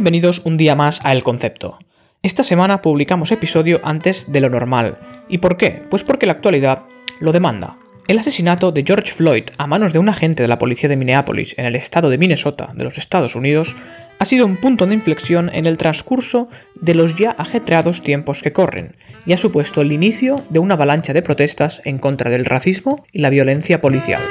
Bienvenidos 0.00 0.40
un 0.44 0.56
día 0.56 0.74
más 0.74 1.04
a 1.04 1.12
El 1.12 1.22
Concepto. 1.22 1.78
Esta 2.22 2.42
semana 2.42 2.80
publicamos 2.80 3.32
episodio 3.32 3.82
antes 3.84 4.32
de 4.32 4.40
lo 4.40 4.48
normal. 4.48 4.96
¿Y 5.28 5.36
por 5.36 5.58
qué? 5.58 5.82
Pues 5.90 6.04
porque 6.04 6.24
la 6.24 6.32
actualidad 6.32 6.84
lo 7.20 7.32
demanda. 7.32 7.76
El 8.08 8.18
asesinato 8.18 8.72
de 8.72 8.82
George 8.82 9.12
Floyd 9.12 9.50
a 9.58 9.66
manos 9.66 9.92
de 9.92 9.98
un 9.98 10.08
agente 10.08 10.42
de 10.42 10.48
la 10.48 10.58
policía 10.58 10.88
de 10.88 10.96
Minneapolis 10.96 11.54
en 11.58 11.66
el 11.66 11.76
estado 11.76 12.08
de 12.08 12.16
Minnesota 12.16 12.72
de 12.74 12.84
los 12.84 12.96
Estados 12.96 13.34
Unidos 13.34 13.76
ha 14.18 14.24
sido 14.24 14.46
un 14.46 14.56
punto 14.56 14.86
de 14.86 14.94
inflexión 14.94 15.50
en 15.52 15.66
el 15.66 15.76
transcurso 15.76 16.48
de 16.76 16.94
los 16.94 17.14
ya 17.16 17.32
ajetreados 17.32 18.00
tiempos 18.00 18.40
que 18.40 18.54
corren 18.54 18.96
y 19.26 19.34
ha 19.34 19.36
supuesto 19.36 19.82
el 19.82 19.92
inicio 19.92 20.42
de 20.48 20.60
una 20.60 20.76
avalancha 20.76 21.12
de 21.12 21.20
protestas 21.20 21.82
en 21.84 21.98
contra 21.98 22.30
del 22.30 22.46
racismo 22.46 23.04
y 23.12 23.18
la 23.18 23.28
violencia 23.28 23.82
policial. 23.82 24.22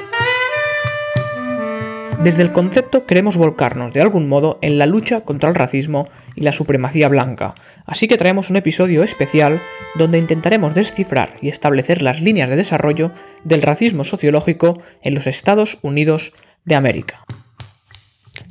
Desde 2.23 2.43
el 2.43 2.51
concepto 2.51 3.05
queremos 3.05 3.37
volcarnos 3.37 3.93
de 3.93 4.01
algún 4.01 4.27
modo 4.27 4.59
en 4.61 4.77
la 4.77 4.85
lucha 4.85 5.21
contra 5.21 5.47
el 5.47 5.55
racismo 5.55 6.09
y 6.35 6.41
la 6.41 6.51
supremacía 6.51 7.07
blanca, 7.07 7.55
así 7.85 8.09
que 8.09 8.17
traemos 8.17 8.49
un 8.49 8.57
episodio 8.57 9.03
especial 9.03 9.61
donde 9.95 10.17
intentaremos 10.17 10.75
descifrar 10.75 11.35
y 11.41 11.47
establecer 11.47 12.01
las 12.01 12.21
líneas 12.21 12.49
de 12.49 12.57
desarrollo 12.57 13.13
del 13.45 13.61
racismo 13.61 14.03
sociológico 14.03 14.81
en 15.01 15.15
los 15.15 15.27
Estados 15.27 15.77
Unidos 15.81 16.33
de 16.65 16.75
América. 16.75 17.23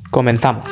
Comenzamos. 0.09 0.65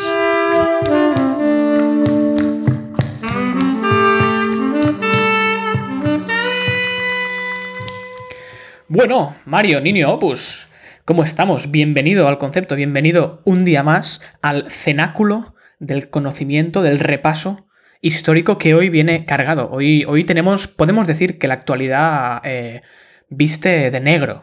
Bueno, 8.90 9.36
Mario, 9.46 9.82
Niño 9.82 10.12
Opus, 10.12 10.68
¿Cómo 11.08 11.24
estamos? 11.24 11.72
Bienvenido 11.72 12.28
al 12.28 12.38
concepto, 12.38 12.76
bienvenido 12.76 13.42
un 13.46 13.64
día 13.64 13.82
más 13.82 14.20
al 14.42 14.70
cenáculo 14.70 15.56
del 15.80 16.10
conocimiento, 16.10 16.82
del 16.82 17.00
repaso 17.00 17.66
histórico 18.02 18.58
que 18.58 18.74
hoy 18.74 18.90
viene 18.90 19.26
cargado. 19.26 19.70
Hoy, 19.72 20.04
hoy 20.04 20.26
tenemos, 20.26 20.68
podemos 20.68 21.08
decir 21.08 21.40
que 21.40 21.48
la 21.48 21.54
actualidad 21.54 22.42
eh, 22.44 22.82
viste 23.30 23.90
de 23.90 24.02
negro. 24.02 24.42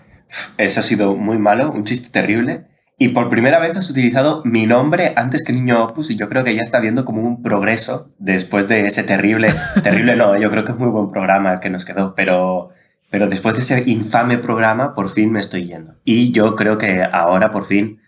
Eso 0.57 0.81
ha 0.81 0.83
sido 0.83 1.15
muy 1.15 1.37
malo, 1.37 1.71
un 1.71 1.85
chiste 1.85 2.09
terrible. 2.09 2.65
Y 2.97 3.11
por 3.11 3.29
primera 3.29 3.59
vez 3.59 3.77
has 3.77 3.91
utilizado 3.91 4.41
mi 4.47 4.65
nombre 4.65 5.13
antes 5.17 5.45
que 5.45 5.53
Niño 5.53 5.85
Opus 5.85 6.11
y 6.11 6.17
yo 6.17 6.31
creo 6.31 6.45
que 6.45 6.55
ya 6.55 6.63
está 6.63 6.81
viendo 6.81 7.05
como 7.05 7.21
un 7.21 7.43
progreso 7.43 8.09
después 8.19 8.69
de 8.69 8.87
ese 8.87 9.03
terrible, 9.03 9.55
terrible 9.83 10.17
no, 10.17 10.39
yo 10.39 10.51
creo 10.51 10.65
que 10.65 10.73
es 10.73 10.79
muy 10.79 10.89
buen 10.89 11.11
programa 11.11 11.61
que 11.61 11.69
nos 11.69 11.85
quedó, 11.85 12.15
pero 12.15 12.71
pero 13.15 13.29
después 13.29 13.55
de 13.55 13.61
ese 13.61 13.89
infame 13.89 14.39
programa, 14.39 14.93
por 14.93 15.09
fin 15.09 15.31
me 15.31 15.39
estoy 15.39 15.69
yendo. 15.69 15.95
Y 16.05 16.33
yo 16.33 16.57
creo 16.57 16.79
que 16.79 17.01
ahora, 17.13 17.53
por 17.53 17.65
fin, 17.65 18.01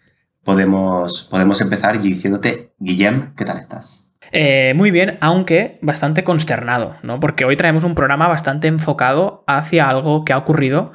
podemos, 0.43 1.29
podemos 1.31 1.61
empezar 1.61 2.01
diciéndote, 2.01 2.73
Guillem, 2.81 3.33
¿qué 3.37 3.45
tal 3.45 3.59
estás? 3.59 4.17
Eh, 4.33 4.73
muy 4.75 4.91
bien, 4.91 5.17
aunque 5.21 5.79
bastante 5.81 6.25
consternado, 6.25 6.97
¿no? 7.05 7.21
Porque 7.21 7.45
hoy 7.45 7.57
traemos 7.57 7.85
un 7.85 7.95
programa 7.95 8.27
bastante 8.27 8.67
enfocado 8.67 9.45
hacia 9.47 9.89
algo 9.89 10.25
que 10.25 10.33
ha 10.33 10.39
ocurrido 10.39 10.91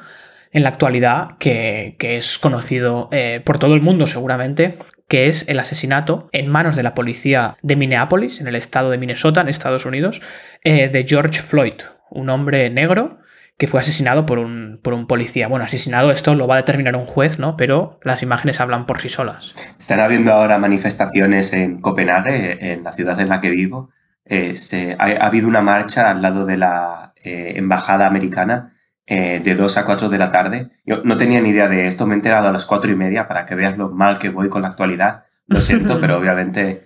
en 0.50 0.64
la 0.64 0.68
actualidad, 0.68 1.38
que, 1.38 1.96
es 1.98 2.38
conocido 2.38 3.08
eh, 3.12 3.40
por 3.42 3.58
todo 3.58 3.72
el 3.72 3.80
mundo 3.80 4.06
seguramente, 4.06 4.74
que 5.08 5.28
es 5.28 5.48
el 5.48 5.58
asesinato 5.58 6.28
en 6.32 6.48
manos 6.48 6.76
de 6.76 6.82
la 6.82 6.94
policía 6.94 7.56
de 7.62 7.76
Minneapolis, 7.76 8.42
en 8.42 8.46
el 8.46 8.56
estado 8.56 8.90
de 8.90 8.98
Minnesota, 8.98 9.40
en 9.40 9.48
Estados 9.48 9.86
Unidos, 9.86 10.20
eh, 10.64 10.90
de 10.90 11.06
George 11.08 11.40
Floyd, 11.40 11.80
un 12.10 12.28
hombre 12.28 12.68
negro 12.68 13.22
que 13.58 13.66
fue 13.66 13.80
asesinado 13.80 14.26
por 14.26 14.38
un, 14.38 14.80
por 14.82 14.92
un 14.92 15.06
policía. 15.06 15.48
Bueno, 15.48 15.64
asesinado, 15.64 16.10
esto 16.10 16.34
lo 16.34 16.46
va 16.46 16.54
a 16.54 16.58
determinar 16.58 16.96
un 16.96 17.06
juez, 17.06 17.38
¿no? 17.38 17.56
Pero 17.56 18.00
las 18.02 18.22
imágenes 18.22 18.60
hablan 18.60 18.86
por 18.86 19.00
sí 19.00 19.08
solas. 19.08 19.52
Están 19.78 20.00
habiendo 20.00 20.32
ahora 20.32 20.58
manifestaciones 20.58 21.52
en 21.52 21.80
Copenhague, 21.80 22.72
en 22.72 22.82
la 22.82 22.92
ciudad 22.92 23.20
en 23.20 23.28
la 23.28 23.40
que 23.40 23.50
vivo. 23.50 23.90
Eh, 24.24 24.56
se, 24.56 24.96
ha, 24.98 25.26
habido 25.26 25.48
una 25.48 25.60
marcha 25.60 26.10
al 26.10 26.22
lado 26.22 26.46
de 26.46 26.56
la 26.56 27.12
eh, 27.22 27.54
embajada 27.56 28.06
americana 28.06 28.72
eh, 29.06 29.40
de 29.42 29.54
2 29.54 29.76
a 29.78 29.84
4 29.84 30.08
de 30.08 30.18
la 30.18 30.30
tarde. 30.30 30.70
Yo 30.84 31.02
no 31.04 31.16
tenía 31.16 31.40
ni 31.40 31.50
idea 31.50 31.68
de 31.68 31.86
esto, 31.88 32.06
me 32.06 32.14
he 32.14 32.16
enterado 32.16 32.48
a 32.48 32.52
las 32.52 32.66
4 32.66 32.90
y 32.90 32.96
media 32.96 33.28
para 33.28 33.46
que 33.46 33.54
veas 33.54 33.76
lo 33.76 33.90
mal 33.90 34.18
que 34.18 34.30
voy 34.30 34.48
con 34.48 34.62
la 34.62 34.68
actualidad. 34.68 35.24
Lo 35.46 35.60
siento, 35.60 36.00
pero 36.00 36.18
obviamente 36.18 36.84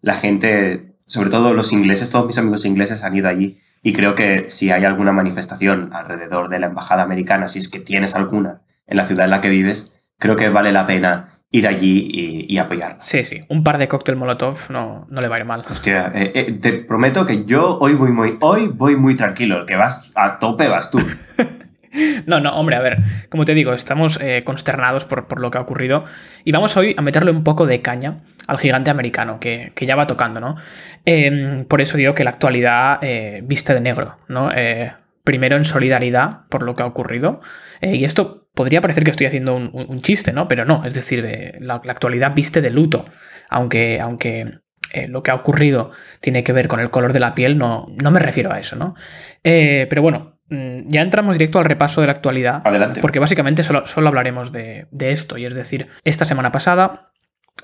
la 0.00 0.14
gente, 0.14 0.96
sobre 1.06 1.30
todo 1.30 1.52
los 1.52 1.72
ingleses, 1.72 2.10
todos 2.10 2.26
mis 2.26 2.38
amigos 2.38 2.64
ingleses 2.64 3.02
han 3.02 3.16
ido 3.16 3.28
allí 3.28 3.58
y 3.82 3.92
creo 3.92 4.14
que 4.14 4.48
si 4.48 4.70
hay 4.70 4.84
alguna 4.84 5.12
manifestación 5.12 5.90
alrededor 5.92 6.48
de 6.48 6.58
la 6.58 6.66
embajada 6.66 7.02
americana, 7.02 7.48
si 7.48 7.58
es 7.58 7.68
que 7.68 7.80
tienes 7.80 8.14
alguna 8.14 8.62
en 8.86 8.96
la 8.96 9.06
ciudad 9.06 9.24
en 9.24 9.30
la 9.30 9.40
que 9.40 9.48
vives, 9.48 10.00
creo 10.18 10.36
que 10.36 10.48
vale 10.48 10.72
la 10.72 10.86
pena 10.86 11.28
ir 11.50 11.66
allí 11.66 12.08
y, 12.12 12.52
y 12.52 12.58
apoyarla. 12.58 13.00
Sí, 13.00 13.24
sí, 13.24 13.40
un 13.48 13.64
par 13.64 13.78
de 13.78 13.88
cóctel 13.88 14.16
molotov 14.16 14.58
no, 14.70 15.06
no 15.08 15.20
le 15.20 15.28
va 15.28 15.36
a 15.36 15.38
ir 15.38 15.44
mal. 15.44 15.64
Hostia, 15.68 16.10
eh, 16.14 16.32
eh, 16.34 16.52
te 16.52 16.72
prometo 16.72 17.24
que 17.24 17.44
yo 17.44 17.78
hoy 17.78 17.94
voy 17.94 18.10
muy, 18.10 18.36
hoy 18.40 18.70
voy 18.74 18.96
muy 18.96 19.14
tranquilo, 19.14 19.60
el 19.60 19.66
que 19.66 19.76
vas 19.76 20.12
a 20.14 20.38
tope 20.38 20.68
vas 20.68 20.90
tú. 20.90 21.00
No, 22.26 22.40
no, 22.40 22.54
hombre, 22.54 22.76
a 22.76 22.80
ver, 22.80 22.98
como 23.30 23.44
te 23.44 23.54
digo, 23.54 23.72
estamos 23.72 24.18
eh, 24.20 24.42
consternados 24.44 25.04
por, 25.04 25.40
lo 25.40 25.50
que 25.50 25.58
ha 25.58 25.60
ocurrido 25.60 26.04
y 26.44 26.52
vamos 26.52 26.76
hoy 26.76 26.94
a 26.96 27.02
meterle 27.02 27.30
un 27.30 27.44
poco 27.44 27.66
de 27.66 27.80
caña 27.80 28.20
al 28.46 28.58
gigante 28.58 28.90
americano, 28.90 29.40
que, 29.40 29.72
ya 29.80 29.96
va 29.96 30.06
tocando, 30.06 30.40
¿no? 30.40 30.56
Em, 31.04 31.64
por 31.64 31.80
eso 31.80 31.96
digo 31.96 32.14
que 32.14 32.24
la 32.24 32.30
actualidad 32.30 32.98
eh, 33.02 33.40
viste 33.44 33.74
de 33.74 33.80
negro, 33.80 34.18
¿no? 34.28 34.50
Eh, 34.54 34.92
primero 35.24 35.56
en 35.56 35.64
solidaridad 35.64 36.46
por 36.48 36.62
lo 36.62 36.74
que 36.74 36.82
ha 36.82 36.86
ocurrido, 36.86 37.40
y 37.82 38.04
esto 38.04 38.48
podría 38.54 38.80
parecer 38.80 39.04
que 39.04 39.10
estoy 39.10 39.26
haciendo 39.26 39.54
un, 39.54 40.02
chiste, 40.02 40.32
¿no? 40.32 40.48
Pero 40.48 40.64
no, 40.64 40.84
es 40.84 40.94
decir, 40.94 41.22
la, 41.60 41.74
actualidad 41.74 42.34
viste 42.34 42.62
de 42.62 42.70
luto, 42.70 43.04
aunque, 43.50 44.00
aunque 44.00 44.60
lo 45.06 45.22
que 45.22 45.30
ha 45.30 45.34
ocurrido 45.34 45.92
tiene 46.20 46.42
que 46.42 46.54
ver 46.54 46.66
con 46.66 46.80
el 46.80 46.90
color 46.90 47.12
de 47.12 47.20
la 47.20 47.34
piel, 47.34 47.58
no, 47.58 47.86
no 48.02 48.10
me 48.10 48.20
refiero 48.20 48.50
a 48.52 48.58
eso, 48.58 48.74
¿no? 48.74 48.94
pero 49.42 50.00
bueno, 50.00 50.37
ya 50.50 51.02
entramos 51.02 51.36
directo 51.36 51.58
al 51.58 51.64
repaso 51.64 52.00
de 52.00 52.06
la 52.06 52.14
actualidad. 52.14 52.62
Adelante. 52.64 53.00
Porque 53.00 53.18
básicamente 53.18 53.62
solo, 53.62 53.84
hablaremos 54.08 54.52
de, 54.52 54.86
esto. 54.98 55.38
Y 55.38 55.44
es 55.44 55.54
decir, 55.54 55.88
esta 56.04 56.24
semana 56.24 56.52
pasada, 56.52 57.12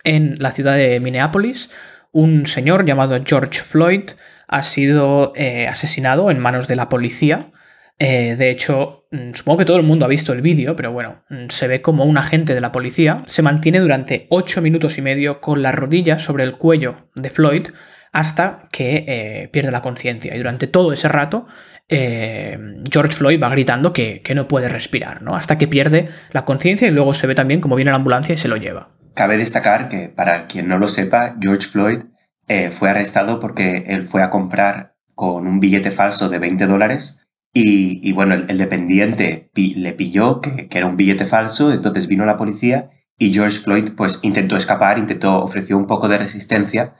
en 0.02 0.36
la 0.38 0.52
ciudad 0.52 0.76
de 0.76 1.00
Minneapolis, 1.00 1.70
un 2.12 2.46
señor 2.46 2.84
llamado 2.84 3.16
George 3.24 3.60
Floyd 3.60 4.10
ha 4.48 4.62
sido 4.62 5.32
eh, 5.34 5.66
asesinado 5.66 6.30
en 6.30 6.38
manos 6.38 6.68
de 6.68 6.76
la 6.76 6.88
policía. 6.88 7.52
Eh, 7.98 8.36
de 8.36 8.50
hecho, 8.50 9.06
mm, 9.12 9.32
supongo 9.32 9.58
que 9.58 9.64
todo 9.64 9.76
el 9.76 9.84
mundo 9.84 10.04
ha 10.04 10.08
visto 10.08 10.32
el 10.32 10.42
vídeo, 10.42 10.76
pero 10.76 10.92
bueno, 10.92 11.24
mm, 11.30 11.48
se 11.48 11.68
ve 11.68 11.80
como 11.80 12.04
un 12.04 12.18
agente 12.18 12.54
de 12.54 12.60
la 12.60 12.72
policía 12.72 13.22
se 13.26 13.42
mantiene 13.42 13.78
durante 13.78 14.26
8 14.30 14.60
minutos 14.60 14.98
y 14.98 15.02
medio 15.02 15.40
con 15.40 15.62
la 15.62 15.72
rodilla 15.72 16.18
sobre 16.18 16.44
el 16.44 16.56
cuello 16.56 17.08
de 17.14 17.30
Floyd 17.30 17.68
hasta 18.14 18.68
que 18.70 19.04
eh, 19.08 19.48
pierde 19.52 19.72
la 19.72 19.82
conciencia. 19.82 20.34
Y 20.34 20.38
durante 20.38 20.68
todo 20.68 20.92
ese 20.92 21.08
rato 21.08 21.46
eh, 21.88 22.56
George 22.90 23.16
Floyd 23.16 23.42
va 23.42 23.48
gritando 23.50 23.92
que, 23.92 24.22
no 24.34 24.46
puede 24.46 24.68
respirar, 24.68 25.20
¿no? 25.20 25.34
Hasta 25.34 25.58
que 25.58 25.66
pierde 25.66 26.08
la 26.30 26.44
conciencia 26.44 26.86
y 26.86 26.92
luego 26.92 27.12
se 27.12 27.26
ve 27.26 27.34
también 27.34 27.60
como 27.60 27.74
viene 27.74 27.90
la 27.90 27.96
ambulancia 27.96 28.32
y 28.32 28.38
se 28.38 28.46
lo 28.46 28.56
lleva. 28.56 28.90
Cabe 29.14 29.36
destacar 29.36 29.88
que, 29.88 30.08
para 30.08 30.46
quien 30.46 30.68
no 30.68 30.78
lo 30.78 30.86
sepa, 30.86 31.36
George 31.40 31.66
Floyd 31.66 31.98
eh, 32.46 32.70
fue 32.70 32.88
arrestado 32.88 33.40
porque 33.40 33.84
él 33.88 34.04
fue 34.04 34.22
a 34.22 34.30
comprar 34.30 34.94
con 35.16 35.48
un 35.48 35.58
billete 35.58 35.90
falso 35.90 36.28
de 36.28 36.38
20 36.38 36.66
dólares 36.66 37.26
y, 37.52 38.10
bueno, 38.12 38.34
el, 38.34 38.58
dependiente 38.58 39.50
le 39.54 39.92
pilló 39.92 40.40
que, 40.40 40.68
que, 40.68 40.78
era 40.78 40.88
un 40.88 40.96
billete 40.96 41.24
falso, 41.24 41.72
entonces 41.72 42.08
vino 42.08 42.26
la 42.26 42.36
policía 42.36 42.90
y 43.16 43.32
George 43.32 43.58
Floyd 43.58 43.90
pues 43.96 44.20
intentó 44.22 44.56
escapar, 44.56 44.98
intentó, 44.98 45.40
ofreció 45.40 45.76
un 45.78 45.86
poco 45.86 46.08
de 46.08 46.18
resistencia 46.18 46.94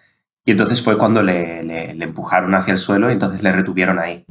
y 0.45 0.51
entonces 0.51 0.83
fue 0.83 0.99
cuando 0.99 1.23
le, 1.23 1.63
le, 1.63 2.05
empujaron 2.05 2.55
hacia 2.55 2.73
el 2.73 2.79
suelo 2.79 3.09
y 3.09 3.15
entonces 3.15 3.43
le 3.43 3.51
retuvieron 3.51 3.99
ahí. 3.99 4.27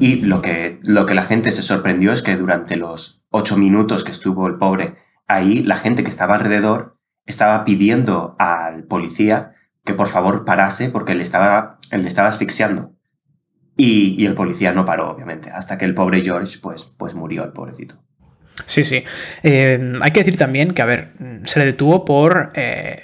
Y 0.00 0.22
lo 0.22 0.40
que, 0.40 0.78
lo 0.84 1.04
que 1.04 1.14
la 1.14 1.22
gente 1.22 1.52
se 1.52 1.62
sorprendió 1.62 2.12
es 2.12 2.22
que 2.22 2.36
durante 2.36 2.76
los 2.76 3.26
ocho 3.30 3.56
minutos 3.56 4.04
que 4.04 4.12
estuvo 4.12 4.46
el 4.46 4.56
pobre 4.56 4.94
ahí, 5.26 5.62
la 5.62 5.76
gente 5.76 6.04
que 6.04 6.08
estaba 6.08 6.36
alrededor 6.36 6.92
estaba 7.26 7.64
pidiendo 7.64 8.36
al 8.38 8.84
policía 8.84 9.52
que 9.84 9.92
por 9.92 10.08
favor 10.08 10.44
parase 10.44 10.88
porque 10.90 11.14
le 11.14 11.22
estaba, 11.22 11.78
él 11.92 12.02
le 12.02 12.08
estaba 12.08 12.28
asfixiando. 12.28 12.92
Y, 13.76 14.14
y, 14.18 14.24
el 14.24 14.32
policía 14.32 14.72
no 14.72 14.86
paró, 14.86 15.10
obviamente, 15.10 15.50
hasta 15.50 15.76
que 15.76 15.84
el 15.84 15.94
pobre 15.94 16.22
George 16.22 16.58
pues, 16.62 16.96
pues 16.98 17.14
murió, 17.14 17.44
el 17.44 17.52
pobrecito. 17.52 17.96
Sí, 18.64 18.84
sí. 18.84 19.04
Eh, 19.42 19.98
hay 20.00 20.10
que 20.12 20.20
decir 20.20 20.38
también 20.38 20.72
que, 20.72 20.80
a 20.80 20.86
ver, 20.86 21.12
se 21.44 21.58
le 21.58 21.66
detuvo 21.66 22.06
por... 22.06 22.52
Eh, 22.54 23.02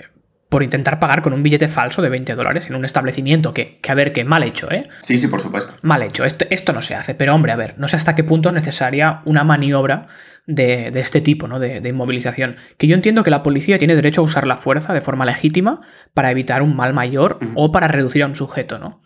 por 0.52 0.62
intentar 0.62 1.00
pagar 1.00 1.22
con 1.22 1.32
un 1.32 1.42
billete 1.42 1.66
falso 1.66 2.02
de 2.02 2.10
20 2.10 2.34
dólares 2.34 2.68
en 2.68 2.74
un 2.74 2.84
establecimiento 2.84 3.54
que, 3.54 3.78
que 3.80 3.90
a 3.90 3.94
ver, 3.94 4.12
que 4.12 4.22
mal 4.22 4.42
hecho, 4.42 4.70
¿eh? 4.70 4.86
Sí, 4.98 5.16
sí, 5.16 5.28
por 5.28 5.40
supuesto. 5.40 5.72
Mal 5.80 6.02
hecho, 6.02 6.26
esto, 6.26 6.44
esto 6.50 6.74
no 6.74 6.82
se 6.82 6.94
hace, 6.94 7.14
pero 7.14 7.34
hombre, 7.34 7.52
a 7.52 7.56
ver, 7.56 7.74
no 7.78 7.88
sé 7.88 7.96
hasta 7.96 8.14
qué 8.14 8.22
punto 8.22 8.50
es 8.50 8.54
necesaria 8.54 9.22
una 9.24 9.44
maniobra 9.44 10.08
de, 10.46 10.88
este 10.94 11.22
tipo, 11.22 11.48
¿no? 11.48 11.58
De, 11.58 11.80
inmovilización. 11.88 12.56
Que 12.76 12.86
yo 12.86 12.94
entiendo 12.94 13.24
que 13.24 13.30
la 13.30 13.42
policía 13.42 13.78
tiene 13.78 13.94
derecho 13.94 14.20
a 14.20 14.24
usar 14.24 14.46
la 14.46 14.58
fuerza 14.58 14.92
de 14.92 15.00
forma 15.00 15.24
legítima 15.24 15.80
para 16.12 16.30
evitar 16.30 16.60
un 16.60 16.76
mal 16.76 16.92
mayor 16.92 17.38
o 17.54 17.72
para 17.72 17.88
reducir 17.88 18.22
a 18.22 18.26
un 18.26 18.36
sujeto, 18.36 18.78
¿no? 18.78 19.00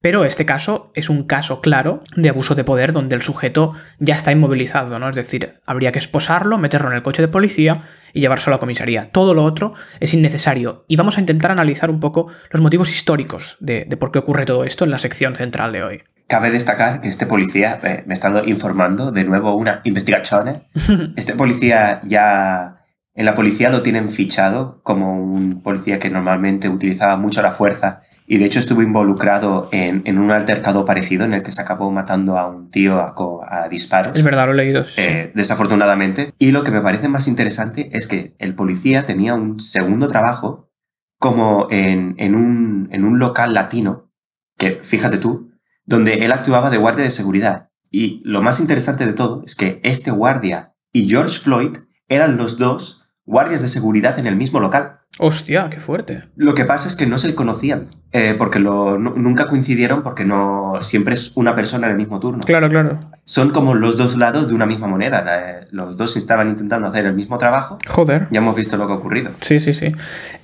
Pero 0.00 0.24
este 0.24 0.46
caso 0.46 0.92
es 0.94 1.10
un 1.10 1.24
caso 1.24 1.60
claro 1.60 2.04
de 2.14 2.28
abuso 2.28 2.54
de 2.54 2.62
poder 2.62 2.92
donde 2.92 3.16
el 3.16 3.22
sujeto 3.22 3.72
ya 3.98 4.14
está 4.14 4.30
inmovilizado, 4.30 4.96
¿no? 5.00 5.08
Es 5.08 5.16
decir, 5.16 5.60
habría 5.66 5.90
que 5.90 5.98
esposarlo, 5.98 6.56
meterlo 6.56 6.90
en 6.90 6.96
el 6.96 7.02
coche 7.02 7.20
de 7.20 7.26
policía 7.26 7.82
y 8.12 8.20
llevárselo 8.20 8.54
a 8.54 8.56
la 8.56 8.60
comisaría. 8.60 9.10
Todo 9.10 9.34
lo 9.34 9.42
otro 9.42 9.74
es 9.98 10.14
innecesario. 10.14 10.84
Y 10.86 10.94
vamos 10.94 11.16
a 11.16 11.20
intentar 11.20 11.50
analizar 11.50 11.90
un 11.90 11.98
poco 11.98 12.28
los 12.50 12.62
motivos 12.62 12.90
históricos 12.90 13.56
de, 13.58 13.86
por 13.98 14.12
qué 14.12 14.20
ocurre 14.20 14.46
todo 14.46 14.62
esto 14.62 14.84
en 14.84 14.92
la 14.92 14.98
sección 14.98 15.34
central 15.34 15.72
de 15.72 15.82
hoy. 15.82 16.02
Cabe 16.28 16.52
destacar 16.52 17.00
que 17.00 17.08
este 17.08 17.26
policía, 17.26 17.78
eh, 17.82 18.04
me 18.06 18.14
estado 18.14 18.44
informando, 18.44 19.10
de 19.10 19.24
nuevo 19.24 19.56
una 19.56 19.80
investigación. 19.82 20.62
Este 21.16 21.32
policía 21.32 22.00
ya 22.04 22.84
en 23.14 23.24
la 23.24 23.34
policía 23.34 23.68
lo 23.68 23.82
tienen 23.82 24.10
fichado 24.10 24.80
como 24.84 25.20
un 25.20 25.60
policía 25.60 25.98
que 25.98 26.08
normalmente 26.08 26.68
utilizaba 26.68 27.16
mucho 27.16 27.42
la 27.42 27.50
fuerza 27.50 28.02
y 28.30 28.36
de 28.36 28.44
hecho 28.44 28.58
estuvo 28.58 28.82
involucrado 28.82 29.70
en, 29.72 30.18
un 30.18 30.30
altercado 30.30 30.84
parecido 30.84 31.24
en 31.24 31.32
el 31.32 31.42
que 31.42 31.50
se 31.50 31.62
acabó 31.62 31.90
matando 31.90 32.36
a 32.36 32.46
un 32.46 32.70
tío 32.70 33.00
a, 33.00 33.68
disparos. 33.70 34.16
Es 34.16 34.22
verdad, 34.22 34.46
lo 34.46 34.52
he 34.52 34.56
leído. 34.56 34.84
Eh, 34.98 35.32
desafortunadamente. 35.34 36.34
Y 36.38 36.50
lo 36.50 36.62
que 36.62 36.70
me 36.70 36.82
parece 36.82 37.08
más 37.08 37.26
interesante 37.26 37.88
es 37.92 38.06
que 38.06 38.36
el 38.38 38.54
policía 38.54 39.06
tenía 39.06 39.34
un 39.34 39.58
segundo 39.60 40.08
trabajo 40.08 40.70
como 41.18 41.68
en, 41.70 42.34
un, 42.34 42.88
en 42.92 43.04
un 43.04 43.18
local 43.18 43.54
latino, 43.54 44.12
que 44.58 44.72
fíjate 44.72 45.16
tú, 45.16 45.50
donde 45.86 46.26
él 46.26 46.32
actuaba 46.32 46.68
de 46.68 46.76
guardia 46.76 47.04
de 47.04 47.10
seguridad. 47.10 47.70
Y 47.90 48.20
lo 48.24 48.42
más 48.42 48.60
interesante 48.60 49.06
de 49.06 49.14
todo 49.14 49.42
es 49.46 49.54
que 49.56 49.80
este 49.82 50.10
guardia 50.10 50.74
y 50.92 51.08
George 51.08 51.38
Floyd 51.38 51.78
eran 52.08 52.36
los 52.36 52.58
dos 52.58 52.97
guardias 53.28 53.60
de 53.60 53.68
seguridad 53.68 54.18
en 54.18 54.26
el 54.26 54.36
mismo 54.36 54.58
local. 54.58 55.00
Hostia, 55.18 55.68
qué 55.70 55.80
fuerte. 55.80 56.24
Lo 56.36 56.54
que 56.54 56.64
pasa 56.64 56.88
es 56.88 56.96
que 56.96 57.06
no 57.06 57.18
se 57.18 57.34
conocían, 57.34 57.88
eh, 58.12 58.34
porque 58.38 58.58
lo, 58.58 58.98
nunca 58.98 59.46
coincidieron 59.46 60.02
porque 60.02 60.24
no 60.24 60.74
siempre 60.80 61.14
es 61.14 61.36
una 61.36 61.54
persona 61.54 61.86
en 61.86 61.92
el 61.92 61.98
mismo 61.98 62.20
turno. 62.20 62.44
Claro, 62.44 62.68
claro. 62.68 63.00
Son 63.24 63.50
como 63.50 63.74
los 63.74 63.98
dos 63.98 64.16
lados 64.16 64.48
de 64.48 64.54
una 64.54 64.64
misma 64.64 64.86
moneda. 64.86 65.66
los 65.72 65.96
dos 65.96 66.16
estaban 66.16 66.48
intentando 66.48 66.86
hacer 66.86 67.04
el 67.04 67.14
mismo 67.14 67.36
trabajo. 67.36 67.78
Joder. 67.86 68.28
Ya 68.30 68.40
hemos 68.40 68.56
visto 68.56 68.76
lo 68.76 68.86
que 68.86 68.92
ha 68.92 68.96
ocurrido. 68.96 69.32
Sí, 69.42 69.60
sí, 69.60 69.74
sí. 69.74 69.92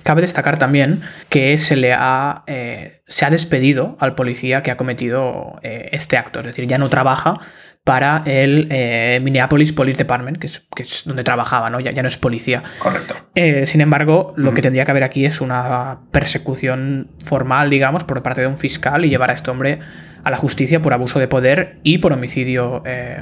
Cabe 0.03 0.21
destacar 0.21 0.59
también 0.59 1.01
que 1.29 1.57
se 1.57 1.75
le 1.75 1.93
ha, 1.93 2.43
eh, 2.45 3.01
se 3.07 3.25
ha 3.25 3.29
despedido 3.29 3.97
al 3.99 4.13
policía 4.13 4.61
que 4.61 4.71
ha 4.71 4.77
cometido 4.77 5.59
eh, 5.63 5.89
este 5.91 6.17
acto. 6.17 6.39
Es 6.39 6.45
decir, 6.47 6.67
ya 6.67 6.77
no 6.77 6.89
trabaja 6.89 7.39
para 7.85 8.23
el 8.25 8.67
eh, 8.71 9.19
Minneapolis 9.21 9.71
Police 9.71 9.99
Department, 9.99 10.39
que 10.39 10.47
es, 10.47 11.03
donde 11.05 11.23
trabajaba, 11.23 11.69
¿no? 11.69 11.79
Ya, 11.79 11.91
ya, 11.91 12.01
no 12.01 12.07
es 12.07 12.17
policía. 12.17 12.63
Correcto. 12.79 13.15
Eh, 13.35 13.67
sin 13.67 13.79
embargo, 13.79 14.33
lo 14.37 14.55
que 14.55 14.63
tendría 14.63 14.85
que 14.85 14.91
haber 14.91 15.03
aquí 15.03 15.23
es 15.23 15.39
una 15.39 15.99
persecución 16.09 17.11
formal, 17.23 17.69
digamos, 17.69 18.03
por 18.03 18.23
parte 18.23 18.41
de 18.41 18.47
un 18.47 18.57
fiscal 18.57 19.05
y 19.05 19.09
llevar 19.09 19.29
a 19.29 19.33
este 19.33 19.51
hombre 19.51 19.79
a 20.23 20.31
la 20.31 20.37
justicia 20.37 20.81
por 20.81 20.93
abuso 20.93 21.19
de 21.19 21.27
poder 21.27 21.79
y 21.83 21.99
por 21.99 22.11
homicidio. 22.11 22.81
Eh, 22.85 23.17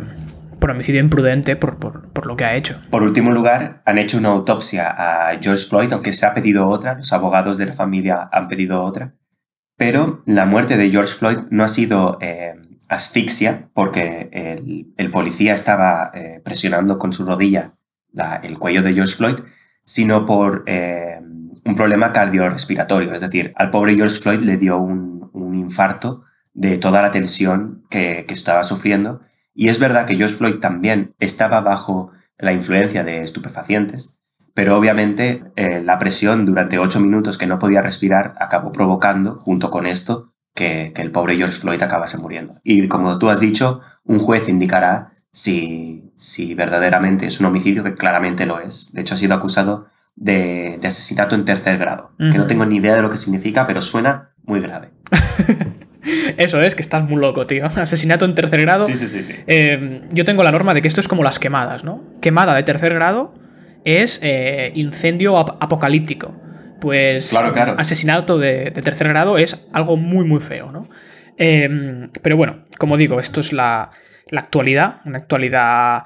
por 0.59 0.71
homicidio 0.71 1.01
imprudente 1.01 1.57
por, 1.57 1.75
por, 1.75 2.25
lo 2.25 2.37
que 2.37 2.45
ha 2.45 2.55
hecho. 2.55 2.79
Por 2.89 3.03
último 3.03 3.31
lugar, 3.31 3.81
han 3.83 3.97
hecho 3.97 4.17
una 4.17 4.29
autopsia 4.29 4.87
a 4.97 5.37
George 5.41 5.65
Floyd, 5.65 5.91
aunque 5.91 6.13
se 6.13 6.25
ha 6.25 6.33
pedido 6.33 6.69
otra, 6.69 6.93
los 6.93 7.11
abogados 7.11 7.57
de 7.57 7.65
la 7.65 7.73
familia 7.73 8.29
han 8.31 8.47
pedido 8.47 8.81
otra. 8.81 9.13
Pero 9.75 10.23
la 10.25 10.45
muerte 10.45 10.77
de 10.77 10.89
George 10.89 11.11
Floyd 11.11 11.39
no 11.49 11.65
ha 11.65 11.67
sido 11.67 12.17
asfixia 12.93 13.69
porque 13.73 14.29
el, 14.97 15.11
policía 15.11 15.53
estaba 15.53 16.11
eh, 16.13 16.41
presionando 16.43 16.97
con 16.97 17.13
su 17.13 17.25
rodilla 17.25 17.73
el 18.43 18.59
cuello 18.59 18.81
de 18.81 18.93
George 18.93 19.15
Floyd, 19.15 19.39
sino 19.83 20.25
por 20.25 20.63
eh, 20.67 21.19
un 21.65 21.75
problema 21.75 22.11
cardiorrespiratorio. 22.11 23.13
Es 23.13 23.21
decir, 23.21 23.53
al 23.55 23.71
pobre 23.71 23.95
George 23.95 24.15
Floyd 24.15 24.41
le 24.41 24.57
dio 24.57 24.77
un, 24.77 25.13
infarto 25.55 26.23
de 26.53 26.77
toda 26.77 27.01
la 27.01 27.09
tensión 27.09 27.85
que, 27.89 28.25
estaba 28.29 28.63
sufriendo. 28.63 29.21
Y 29.55 29.69
es 29.69 29.79
verdad 29.79 30.05
que 30.05 30.15
George 30.15 30.35
Floyd 30.35 30.55
también 30.55 31.11
estaba 31.19 31.61
bajo 31.61 32.11
la 32.37 32.53
influencia 32.53 33.03
de 33.03 33.23
estupefacientes, 33.23 34.19
pero 34.53 34.77
obviamente 34.77 35.43
eh, 35.55 35.81
la 35.83 35.99
presión 35.99 36.45
durante 36.45 36.79
ocho 36.79 36.99
minutos 36.99 37.37
que 37.37 37.47
no 37.47 37.59
podía 37.59 37.81
respirar 37.81 38.35
acabó 38.39 38.71
provocando, 38.71 39.35
junto 39.35 39.71
con 39.71 39.87
esto, 39.87 40.32
que, 40.53 40.93
el 40.95 41.11
pobre 41.11 41.35
George 41.35 41.57
Floyd 41.57 41.81
acabase 41.81 42.17
muriendo. 42.17 42.53
Y 42.63 42.87
como 42.87 43.17
tú 43.19 43.29
has 43.29 43.39
dicho, 43.39 43.81
un 44.05 44.19
juez 44.19 44.49
indicará 44.49 45.13
si, 45.31 46.11
si 46.15 46.53
verdaderamente 46.53 47.25
es 47.25 47.39
un 47.39 47.47
homicidio, 47.47 47.83
que 47.83 47.95
claramente 47.95 48.45
lo 48.45 48.59
es. 48.59 48.93
De 48.93 49.01
hecho, 49.01 49.15
ha 49.15 49.17
sido 49.17 49.33
acusado 49.33 49.87
de, 50.15 50.79
asesinato 50.83 51.35
en 51.35 51.45
tercer 51.45 51.77
grado, 51.77 52.11
que 52.17 52.37
no 52.37 52.45
tengo 52.45 52.65
ni 52.65 52.77
idea 52.77 52.95
de 52.95 53.01
lo 53.01 53.09
que 53.09 53.17
significa, 53.17 53.65
pero 53.65 53.81
suena 53.81 54.31
muy 54.43 54.59
grave. 54.59 54.89
Eso 56.37 56.61
es, 56.61 56.75
que 56.75 56.81
estás 56.81 57.03
muy 57.03 57.19
loco, 57.19 57.45
tío. 57.45 57.65
Asesinato 57.75 58.25
en 58.25 58.35
tercer 58.35 58.61
grado. 58.61 58.85
Sí, 58.85 58.93
sí, 58.93 59.07
sí. 59.07 59.21
sí. 59.21 59.35
Eh, 59.47 60.07
yo 60.11 60.25
tengo 60.25 60.43
la 60.43 60.51
norma 60.51 60.73
de 60.73 60.81
que 60.81 60.87
esto 60.87 60.99
es 60.99 61.07
como 61.07 61.23
las 61.23 61.39
quemadas, 61.39 61.83
¿no? 61.85 62.03
Quemada 62.21 62.53
de 62.55 62.63
tercer 62.63 62.93
grado 62.93 63.33
es 63.85 64.19
eh, 64.21 64.71
incendio 64.75 65.37
apocalíptico 65.37 66.33
pues 66.83 67.33
asesinato 67.77 68.37
de, 68.37 68.71
tercer 68.71 69.07
grado 69.07 69.37
es 69.37 69.65
algo 69.71 69.95
muy, 69.95 70.25
muy 70.25 70.41
feo, 70.41 70.69
¿no? 70.69 70.89
Em, 71.37 72.09
pero 72.21 72.35
bueno, 72.35 72.65
como 72.77 72.97
digo, 72.97 73.21
esto 73.21 73.39
es 73.39 73.53
la, 73.53 73.89
actualidad, 74.33 74.99
una 75.05 75.19
actualidad 75.19 76.03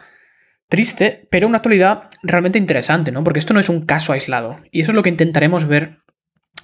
triste, 0.70 1.28
pero 1.32 1.48
una 1.48 1.58
actualidad 1.58 2.12
realmente 2.22 2.60
interesante, 2.60 3.12
¿no? 3.12 3.24
Porque 3.24 3.40
esto 3.40 3.56
no 3.56 3.60
es 3.60 3.70
un 3.70 3.88
caso 3.88 4.14
aislado. 4.14 4.58
Y 4.70 4.82
eso 4.82 4.92
es 4.92 4.96
lo 4.96 5.02
que 5.02 5.10
intentaremos 5.10 5.66
ver 5.66 5.98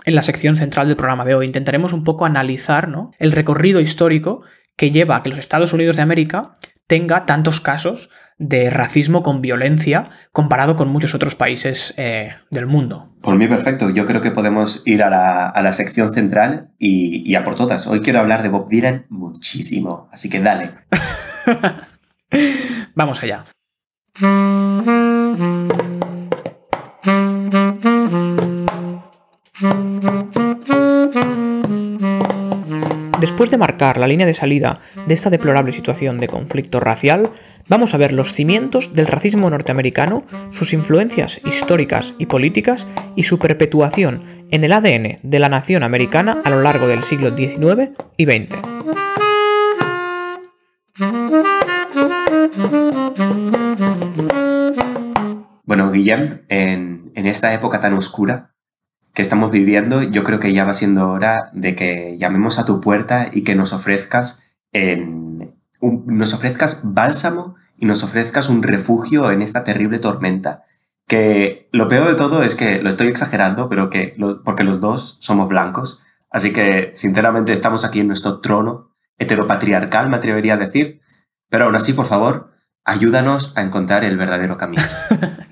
en 0.06 0.14
la 0.14 0.22
sección 0.22 0.58
central 0.58 0.90
del 0.90 0.96
programa 0.96 1.26
de 1.26 1.34
hoy. 1.34 1.48
Intentaremos 1.48 1.92
un 1.92 2.04
poco 2.04 2.28
analizar 2.28 2.90
¿no? 2.90 3.14
el 3.18 3.32
recorrido 3.32 3.80
histórico 3.80 4.44
que 4.78 4.92
lleva 4.92 5.16
a 5.16 5.24
que 5.24 5.30
los 5.30 5.40
Estados 5.40 5.74
Unidos 5.74 5.96
de 5.96 6.04
América 6.04 6.54
tenga 6.86 7.26
tantos 7.26 7.62
casos 7.62 8.12
de 8.38 8.70
racismo 8.70 9.24
con 9.24 9.42
violencia 9.42 10.10
comparado 10.32 10.76
con 10.76 10.90
muchos 10.90 11.14
otros 11.16 11.36
países 11.36 11.94
eh, 11.98 12.34
del 12.52 12.66
mundo. 12.66 13.10
Por 13.22 13.36
mí, 13.36 13.48
perfecto. 13.48 13.90
Yo 13.90 14.06
creo 14.06 14.22
que 14.22 14.32
podemos 14.32 14.84
ir 14.86 15.04
a 15.04 15.10
la, 15.10 15.74
sección 15.74 16.14
central 16.14 16.70
y, 16.78 17.30
y, 17.30 17.36
a 17.36 17.44
por 17.44 17.56
todas. 17.56 17.88
Hoy 17.88 18.02
quiero 18.02 18.20
hablar 18.20 18.44
de 18.44 18.50
Bob 18.50 18.70
Dylan 18.70 19.06
muchísimo, 19.10 20.08
así 20.12 20.30
que 20.30 20.40
dale. 20.40 20.70
Vamos 22.96 23.24
allá. 23.24 23.46
Después 33.34 33.50
de 33.50 33.58
marcar 33.58 33.98
la 33.98 34.06
línea 34.06 34.28
de 34.28 34.36
salida 34.36 34.80
de 35.08 35.14
esta 35.16 35.32
deplorable 35.32 35.72
situación 35.72 36.20
de 36.20 36.28
conflicto 36.28 36.80
racial, 36.80 37.32
vamos 37.68 37.96
a 37.96 37.98
ver 37.98 38.12
los 38.12 38.32
cimientos 38.32 38.94
del 38.94 39.08
racismo 39.08 39.50
norteamericano, 39.50 40.24
sus 40.52 40.72
influencias 40.72 41.42
históricas 41.44 42.14
y 42.20 42.28
políticas 42.28 42.86
y 43.16 43.24
su 43.24 43.40
perpetuación 43.40 44.22
en 44.52 44.64
el 44.64 44.72
ADN 44.72 45.16
de 45.24 45.40
la 45.40 45.50
nación 45.50 45.82
americana 45.82 46.44
a 46.44 46.52
lo 46.52 46.62
largo 46.62 46.86
del 46.86 47.02
siglo 47.02 47.36
XIX 47.36 47.90
y 48.18 48.26
XX. 48.26 48.56
Bueno, 55.64 55.92
Guillem, 55.92 56.44
en, 56.50 57.12
en 57.16 57.26
esta 57.26 57.52
época 57.52 57.80
tan 57.80 57.94
oscura 57.94 58.53
que 59.14 59.22
estamos 59.22 59.52
viviendo, 59.52 60.02
yo 60.02 60.24
creo 60.24 60.40
que 60.40 60.54
ya 60.54 60.66
va 60.66 60.74
siendo 60.74 61.10
hora 61.10 61.52
de 61.54 61.76
que 61.76 62.18
llamemos 62.18 62.58
a 62.58 62.66
tu 62.66 62.82
puerta 62.82 63.28
y 63.32 63.44
que 63.44 63.56
nos 63.56 63.72
ofrezcas, 63.72 64.44
en, 64.72 65.56
nos 65.82 66.34
ofrezcas 66.34 66.82
bálsamo 66.84 67.56
y 67.78 67.86
nos 67.86 68.04
ofrezcas 68.04 68.50
un 68.50 68.64
refugio 68.64 69.30
en 69.32 69.42
esta 69.42 69.64
terrible 69.64 70.00
tormenta. 70.00 70.64
Que 71.08 71.70
lo 71.72 71.88
peor 71.88 72.08
de 72.08 72.16
todo 72.16 72.44
es 72.44 72.56
que 72.56 72.82
lo 72.82 72.90
estoy 72.90 73.08
exagerando, 73.08 73.70
pero 73.70 73.90
que 73.90 74.16
porque 74.44 74.64
los 74.64 74.80
dos 74.80 75.18
somos 75.20 75.48
blancos. 75.48 76.04
Así 76.32 76.52
que, 76.52 76.92
sinceramente, 76.96 77.54
estamos 77.54 77.86
aquí 77.86 78.00
en 78.00 78.08
nuestro 78.08 78.40
trono 78.40 78.96
heteropatriarcal, 79.20 80.10
me 80.10 80.18
atrevería 80.18 80.56
a 80.56 80.58
decir. 80.58 81.02
Pero 81.50 81.66
aún 81.66 81.76
así, 81.76 81.94
por 81.94 82.08
favor, 82.08 82.52
ayúdanos 82.84 83.56
a 83.58 83.62
encontrar 83.62 84.04
el 84.04 84.18
verdadero 84.18 84.58
camino. 84.58 84.82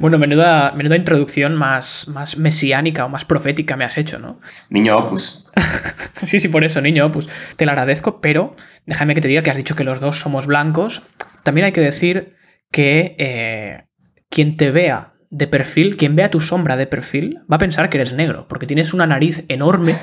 Bueno, 0.00 0.18
menuda, 0.18 0.72
menuda 0.72 0.96
introducción 0.96 1.54
más, 1.54 2.08
más 2.08 2.36
mesiánica 2.38 3.04
o 3.04 3.08
más 3.08 3.24
profética 3.24 3.76
me 3.76 3.84
has 3.84 3.98
hecho, 3.98 4.18
¿no? 4.18 4.40
Niño 4.70 4.96
Opus. 4.96 5.50
sí, 6.16 6.40
sí, 6.40 6.48
por 6.48 6.64
eso, 6.64 6.80
niño 6.80 7.06
Opus. 7.06 7.28
Te 7.56 7.64
lo 7.64 7.72
agradezco, 7.72 8.20
pero 8.20 8.54
déjame 8.86 9.14
que 9.14 9.20
te 9.20 9.28
diga 9.28 9.42
que 9.42 9.50
has 9.50 9.56
dicho 9.56 9.76
que 9.76 9.84
los 9.84 10.00
dos 10.00 10.18
somos 10.18 10.46
blancos. 10.46 11.02
También 11.44 11.66
hay 11.66 11.72
que 11.72 11.80
decir 11.80 12.36
que 12.70 13.16
eh, 13.18 13.86
quien 14.28 14.56
te 14.56 14.70
vea 14.70 15.14
de 15.30 15.46
perfil, 15.46 15.96
quien 15.96 16.16
vea 16.16 16.30
tu 16.30 16.40
sombra 16.40 16.76
de 16.76 16.86
perfil, 16.86 17.40
va 17.50 17.56
a 17.56 17.60
pensar 17.60 17.90
que 17.90 17.98
eres 17.98 18.12
negro, 18.12 18.46
porque 18.48 18.66
tienes 18.66 18.94
una 18.94 19.06
nariz 19.06 19.44
enorme 19.48 19.94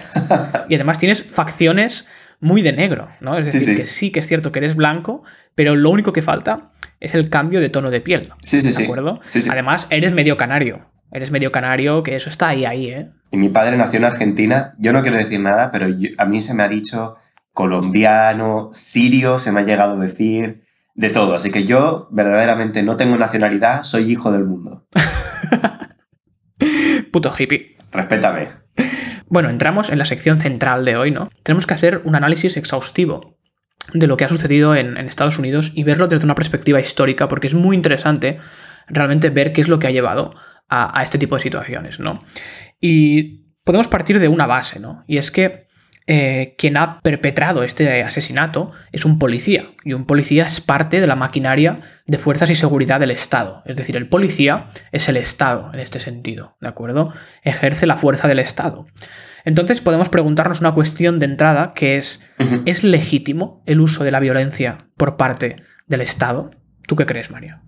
y 0.70 0.76
además 0.76 1.00
tienes 1.00 1.24
facciones 1.24 2.06
muy 2.40 2.62
de 2.62 2.74
negro, 2.74 3.08
¿no? 3.22 3.38
Es 3.38 3.54
decir, 3.54 3.78
que 3.78 3.86
sí 3.86 4.12
que 4.12 4.20
es 4.20 4.28
cierto 4.28 4.52
que 4.52 4.60
eres 4.60 4.76
blanco, 4.76 5.24
pero 5.56 5.76
lo 5.76 5.90
único 5.90 6.14
que 6.14 6.22
falta 6.22 6.72
es 7.00 7.14
el 7.14 7.30
cambio 7.30 7.60
de 7.60 7.70
tono 7.70 7.92
de 7.92 8.02
piel. 8.02 8.34
Sí, 8.42 8.62
sí, 8.62 8.76
¿De 8.76 8.86
acuerdo? 8.86 9.20
Además, 9.52 9.88
eres 9.90 10.14
medio 10.14 10.38
canario. 10.38 10.90
Eres 11.12 11.32
medio 11.32 11.52
canario, 11.52 12.02
que 12.02 12.16
eso 12.16 12.30
está 12.30 12.50
ahí, 12.50 12.66
ahí, 12.66 12.90
¿eh? 12.90 13.12
Y 13.32 13.38
mi 13.38 13.50
padre 13.50 13.78
nació 13.78 14.00
en 14.00 14.06
Argentina. 14.06 14.74
Yo 14.80 14.94
no 14.94 15.02
quiero 15.02 15.18
decir 15.18 15.40
nada, 15.40 15.72
pero 15.72 15.88
a 16.18 16.26
mí 16.26 16.42
se 16.42 16.54
me 16.54 16.64
ha 16.64 16.68
dicho 16.68 17.18
colombiano, 17.52 18.70
sirio, 18.72 19.38
se 19.38 19.52
me 19.52 19.62
ha 19.62 19.64
llegado 19.64 19.94
a 19.94 20.02
decir 20.02 20.64
de 20.96 21.10
todo. 21.10 21.36
Así 21.36 21.52
que 21.52 21.66
yo 21.66 22.08
verdaderamente 22.12 22.82
no 22.82 22.98
tengo 22.98 23.16
nacionalidad, 23.16 23.84
soy 23.84 24.12
hijo 24.12 24.32
del 24.32 24.46
mundo. 24.46 24.88
Puto 27.12 27.32
hippie. 27.38 27.78
Respétame. 27.92 28.48
Bueno, 29.28 29.50
entramos 29.50 29.90
en 29.90 30.00
la 30.00 30.06
sección 30.06 30.40
central 30.40 30.86
de 30.86 30.96
hoy, 30.96 31.12
¿no? 31.12 31.30
Tenemos 31.44 31.68
que 31.68 31.74
hacer 31.74 32.02
un 32.06 32.16
análisis 32.16 32.58
exhaustivo 32.58 33.38
de 33.92 34.08
lo 34.08 34.18
que 34.18 34.26
ha 34.26 34.30
sucedido 34.30 34.76
en, 34.76 34.98
Estados 34.98 35.38
Unidos 35.38 35.72
y 35.74 35.84
verlo 35.84 36.08
desde 36.08 36.26
una 36.26 36.36
perspectiva 36.36 36.80
histórica, 36.80 37.28
porque 37.28 37.48
es 37.48 37.54
muy 37.54 37.76
interesante 37.76 38.40
realmente 38.88 39.30
ver 39.30 39.54
qué 39.54 39.62
es 39.62 39.68
lo 39.68 39.80
que 39.80 39.88
ha 39.88 39.92
llevado 39.92 40.36
a, 40.70 41.04
este 41.04 41.18
tipo 41.18 41.36
de 41.36 41.42
situaciones, 41.42 42.00
¿no? 42.00 42.24
Y 42.80 43.44
podemos 43.64 43.88
partir 43.88 44.20
de 44.20 44.28
una 44.28 44.48
base, 44.48 44.80
¿no? 44.80 45.04
Y 45.08 45.18
es 45.18 45.30
que 45.30 45.68
eh, 46.06 46.56
quien 46.58 46.76
ha 46.76 47.00
perpetrado 47.00 47.64
este 47.64 48.02
asesinato 48.02 48.72
es 48.92 49.06
un 49.06 49.20
policía, 49.20 49.72
y 49.86 49.94
un 49.94 50.06
policía 50.06 50.46
es 50.46 50.60
parte 50.60 51.00
de 51.00 51.08
la 51.08 51.16
maquinaria 51.16 51.82
de 52.08 52.18
fuerzas 52.18 52.50
y 52.50 52.56
seguridad 52.56 53.00
del 53.00 53.12
Estado. 53.12 53.62
Es 53.66 53.76
decir, 53.76 53.96
el 53.96 54.10
policía 54.10 54.68
es 54.92 55.08
el 55.08 55.18
Estado 55.18 55.72
en 55.74 55.80
este 55.80 56.00
sentido, 56.00 56.58
¿de 56.60 56.68
acuerdo? 56.68 57.14
Ejerce 57.44 57.86
la 57.86 57.98
fuerza 57.98 58.28
del 58.28 58.40
Estado. 58.40 58.88
Entonces 59.46 59.82
podemos 59.82 60.10
preguntarnos 60.10 60.60
una 60.60 60.74
cuestión 60.74 61.20
de 61.20 61.26
entrada 61.26 61.74
que 61.74 61.98
es, 61.98 62.22
¿es 62.66 62.84
legítimo 62.84 63.62
el 63.66 63.82
uso 63.82 64.04
de 64.04 64.12
la 64.12 64.20
violencia 64.20 64.88
por 64.96 65.18
parte 65.18 65.58
del 65.88 66.02
Estado? 66.02 66.52
¿Tú 66.88 66.96
qué 66.96 67.06
crees, 67.06 67.32
Mario? 67.32 67.60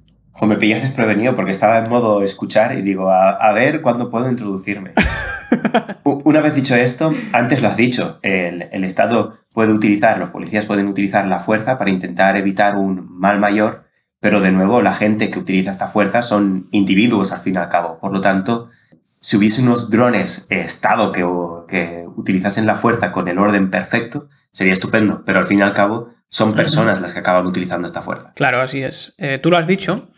me 0.44 0.58
pillas 0.58 0.82
desprevenido 0.82 1.34
porque 1.34 1.52
estaba 1.52 1.78
en 1.78 1.90
modo 1.90 2.22
escuchar 2.22 2.78
y 2.78 2.82
digo, 2.82 3.10
a 3.10 3.52
ver 3.54 3.82
cuándo 3.82 4.10
puedo 4.10 4.30
introducirme. 4.30 4.92
Una 6.04 6.42
vez 6.42 6.56
dicho 6.56 6.76
esto, 6.76 7.14
antes 7.34 7.62
lo 7.62 7.68
has 7.68 7.78
dicho, 7.78 8.20
el, 8.22 8.84
Estado 8.84 9.40
puede 9.54 9.74
utilizar, 9.74 10.18
los 10.20 10.30
policías 10.30 10.66
pueden 10.66 10.88
utilizar 10.88 11.28
la 11.28 11.40
fuerza 11.40 11.78
para 11.78 11.90
intentar 11.90 12.38
evitar 12.38 12.76
un 12.76 13.08
mal 13.10 13.40
mayor, 13.40 13.86
pero 14.20 14.42
de 14.42 14.52
nuevo 14.52 14.82
la 14.82 14.94
gente 14.94 15.30
que 15.30 15.40
utiliza 15.40 15.72
esta 15.72 15.88
fuerza 15.88 16.22
son 16.22 16.68
individuos 16.72 17.32
al 17.32 17.40
fin 17.40 17.56
y 17.56 17.58
al 17.58 17.70
cabo. 17.70 18.00
Por 18.00 18.12
lo 18.12 18.22
tanto, 18.22 18.70
si 19.26 19.38
hubiese 19.38 19.64
unos 19.64 19.90
drones 19.90 20.46
Estado 20.52 21.12
que, 21.12 21.26
que 21.68 22.06
utilizasen 22.16 22.68
la 22.68 22.76
fuerza 22.76 23.12
con 23.12 23.28
el 23.28 23.40
orden 23.40 23.72
perfecto, 23.72 24.30
sería 24.52 24.74
estupendo, 24.74 25.24
pero 25.26 25.40
al 25.40 25.46
fin 25.46 25.58
y 25.58 25.62
al 25.64 25.74
cabo 25.74 26.14
son 26.30 26.54
personas 26.54 27.02
las 27.02 27.12
que 27.12 27.22
acaban 27.22 27.48
utilizando 27.48 27.88
esta 27.88 28.04
fuerza. 28.04 28.34
Claro, 28.36 28.62
así 28.62 28.84
es. 28.84 29.16
Eh, 29.18 29.40
tú 29.40 29.50
lo 29.50 29.58
has 29.58 29.66
dicho, 29.66 30.12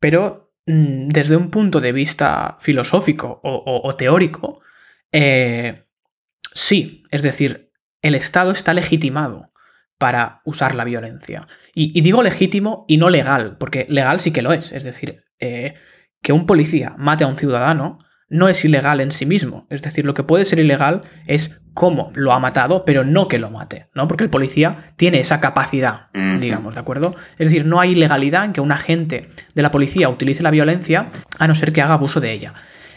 pero 0.00 0.52
mm, 0.66 1.06
desde 1.06 1.36
un 1.36 1.50
punto 1.50 1.80
de 1.80 1.92
vista 1.92 2.56
filosófico 2.58 3.40
o 3.44 3.94
teórico, 3.94 4.60
eh, 5.12 5.84
sí, 6.52 7.04
es 7.12 7.22
decir, 7.22 7.70
el 8.02 8.16
Estado 8.16 8.50
está 8.50 8.74
legitimado 8.74 9.52
para 9.98 10.42
usar 10.44 10.74
la 10.74 10.82
violencia. 10.82 11.46
Y, 11.76 12.00
digo 12.00 12.24
legítimo 12.24 12.86
y 12.88 12.96
no 12.96 13.08
legal, 13.08 13.56
porque 13.56 13.86
legal 13.88 14.18
sí 14.18 14.32
que 14.32 14.42
lo 14.42 14.52
es. 14.52 14.72
Es 14.72 14.82
decir, 14.82 15.22
eh, 15.38 15.74
que 16.22 16.32
un 16.32 16.44
policía 16.44 16.96
mate 16.98 17.22
a 17.22 17.28
un 17.28 17.38
ciudadano 17.38 18.00
no 18.28 18.48
es 18.48 18.64
ilegal 18.64 19.00
en 19.00 19.12
sí 19.12 19.26
mismo. 19.26 19.66
Es 19.70 19.82
decir, 19.82 20.04
lo 20.04 20.14
que 20.14 20.22
puede 20.22 20.44
ser 20.44 20.58
ilegal 20.58 21.02
es 21.26 21.60
cómo 21.74 22.10
lo 22.14 22.32
ha 22.32 22.40
matado, 22.40 22.84
pero 22.84 23.04
no 23.04 23.28
que 23.28 23.38
lo 23.38 23.50
mate, 23.50 23.86
¿no? 23.94 24.08
Porque 24.08 24.24
el 24.24 24.30
policía 24.30 24.92
tiene 24.96 25.20
esa 25.20 25.40
capacidad, 25.40 26.08
digamos, 26.12 26.74
¿de 26.74 26.80
acuerdo? 26.80 27.14
Es 27.38 27.48
decir, 27.48 27.66
no 27.66 27.80
hay 27.80 27.92
ilegalidad 27.92 28.44
en 28.44 28.52
que 28.52 28.60
un 28.60 28.72
agente 28.72 29.28
de 29.54 29.62
la 29.62 29.70
policía 29.70 30.08
utilice 30.08 30.42
la 30.42 30.50
violencia 30.50 31.08
a 31.38 31.46
no 31.46 31.54
ser 31.54 31.72
que 31.72 31.80
haga 31.80 31.94
abuso 31.94 32.20
de 32.20 32.32
ella. 32.32 32.54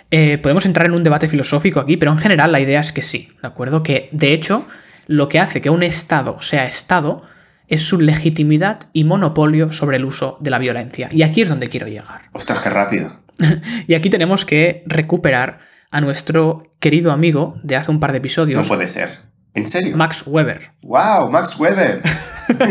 Eh, 0.09 0.37
podemos 0.39 0.65
entrar 0.65 0.87
en 0.87 0.93
un 0.93 1.03
debate 1.03 1.27
filosófico 1.27 1.79
aquí, 1.79 1.95
pero 1.95 2.11
en 2.11 2.17
general 2.17 2.51
la 2.51 2.59
idea 2.59 2.81
es 2.81 2.91
que 2.91 3.01
sí, 3.01 3.29
¿de 3.41 3.47
acuerdo? 3.47 3.83
Que 3.83 4.09
de 4.11 4.33
hecho 4.33 4.65
lo 5.07 5.29
que 5.29 5.39
hace 5.39 5.61
que 5.61 5.69
un 5.69 5.83
Estado 5.83 6.41
sea 6.41 6.65
Estado 6.65 7.23
es 7.67 7.83
su 7.83 8.01
legitimidad 8.01 8.89
y 8.91 9.05
monopolio 9.05 9.71
sobre 9.71 9.97
el 9.97 10.05
uso 10.05 10.37
de 10.41 10.49
la 10.49 10.59
violencia. 10.59 11.07
Y 11.11 11.23
aquí 11.23 11.41
es 11.41 11.49
donde 11.49 11.67
quiero 11.67 11.87
llegar. 11.87 12.23
Ostras, 12.33 12.59
qué 12.59 12.69
rápido. 12.69 13.09
y 13.87 13.93
aquí 13.93 14.09
tenemos 14.09 14.45
que 14.45 14.83
recuperar 14.85 15.59
a 15.89 16.01
nuestro 16.01 16.75
querido 16.79 17.11
amigo 17.11 17.55
de 17.63 17.75
hace 17.75 17.91
un 17.91 17.99
par 17.99 18.11
de 18.11 18.19
episodios. 18.19 18.61
No 18.61 18.67
puede 18.67 18.87
ser. 18.87 19.09
¿En 19.53 19.67
serio? 19.67 19.97
Max 19.97 20.23
Weber. 20.25 20.71
¡Wow! 20.81 21.29
Max 21.29 21.59
Weber. 21.59 22.01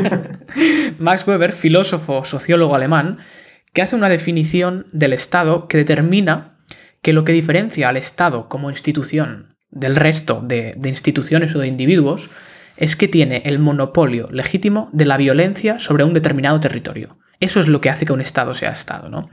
Max 0.99 1.27
Weber, 1.27 1.53
filósofo, 1.53 2.25
sociólogo 2.25 2.75
alemán, 2.75 3.19
que 3.73 3.83
hace 3.83 3.97
una 3.97 4.09
definición 4.09 4.87
del 4.93 5.13
Estado 5.13 5.69
que 5.69 5.77
determina 5.77 6.57
que 7.03 7.13
lo 7.13 7.25
que 7.25 7.33
diferencia 7.33 7.89
al 7.89 7.97
Estado 7.97 8.49
como 8.49 8.71
institución 8.71 9.57
del 9.71 9.97
resto 9.97 10.41
de, 10.43 10.77
instituciones 10.85 11.55
o 11.55 11.61
de 11.61 11.69
individuos 11.69 12.31
es 12.77 12.97
que 12.97 13.09
tiene 13.09 13.43
el 13.45 13.59
monopolio 13.59 14.29
legítimo 14.31 14.89
de 14.93 15.05
la 15.05 15.17
violencia 15.17 15.79
sobre 15.79 16.05
un 16.05 16.15
determinado 16.15 16.61
territorio. 16.61 17.19
Eso 17.41 17.59
es 17.59 17.69
lo 17.69 17.81
que 17.81 17.89
hace 17.89 18.05
que 18.05 18.13
un 18.13 18.21
Estado 18.21 18.53
sea 18.53 18.71
Estado, 18.71 19.09
¿no? 19.09 19.31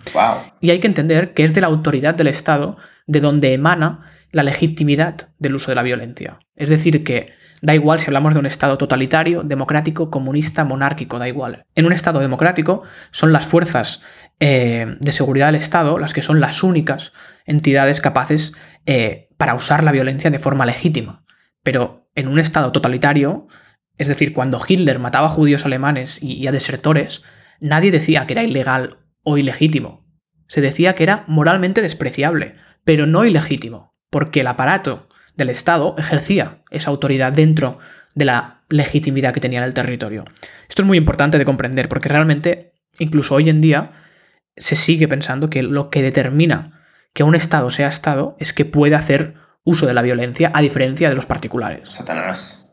Y 0.62 0.72
hay 0.72 0.80
que 0.80 0.88
entender 0.88 1.34
que 1.34 1.44
es 1.44 1.54
de 1.54 1.62
la 1.62 1.68
autoridad 1.68 2.16
del 2.16 2.28
Estado 2.28 2.78
de 3.06 3.20
donde 3.20 3.54
emana 3.54 4.06
la 4.32 4.44
legitimidad 4.44 5.30
del 5.40 5.56
uso 5.56 5.72
de 5.72 5.76
la 5.76 5.84
violencia. 5.84 6.40
Es 6.56 6.70
decir, 6.70 7.04
que 7.04 7.34
da 7.62 7.76
igual 7.76 8.00
si 8.00 8.08
hablamos 8.08 8.34
de 8.34 8.40
un 8.40 8.46
Estado 8.46 8.78
totalitario, 8.78 9.44
democrático, 9.44 10.10
comunista, 10.10 10.64
monárquico, 10.64 11.20
da 11.20 11.28
igual. 11.28 11.66
En 11.76 11.86
un 11.86 11.92
Estado 11.92 12.20
democrático 12.20 12.84
son 13.12 13.34
las 13.34 13.46
fuerzas 13.46 14.02
eh, 14.40 14.96
de 15.00 15.12
seguridad 15.12 15.48
del 15.48 15.56
Estado 15.56 16.00
las 16.00 16.14
que 16.14 16.22
son 16.22 16.40
las 16.40 16.64
únicas 16.64 17.12
entidades 17.46 18.00
capaces 18.00 18.54
eh, 18.86 19.30
para 19.38 19.54
usar 19.54 19.84
la 19.84 19.92
violencia 19.92 20.30
de 20.30 20.40
forma 20.40 20.66
legítima. 20.66 21.26
Pero 21.62 22.08
en 22.16 22.30
un 22.30 22.40
Estado 22.40 22.72
totalitario, 22.72 23.48
es 23.98 24.08
decir, 24.08 24.34
cuando 24.34 24.62
Hitler 24.66 25.00
mataba 25.00 25.28
a 25.28 25.32
judíos 25.32 25.66
alemanes 25.66 26.22
y, 26.22 26.34
y 26.34 26.48
a 26.48 26.54
desertores, 26.54 27.22
nadie 27.60 27.92
decía 27.92 28.26
que 28.26 28.34
era 28.34 28.44
ilegal 28.44 28.98
o 29.24 29.38
ilegítimo. 29.38 30.06
Se 30.48 30.62
decía 30.62 30.96
que 30.96 31.04
era 31.04 31.26
moralmente 31.28 31.82
despreciable, 31.82 32.56
pero 32.84 33.06
no 33.06 33.26
ilegítimo, 33.26 33.94
porque 34.10 34.42
el 34.42 34.48
aparato 34.48 35.10
del 35.36 35.50
Estado 35.50 35.96
ejercía 35.98 36.64
esa 36.72 36.90
autoridad 36.90 37.34
dentro 37.34 37.80
de 38.16 38.26
la 38.26 38.64
legitimidad 38.70 39.34
que 39.34 39.40
tenía 39.40 39.60
en 39.60 39.66
el 39.66 39.74
territorio. 39.74 40.26
Esto 40.68 40.82
es 40.82 40.88
muy 40.88 40.98
importante 40.98 41.38
de 41.38 41.46
comprender, 41.46 41.90
porque 41.90 42.10
realmente, 42.10 42.74
incluso 43.00 43.36
hoy 43.36 43.50
en 43.50 43.62
día, 43.62 43.92
se 44.56 44.76
sigue 44.76 45.08
pensando 45.08 45.50
que 45.50 45.64
lo 45.64 45.90
que 45.90 46.02
determina 46.02 46.82
que 47.14 47.24
un 47.24 47.36
Estado 47.36 47.70
sea 47.70 47.88
Estado 47.88 48.36
es 48.40 48.54
que 48.54 48.66
puede 48.66 48.96
hacer 48.96 49.36
uso 49.64 49.86
de 49.86 49.94
la 49.94 50.02
violencia 50.02 50.52
a 50.54 50.62
diferencia 50.62 51.10
de 51.10 51.16
los 51.16 51.26
particulares. 51.26 51.90
Satanás. 51.92 52.67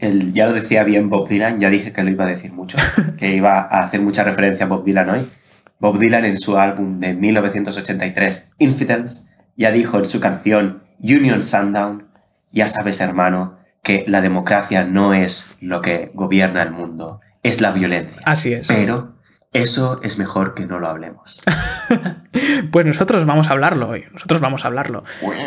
El, 0.00 0.32
ya 0.32 0.46
lo 0.46 0.52
decía 0.52 0.82
bien 0.82 1.10
Bob 1.10 1.28
Dylan, 1.28 1.60
ya 1.60 1.70
dije 1.70 1.92
que 1.92 2.02
lo 2.02 2.10
iba 2.10 2.24
a 2.24 2.28
decir 2.28 2.52
mucho, 2.52 2.78
que 3.18 3.36
iba 3.36 3.60
a 3.60 3.80
hacer 3.80 4.00
mucha 4.00 4.24
referencia 4.24 4.66
a 4.66 4.68
Bob 4.68 4.84
Dylan 4.84 5.10
hoy. 5.10 5.30
Bob 5.78 5.98
Dylan 5.98 6.24
en 6.24 6.38
su 6.38 6.58
álbum 6.58 6.98
de 6.98 7.14
1983, 7.14 8.52
Infidels, 8.58 9.30
ya 9.56 9.70
dijo 9.70 9.98
en 9.98 10.06
su 10.06 10.20
canción 10.20 10.82
Union 10.98 11.42
Sundown, 11.42 12.08
ya 12.50 12.66
sabes 12.66 13.00
hermano, 13.00 13.58
que 13.82 14.04
la 14.06 14.20
democracia 14.20 14.84
no 14.84 15.14
es 15.14 15.56
lo 15.60 15.80
que 15.80 16.10
gobierna 16.14 16.62
el 16.62 16.70
mundo, 16.70 17.20
es 17.42 17.60
la 17.60 17.72
violencia. 17.72 18.22
Así 18.24 18.52
es. 18.52 18.68
Pero 18.68 19.19
eso 19.52 20.00
es 20.04 20.18
mejor 20.18 20.54
que 20.54 20.64
no 20.64 20.78
lo 20.78 20.86
hablemos. 20.86 21.42
pues 22.70 22.86
nosotros 22.86 23.26
vamos 23.26 23.48
a 23.48 23.52
hablarlo 23.52 23.88
hoy. 23.88 24.04
Nosotros 24.12 24.40
vamos 24.40 24.64
a 24.64 24.68
hablarlo. 24.68 25.02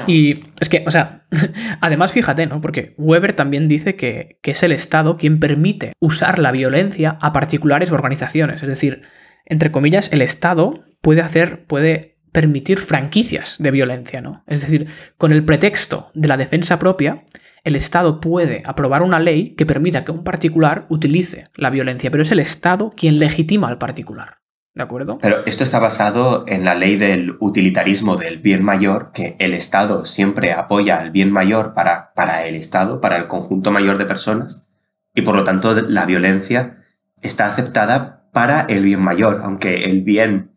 Y 0.08 0.44
es 0.60 0.68
que, 0.68 0.84
o 0.86 0.92
sea, 0.92 1.24
además 1.82 2.12
fíjate, 2.12 2.46
¿no? 2.46 2.60
Porque 2.60 2.96
Weber 2.98 3.34
también 3.34 3.70
dice 3.70 3.96
que, 3.96 4.40
que, 4.42 4.52
es 4.52 4.64
el 4.64 4.74
Estado 4.74 5.18
quien 5.18 5.40
permite 5.40 5.94
usar 6.00 6.40
la 6.40 6.52
violencia 6.52 7.18
a 7.22 7.32
particulares 7.32 7.92
o 7.92 7.96
organizaciones. 7.96 8.62
Es 8.62 8.68
decir, 8.68 9.04
entre 9.46 9.72
comillas, 9.72 10.12
el 10.12 10.22
Estado 10.22 10.84
puede 11.02 11.22
hacer, 11.22 11.66
puede 11.66 12.13
permitir 12.34 12.80
franquicias 12.80 13.56
de 13.60 13.72
violencia, 13.72 14.20
¿no? 14.20 14.44
Es 14.48 14.62
decir, 14.62 14.88
con 15.18 15.32
el 15.32 15.46
pretexto 15.46 16.12
de 16.14 16.28
la 16.28 16.36
defensa 16.36 16.80
propia, 16.80 17.24
el 17.64 17.78
Estado 17.78 18.20
puede 18.20 18.64
aprobar 18.66 19.04
una 19.04 19.20
ley 19.20 19.56
que 19.56 19.66
permita 19.66 20.04
que 20.04 20.12
un 20.12 20.26
particular 20.26 20.86
utilice 20.90 21.46
la 21.56 21.70
violencia, 21.70 22.12
pero 22.12 22.24
es 22.24 22.32
el 22.32 22.40
Estado 22.40 22.92
quien 22.98 23.20
legitima 23.20 23.70
al 23.70 23.78
particular. 23.78 24.40
¿De 24.76 24.82
acuerdo? 24.82 25.20
Pero 25.22 25.46
esto 25.46 25.64
está 25.64 25.78
basado 25.78 26.46
en 26.48 26.66
la 26.66 26.74
ley 26.74 26.96
del 26.98 27.38
utilitarismo 27.40 28.18
del 28.18 28.40
bien 28.40 28.64
mayor, 28.66 29.12
que 29.14 29.36
el 29.40 29.54
Estado 29.54 30.04
siempre 30.04 30.52
apoya 30.52 31.00
al 31.00 31.12
bien 31.12 31.32
mayor 31.32 31.76
para, 31.76 32.12
para 32.16 32.48
el 32.48 32.56
Estado, 32.56 33.00
para 33.00 33.18
el 33.18 33.28
conjunto 33.28 33.70
mayor 33.70 34.00
de 34.00 34.06
personas, 34.06 34.72
y 35.14 35.22
por 35.22 35.36
lo 35.36 35.44
tanto 35.44 35.76
la 35.76 36.08
violencia 36.08 36.80
está 37.22 37.46
aceptada 37.46 38.28
para 38.34 38.62
el 38.62 38.84
bien 38.84 39.02
mayor, 39.02 39.42
aunque 39.44 39.86
el 39.86 40.02
bien 40.02 40.53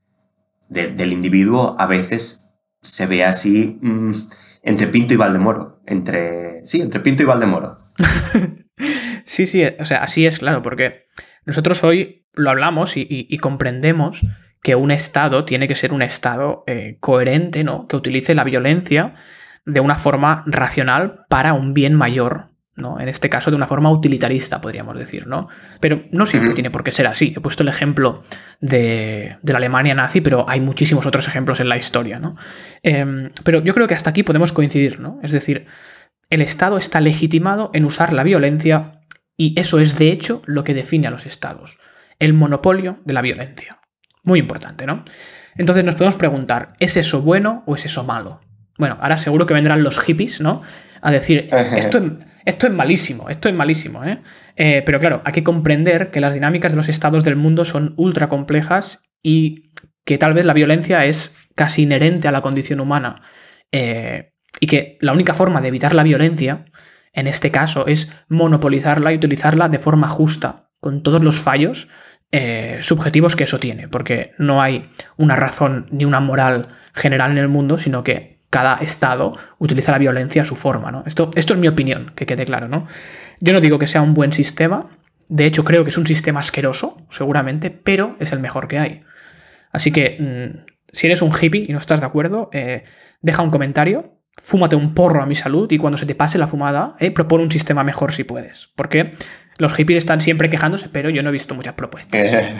del 0.68 1.12
individuo 1.12 1.76
a 1.78 1.86
veces 1.86 2.58
se 2.82 3.06
ve 3.06 3.24
así 3.24 3.78
mm, 3.82 4.10
entre 4.62 4.86
Pinto 4.88 5.14
y 5.14 5.16
Valdemoro. 5.16 5.80
Entre. 5.86 6.64
Sí, 6.64 6.80
entre 6.80 7.00
Pinto 7.00 7.22
y 7.22 7.26
Valdemoro. 7.26 7.76
sí, 9.24 9.46
sí, 9.46 9.64
o 9.78 9.84
sea, 9.84 10.02
así 10.02 10.26
es, 10.26 10.38
claro, 10.38 10.62
porque 10.62 11.06
nosotros 11.44 11.84
hoy 11.84 12.26
lo 12.34 12.50
hablamos 12.50 12.94
y, 12.96 13.38
comprendemos 13.38 14.20
que 14.62 14.74
un 14.74 14.90
Estado 14.90 15.44
tiene 15.44 15.68
que 15.68 15.76
ser 15.76 15.92
un 15.92 16.02
Estado 16.02 16.64
eh, 16.66 16.98
coherente, 17.00 17.64
¿no? 17.64 17.86
Que 17.86 17.96
utilice 17.96 18.34
la 18.34 18.44
violencia 18.44 19.14
de 19.64 19.80
una 19.80 19.96
forma 19.96 20.44
racional 20.46 21.24
para 21.28 21.54
un 21.54 21.72
bien 21.72 21.94
mayor, 21.94 22.50
¿no? 22.76 23.00
En 23.00 23.08
este 23.08 23.28
caso, 23.30 23.50
de 23.50 23.56
una 23.56 23.66
forma 23.66 23.90
utilitarista, 23.90 24.60
podríamos 24.60 24.98
decir, 24.98 25.26
¿no? 25.26 25.48
Pero 25.80 26.04
no 26.12 26.26
siempre 26.26 26.54
tiene 26.54 26.70
por 26.70 26.84
qué 26.84 26.92
ser 26.92 27.06
así. 27.06 27.32
He 27.36 27.40
puesto 27.40 27.62
el 27.62 27.68
ejemplo 27.68 28.22
de, 28.60 29.36
la 29.42 29.56
Alemania 29.56 29.94
nazi, 29.94 30.20
pero 30.20 30.48
hay 30.48 30.60
muchísimos 30.60 31.06
otros 31.06 31.26
ejemplos 31.26 31.60
en 31.60 31.68
la 31.68 31.76
historia, 31.76 32.18
¿no? 32.18 32.36
Em, 32.82 33.30
pero 33.44 33.62
yo 33.62 33.74
creo 33.74 33.88
que 33.88 33.94
hasta 33.94 34.10
aquí 34.10 34.22
podemos 34.22 34.52
coincidir, 34.52 35.00
¿no? 35.00 35.18
Es 35.22 35.32
decir, 35.32 35.66
el 36.30 36.42
Estado 36.42 36.76
está 36.76 37.00
legitimado 37.00 37.70
en 37.72 37.84
usar 37.84 38.12
la 38.12 38.22
violencia 38.22 39.00
y 39.36 39.58
eso 39.58 39.78
es 39.78 39.98
de 39.98 40.12
hecho 40.12 40.42
lo 40.46 40.64
que 40.64 40.74
define 40.74 41.06
a 41.06 41.10
los 41.10 41.26
Estados, 41.26 41.78
el 42.18 42.34
monopolio 42.34 43.00
de 43.04 43.14
la 43.14 43.22
violencia. 43.22 43.80
Muy 44.22 44.38
importante, 44.40 44.86
¿no? 44.86 45.04
Entonces 45.56 45.84
nos 45.84 45.94
podemos 45.94 46.16
preguntar, 46.16 46.74
¿es 46.80 46.96
eso 46.96 47.22
bueno 47.22 47.62
o 47.66 47.74
es 47.74 47.84
eso 47.86 48.04
malo? 48.04 48.40
Bueno, 48.78 48.98
ahora 49.00 49.16
seguro 49.16 49.46
que 49.46 49.54
vendrán 49.54 49.82
los 49.82 49.98
hippies, 49.98 50.40
¿no? 50.40 50.62
A 51.00 51.10
decir, 51.10 51.48
esto, 51.76 52.02
esto 52.46 52.68
es 52.68 52.72
malísimo, 52.72 53.28
esto 53.28 53.48
es 53.48 53.54
malísimo, 53.54 54.04
¿eh? 54.04 54.22
¿eh? 54.54 54.82
Pero 54.86 55.00
claro, 55.00 55.20
hay 55.24 55.32
que 55.32 55.42
comprender 55.42 56.12
que 56.12 56.20
las 56.20 56.32
dinámicas 56.32 56.72
de 56.72 56.76
los 56.76 56.88
estados 56.88 57.24
del 57.24 57.34
mundo 57.34 57.64
son 57.64 57.92
ultra 57.96 58.28
complejas 58.28 59.02
y 59.20 59.72
que 60.04 60.16
tal 60.16 60.32
vez 60.32 60.44
la 60.44 60.54
violencia 60.54 61.04
es 61.04 61.36
casi 61.56 61.82
inherente 61.82 62.28
a 62.28 62.30
la 62.30 62.42
condición 62.42 62.78
humana. 62.78 63.20
Eh, 63.72 64.32
y 64.60 64.68
que 64.68 64.96
la 65.00 65.12
única 65.12 65.34
forma 65.34 65.60
de 65.60 65.68
evitar 65.68 65.92
la 65.92 66.04
violencia, 66.04 66.66
en 67.12 67.26
este 67.26 67.50
caso, 67.50 67.88
es 67.88 68.12
monopolizarla 68.28 69.12
y 69.12 69.16
utilizarla 69.16 69.68
de 69.68 69.80
forma 69.80 70.08
justa, 70.08 70.70
con 70.78 71.02
todos 71.02 71.24
los 71.24 71.40
fallos 71.40 71.88
eh, 72.30 72.78
subjetivos 72.80 73.34
que 73.34 73.44
eso 73.44 73.58
tiene, 73.58 73.88
porque 73.88 74.32
no 74.38 74.62
hay 74.62 74.88
una 75.16 75.34
razón 75.34 75.88
ni 75.90 76.04
una 76.04 76.20
moral 76.20 76.68
general 76.94 77.32
en 77.32 77.38
el 77.38 77.48
mundo, 77.48 77.76
sino 77.76 78.04
que 78.04 78.35
cada 78.50 78.76
Estado 78.76 79.36
utiliza 79.58 79.92
la 79.92 79.98
violencia 79.98 80.42
a 80.42 80.44
su 80.44 80.56
forma. 80.56 80.90
¿no? 80.90 81.02
Esto, 81.06 81.30
esto 81.34 81.54
es 81.54 81.58
mi 81.58 81.68
opinión, 81.68 82.12
que 82.14 82.26
quede 82.26 82.44
claro. 82.44 82.68
¿no? 82.68 82.86
Yo 83.40 83.52
no 83.52 83.60
digo 83.60 83.78
que 83.78 83.86
sea 83.86 84.02
un 84.02 84.14
buen 84.14 84.32
sistema, 84.32 84.90
de 85.28 85.46
hecho 85.46 85.64
creo 85.64 85.84
que 85.84 85.90
es 85.90 85.98
un 85.98 86.06
sistema 86.06 86.40
asqueroso, 86.40 87.06
seguramente, 87.10 87.70
pero 87.70 88.16
es 88.20 88.32
el 88.32 88.40
mejor 88.40 88.68
que 88.68 88.78
hay. 88.78 89.02
Así 89.72 89.92
que 89.92 90.16
mm, 90.18 90.66
si 90.92 91.06
eres 91.06 91.22
un 91.22 91.32
hippie 91.32 91.66
y 91.68 91.72
no 91.72 91.78
estás 91.78 92.00
de 92.00 92.06
acuerdo, 92.06 92.48
eh, 92.52 92.84
deja 93.20 93.42
un 93.42 93.50
comentario 93.50 94.16
fúmate 94.42 94.76
un 94.76 94.94
porro 94.94 95.22
a 95.22 95.26
mi 95.26 95.34
salud 95.34 95.70
y 95.70 95.78
cuando 95.78 95.96
se 95.96 96.06
te 96.06 96.14
pase 96.14 96.38
la 96.38 96.46
fumada, 96.46 96.94
eh, 97.00 97.10
propone 97.10 97.44
un 97.44 97.50
sistema 97.50 97.84
mejor 97.84 98.12
si 98.12 98.24
puedes. 98.24 98.68
Porque 98.76 99.12
los 99.56 99.72
hippies 99.74 99.98
están 99.98 100.20
siempre 100.20 100.50
quejándose, 100.50 100.88
pero 100.88 101.10
yo 101.10 101.22
no 101.22 101.30
he 101.30 101.32
visto 101.32 101.54
muchas 101.54 101.74
propuestas. 101.74 102.32
Eh, 102.32 102.54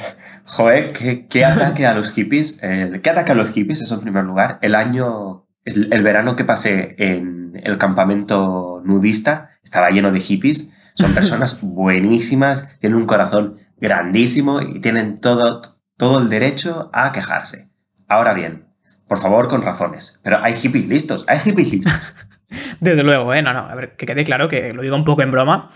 joder, 0.45 0.93
¿qué, 1.29 1.45
ataque 1.45 1.87
a 1.87 1.95
los 1.95 2.13
hippies? 2.13 2.61
¿Qué 2.61 3.11
ataque 3.11 3.33
a 3.33 3.35
los 3.35 3.53
hippies? 3.53 3.83
Eso 3.83 3.95
en 3.95 4.01
primer 4.01 4.25
lugar. 4.25 4.59
El 4.63 4.75
año, 4.75 5.46
el 5.67 6.03
verano 6.03 6.37
que 6.37 6.45
pasé 6.45 6.95
en 6.99 7.61
el 7.63 7.79
campamento 7.79 8.83
nudista 8.85 9.51
estaba 9.63 9.91
lleno 9.91 10.13
de 10.13 10.21
hippies. 10.21 10.73
Son 10.95 11.13
personas 11.15 11.61
buenísimas, 11.61 12.79
tienen 12.79 12.99
un 12.99 13.07
corazón 13.07 13.59
grandísimo 13.79 14.63
y 14.63 14.81
tienen 14.81 15.21
todo, 15.21 15.61
todo 15.97 16.21
el 16.21 16.31
derecho 16.31 16.91
a 16.93 17.13
quejarse. 17.13 17.69
Ahora 18.09 18.33
bien, 18.33 18.67
por 19.09 19.19
favor, 19.19 19.49
con 19.49 19.63
razones. 19.63 20.21
Pero 20.23 20.39
hay 20.43 20.55
hippies 20.55 20.89
listos, 20.89 21.27
hay 21.29 21.39
hippies 21.39 21.73
listos. 21.73 21.93
Desde 22.81 23.03
luego, 23.03 23.35
¿eh? 23.35 23.43
No, 23.43 23.53
no, 23.53 23.61
a 23.61 23.75
ver, 23.75 23.97
que 23.97 24.07
quede 24.07 24.25
claro 24.25 24.49
que 24.49 24.73
lo 24.73 24.83
digo 24.83 24.95
un 24.95 25.05
poco 25.05 25.23
en 25.23 25.33
broma, 25.33 25.71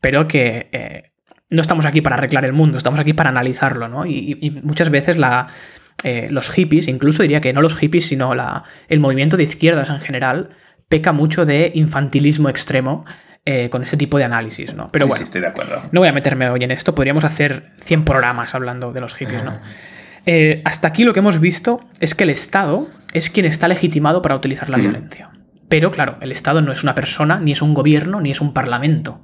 pero 0.00 0.28
que 0.28 0.68
eh, 0.72 1.12
no 1.48 1.62
estamos 1.62 1.86
aquí 1.86 2.02
para 2.02 2.16
arreglar 2.16 2.44
el 2.44 2.52
mundo, 2.52 2.76
estamos 2.76 3.00
aquí 3.00 3.14
para 3.14 3.30
analizarlo, 3.30 3.88
¿no? 3.88 4.04
Y, 4.04 4.60
muchas 4.62 4.90
veces 4.90 5.16
la, 5.16 5.48
eh, 6.02 6.26
los 6.30 6.50
hippies, 6.50 6.88
incluso 6.88 7.22
diría 7.22 7.40
que 7.40 7.52
no 7.52 7.62
los 7.62 7.76
hippies, 7.76 8.06
sino 8.06 8.34
la, 8.34 8.64
el 8.88 9.00
movimiento 9.00 9.36
de 9.36 9.42
izquierdas 9.42 9.90
en 9.90 10.00
general, 10.00 10.50
peca 10.88 11.12
mucho 11.12 11.46
de 11.46 11.70
infantilismo 11.74 12.48
extremo 12.48 13.04
eh, 13.44 13.70
con 13.70 13.82
este 13.82 13.96
tipo 13.96 14.18
de 14.18 14.24
análisis, 14.24 14.74
¿no? 14.74 14.88
Pero 14.92 15.06
bueno, 15.06 15.18
sí, 15.18 15.24
estoy 15.24 15.40
de 15.40 15.48
acuerdo. 15.48 15.82
No 15.92 16.00
voy 16.00 16.08
a 16.08 16.12
meterme 16.12 16.50
hoy 16.50 16.62
en 16.64 16.70
esto, 16.70 16.94
podríamos 16.94 17.24
hacer 17.24 17.70
100 17.82 18.04
programas 18.04 18.54
hablando 18.54 18.92
de 18.92 19.00
los 19.00 19.14
hippies, 19.14 19.44
¿no? 19.44 19.58
Eh, 20.26 20.60
hasta 20.64 20.88
aquí 20.88 21.04
lo 21.04 21.12
que 21.12 21.20
hemos 21.20 21.40
visto 21.40 21.80
es 22.00 22.14
que 22.14 22.24
el 22.24 22.30
Estado 22.30 22.86
es 23.14 23.30
quien 23.30 23.46
está 23.46 23.68
legitimado 23.68 24.20
para 24.20 24.36
utilizar 24.36 24.68
la 24.68 24.76
mm. 24.76 24.80
violencia. 24.80 25.30
Pero 25.68 25.90
claro, 25.90 26.18
el 26.20 26.32
Estado 26.32 26.60
no 26.60 26.72
es 26.72 26.82
una 26.82 26.94
persona, 26.94 27.38
ni 27.40 27.52
es 27.52 27.62
un 27.62 27.74
gobierno, 27.74 28.20
ni 28.20 28.30
es 28.30 28.40
un 28.40 28.52
parlamento. 28.52 29.20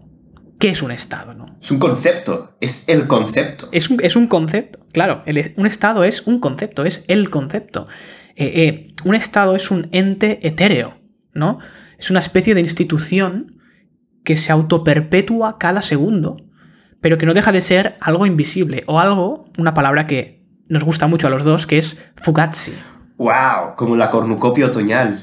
¿Qué 0.59 0.71
es 0.71 0.83
un 0.83 0.90
Estado? 0.90 1.35
No? 1.35 1.57
Es 1.61 1.71
un 1.71 1.79
concepto, 1.79 2.57
es 2.61 2.88
el 2.88 3.07
concepto. 3.07 3.69
Es 3.73 3.90
un, 3.90 4.03
es 4.03 4.16
un 4.16 4.27
concepto, 4.27 4.81
claro. 4.92 5.23
un 5.57 5.66
Estado 5.66 6.05
es 6.05 6.27
un 6.27 6.40
concepto, 6.40 6.85
es 6.85 7.05
el 7.09 7.29
concepto. 7.29 7.88
Eh, 8.37 8.53
eh, 8.55 8.95
un 9.05 9.14
Estado 9.14 9.55
es 9.55 9.71
un 9.71 9.88
ente 9.92 10.47
etéreo, 10.47 10.99
¿no? 11.35 11.59
Es 11.99 12.11
una 12.11 12.21
especie 12.21 12.55
de 12.55 12.61
institución 12.61 13.59
que 14.25 14.37
se 14.37 14.51
autoperpetúa 14.51 15.59
cada 15.59 15.83
segundo, 15.83 16.37
pero 17.01 17.19
que 17.19 17.27
no 17.27 17.35
deja 17.35 17.53
de 17.53 17.61
ser 17.61 17.97
algo 18.01 18.27
invisible 18.27 18.83
o 18.87 18.99
algo, 18.99 19.51
una 19.59 19.75
palabra 19.75 20.07
que 20.07 20.45
nos 20.69 20.85
gusta 20.85 21.07
mucho 21.07 21.27
a 21.27 21.31
los 21.31 21.45
dos, 21.45 21.66
que 21.66 21.79
es 21.79 21.99
Fugazi. 22.16 22.73
¡Wow! 23.19 23.77
Como 23.77 23.97
la 23.97 24.11
cornucopia 24.11 24.66
otoñal, 24.66 25.19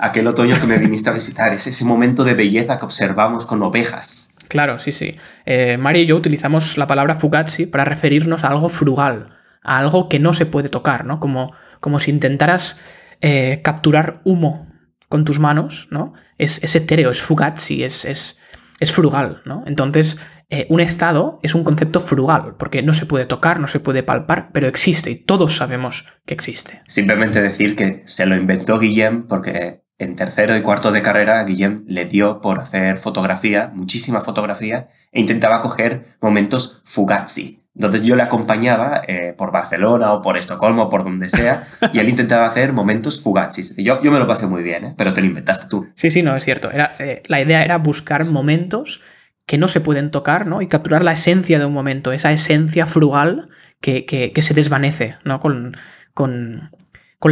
aquel 0.00 0.26
otoño 0.26 0.60
que 0.60 0.66
me 0.66 0.76
viniste 0.76 1.08
a 1.08 1.14
visitar, 1.14 1.52
es 1.54 1.66
ese 1.66 1.84
momento 1.84 2.24
de 2.24 2.34
belleza 2.34 2.78
que 2.78 2.84
observamos 2.84 3.46
con 3.46 3.62
ovejas. 3.62 4.35
Claro, 4.48 4.78
sí, 4.78 4.92
sí. 4.92 5.16
Eh, 5.44 5.78
y 5.94 6.06
yo 6.06 6.16
utilizamos 6.16 6.78
la 6.78 6.86
palabra 6.86 7.16
Fugazi 7.16 7.66
para 7.66 7.84
referirnos 7.84 8.44
a 8.44 8.48
algo 8.48 8.68
frugal, 8.68 9.36
a 9.62 9.78
algo 9.78 10.08
que 10.08 10.18
no 10.18 10.34
se 10.34 10.46
puede 10.46 10.68
tocar, 10.68 11.04
¿no? 11.04 11.20
Como, 11.20 11.52
como 11.80 12.00
si 12.00 12.10
intentaras 12.10 12.80
eh, 13.20 13.60
capturar 13.62 14.20
humo 14.24 14.68
con 15.08 15.24
tus 15.24 15.38
manos, 15.38 15.88
¿no? 15.90 16.14
Es, 16.38 16.62
es 16.62 16.76
etéreo, 16.76 17.10
es 17.10 17.22
Fugazi, 17.22 17.84
es, 17.84 18.04
es, 18.04 18.40
es 18.80 18.92
frugal, 18.92 19.42
¿no? 19.44 19.64
Entonces, 19.66 20.18
eh, 20.48 20.66
un 20.68 20.78
estado 20.78 21.40
es 21.42 21.54
un 21.56 21.64
concepto 21.64 22.00
frugal, 22.00 22.54
porque 22.56 22.82
no 22.82 22.92
se 22.92 23.06
puede 23.06 23.26
tocar, 23.26 23.58
no 23.58 23.66
se 23.66 23.80
puede 23.80 24.04
palpar, 24.04 24.50
pero 24.52 24.68
existe 24.68 25.10
y 25.10 25.16
todos 25.16 25.56
sabemos 25.56 26.04
que 26.24 26.34
existe. 26.34 26.82
Simplemente 26.86 27.40
decir 27.40 27.74
que 27.74 28.02
se 28.04 28.26
lo 28.26 28.36
inventó 28.36 28.78
Guillem 28.78 29.26
porque 29.26 29.85
en 29.98 30.16
tercero 30.16 30.56
y 30.56 30.62
cuarto 30.62 30.92
de 30.92 31.02
carrera 31.02 31.42
Guillem 31.44 31.84
le 31.86 32.04
dio 32.04 32.40
por 32.40 32.60
hacer 32.60 32.98
fotografía, 32.98 33.70
muchísima 33.74 34.20
fotografía, 34.20 34.88
e 35.12 35.20
intentaba 35.20 35.62
coger 35.62 36.16
momentos 36.20 36.82
fugazi. 36.84 37.66
Entonces 37.74 38.02
yo 38.02 38.16
le 38.16 38.22
acompañaba 38.22 39.02
eh, 39.06 39.34
por 39.36 39.52
Barcelona 39.52 40.14
o 40.14 40.22
por 40.22 40.38
Estocolmo 40.38 40.84
o 40.84 40.88
por 40.88 41.04
donde 41.04 41.28
sea 41.28 41.64
y 41.92 41.98
él 41.98 42.08
intentaba 42.08 42.46
hacer 42.46 42.72
momentos 42.72 43.22
fugazis. 43.22 43.76
Yo, 43.76 44.02
yo 44.02 44.10
me 44.10 44.18
lo 44.18 44.26
pasé 44.26 44.46
muy 44.46 44.62
bien, 44.62 44.84
¿eh? 44.84 44.94
pero 44.96 45.12
te 45.12 45.20
lo 45.20 45.26
inventaste 45.26 45.66
tú. 45.68 45.86
Sí, 45.94 46.10
sí, 46.10 46.22
no, 46.22 46.34
es 46.36 46.44
cierto. 46.44 46.70
Era, 46.70 46.92
la 47.26 47.40
idea 47.40 47.62
era 47.64 47.76
buscar 47.76 48.24
momentos 48.24 49.02
que 49.44 49.58
no 49.58 49.68
se 49.68 49.80
pueden 49.80 50.10
tocar, 50.10 50.46
¿no? 50.46 50.60
Y 50.60 50.66
capturar 50.66 51.04
la 51.04 51.12
esencia 51.12 51.58
de 51.58 51.66
un 51.66 51.72
momento, 51.72 52.12
esa 52.12 52.32
esencia 52.32 52.84
frugal 52.86 53.48
que, 53.80 54.32
se 54.36 54.54
desvanece, 54.54 55.16
¿no? 55.24 55.40
Con, 55.40 55.76
con, 56.14 56.70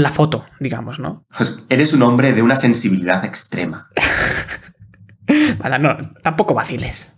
la 0.02 0.10
foto, 0.10 0.46
digamos, 0.60 0.98
¿no? 0.98 1.26
Pues 1.36 1.66
eres 1.70 1.92
un 1.92 2.02
hombre 2.02 2.32
de 2.32 2.42
una 2.42 2.56
sensibilidad 2.56 3.24
extrema. 3.24 3.90
no, 5.80 6.12
tampoco 6.22 6.54
vaciles. 6.54 7.14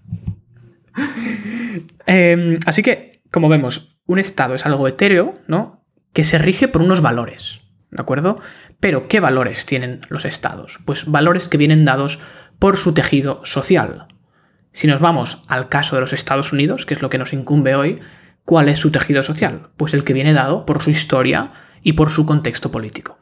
Em, 2.07 2.59
así 2.67 2.83
que, 2.83 3.23
como 3.31 3.49
vemos, 3.49 3.99
un 4.07 4.19
estado 4.19 4.55
es 4.55 4.67
algo 4.67 4.89
etéreo, 4.89 5.35
¿no? 5.47 5.85
Que 6.13 6.25
se 6.25 6.39
rige 6.39 6.69
por 6.69 6.83
unos 6.83 7.03
valores, 7.03 7.61
¿de 7.91 8.01
acuerdo? 8.01 8.41
Pero, 8.81 9.09
¿qué 9.09 9.21
valores 9.21 9.67
tienen 9.67 10.01
los 10.09 10.25
estados? 10.25 10.79
Pues 10.85 11.07
valores 11.07 11.49
que 11.49 11.59
vienen 11.59 11.85
dados 11.85 12.19
por 12.59 12.77
su 12.77 12.95
tejido 12.95 13.45
social, 13.45 14.09
si 14.77 14.89
nos 14.89 15.01
vamos 15.01 15.43
al 15.49 15.71
caso 15.71 15.97
de 15.97 16.03
los 16.03 16.13
Estados 16.13 16.53
Unidos, 16.53 16.85
que 16.85 16.93
es 16.93 17.01
lo 17.01 17.09
que 17.09 17.17
nos 17.17 17.33
incumbe 17.33 17.75
hoy, 17.75 18.01
¿cuál 18.45 18.69
es 18.69 18.79
su 18.79 18.91
tejido 18.91 19.23
social? 19.23 19.71
Pues 19.79 19.95
el 19.95 20.05
que 20.05 20.13
viene 20.13 20.35
dado 20.35 20.67
por 20.67 20.83
su 20.83 20.91
historia 20.91 21.53
y 21.83 21.95
por 21.95 22.11
su 22.11 22.27
contexto 22.27 22.71
político. 22.71 23.19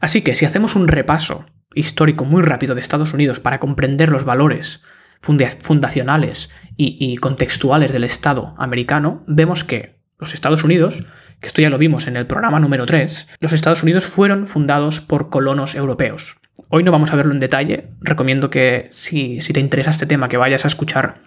Así 0.00 0.22
que 0.22 0.34
si 0.34 0.44
hacemos 0.44 0.76
un 0.76 0.88
repaso 0.88 1.46
histórico 1.74 2.24
muy 2.24 2.42
rápido 2.42 2.74
de 2.74 2.80
Estados 2.80 3.12
Unidos 3.12 3.40
para 3.40 3.60
comprender 3.60 4.10
los 4.10 4.24
valores 4.24 4.82
fundacionales 5.20 6.50
y, 6.76 7.16
contextuales 7.16 7.92
del 7.92 8.04
Estado 8.04 8.54
americano, 8.58 9.24
vemos 9.26 9.64
que 9.64 9.96
los 10.18 10.34
Estados 10.34 10.64
Unidos, 10.64 11.04
que 11.40 11.46
esto 11.46 11.62
ya 11.62 11.70
lo 11.70 11.78
vimos 11.78 12.06
en 12.06 12.16
el 12.16 12.26
programa 12.26 12.60
número 12.60 12.86
3, 12.86 13.28
los 13.40 13.52
Estados 13.52 13.82
Unidos 13.82 14.06
fueron 14.06 14.46
fundados 14.46 15.00
por 15.00 15.28
colonos 15.28 15.74
europeos. 15.74 16.36
Hoy 16.70 16.82
no 16.82 16.92
vamos 16.92 17.12
a 17.12 17.16
verlo 17.16 17.32
en 17.32 17.40
detalle. 17.40 17.88
Recomiendo 18.00 18.48
que 18.48 18.88
si, 18.90 19.38
te 19.38 19.60
interesa 19.60 19.90
este 19.90 20.06
tema, 20.06 20.28
que 20.28 20.38
vayas 20.38 20.64
a 20.64 20.68
escuchar 20.68 21.20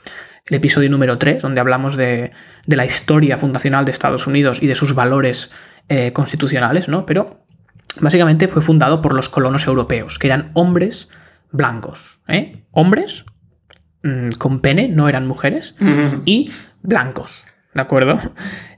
el 0.47 0.55
episodio 0.55 0.89
número 0.89 1.19
3, 1.19 1.43
donde 1.43 1.61
hablamos 1.61 1.95
de, 1.95 2.31
la 2.65 2.85
historia 2.85 3.37
fundacional 3.37 3.85
de 3.85 3.91
Estados 3.91 4.25
Unidos 4.25 4.63
y 4.63 4.67
de 4.67 4.75
sus 4.75 4.95
valores 4.95 5.51
eh, 5.89 6.13
constitucionales, 6.13 6.87
¿no? 6.87 7.05
Pero 7.05 7.45
básicamente 7.99 8.47
fue 8.47 8.61
fundado 8.61 9.01
por 9.01 9.13
los 9.13 9.29
colonos 9.29 9.67
europeos, 9.67 10.19
que 10.19 10.27
eran 10.27 10.51
hombres 10.53 11.09
blancos. 11.51 12.21
¿eh? 12.27 12.63
Hombres 12.71 13.25
mm, 14.03 14.29
con 14.37 14.61
pene, 14.61 14.87
no 14.87 15.09
eran 15.09 15.27
mujeres, 15.27 15.75
y 16.25 16.49
blancos. 16.81 17.31
¿De 17.73 17.81
acuerdo? 17.81 18.17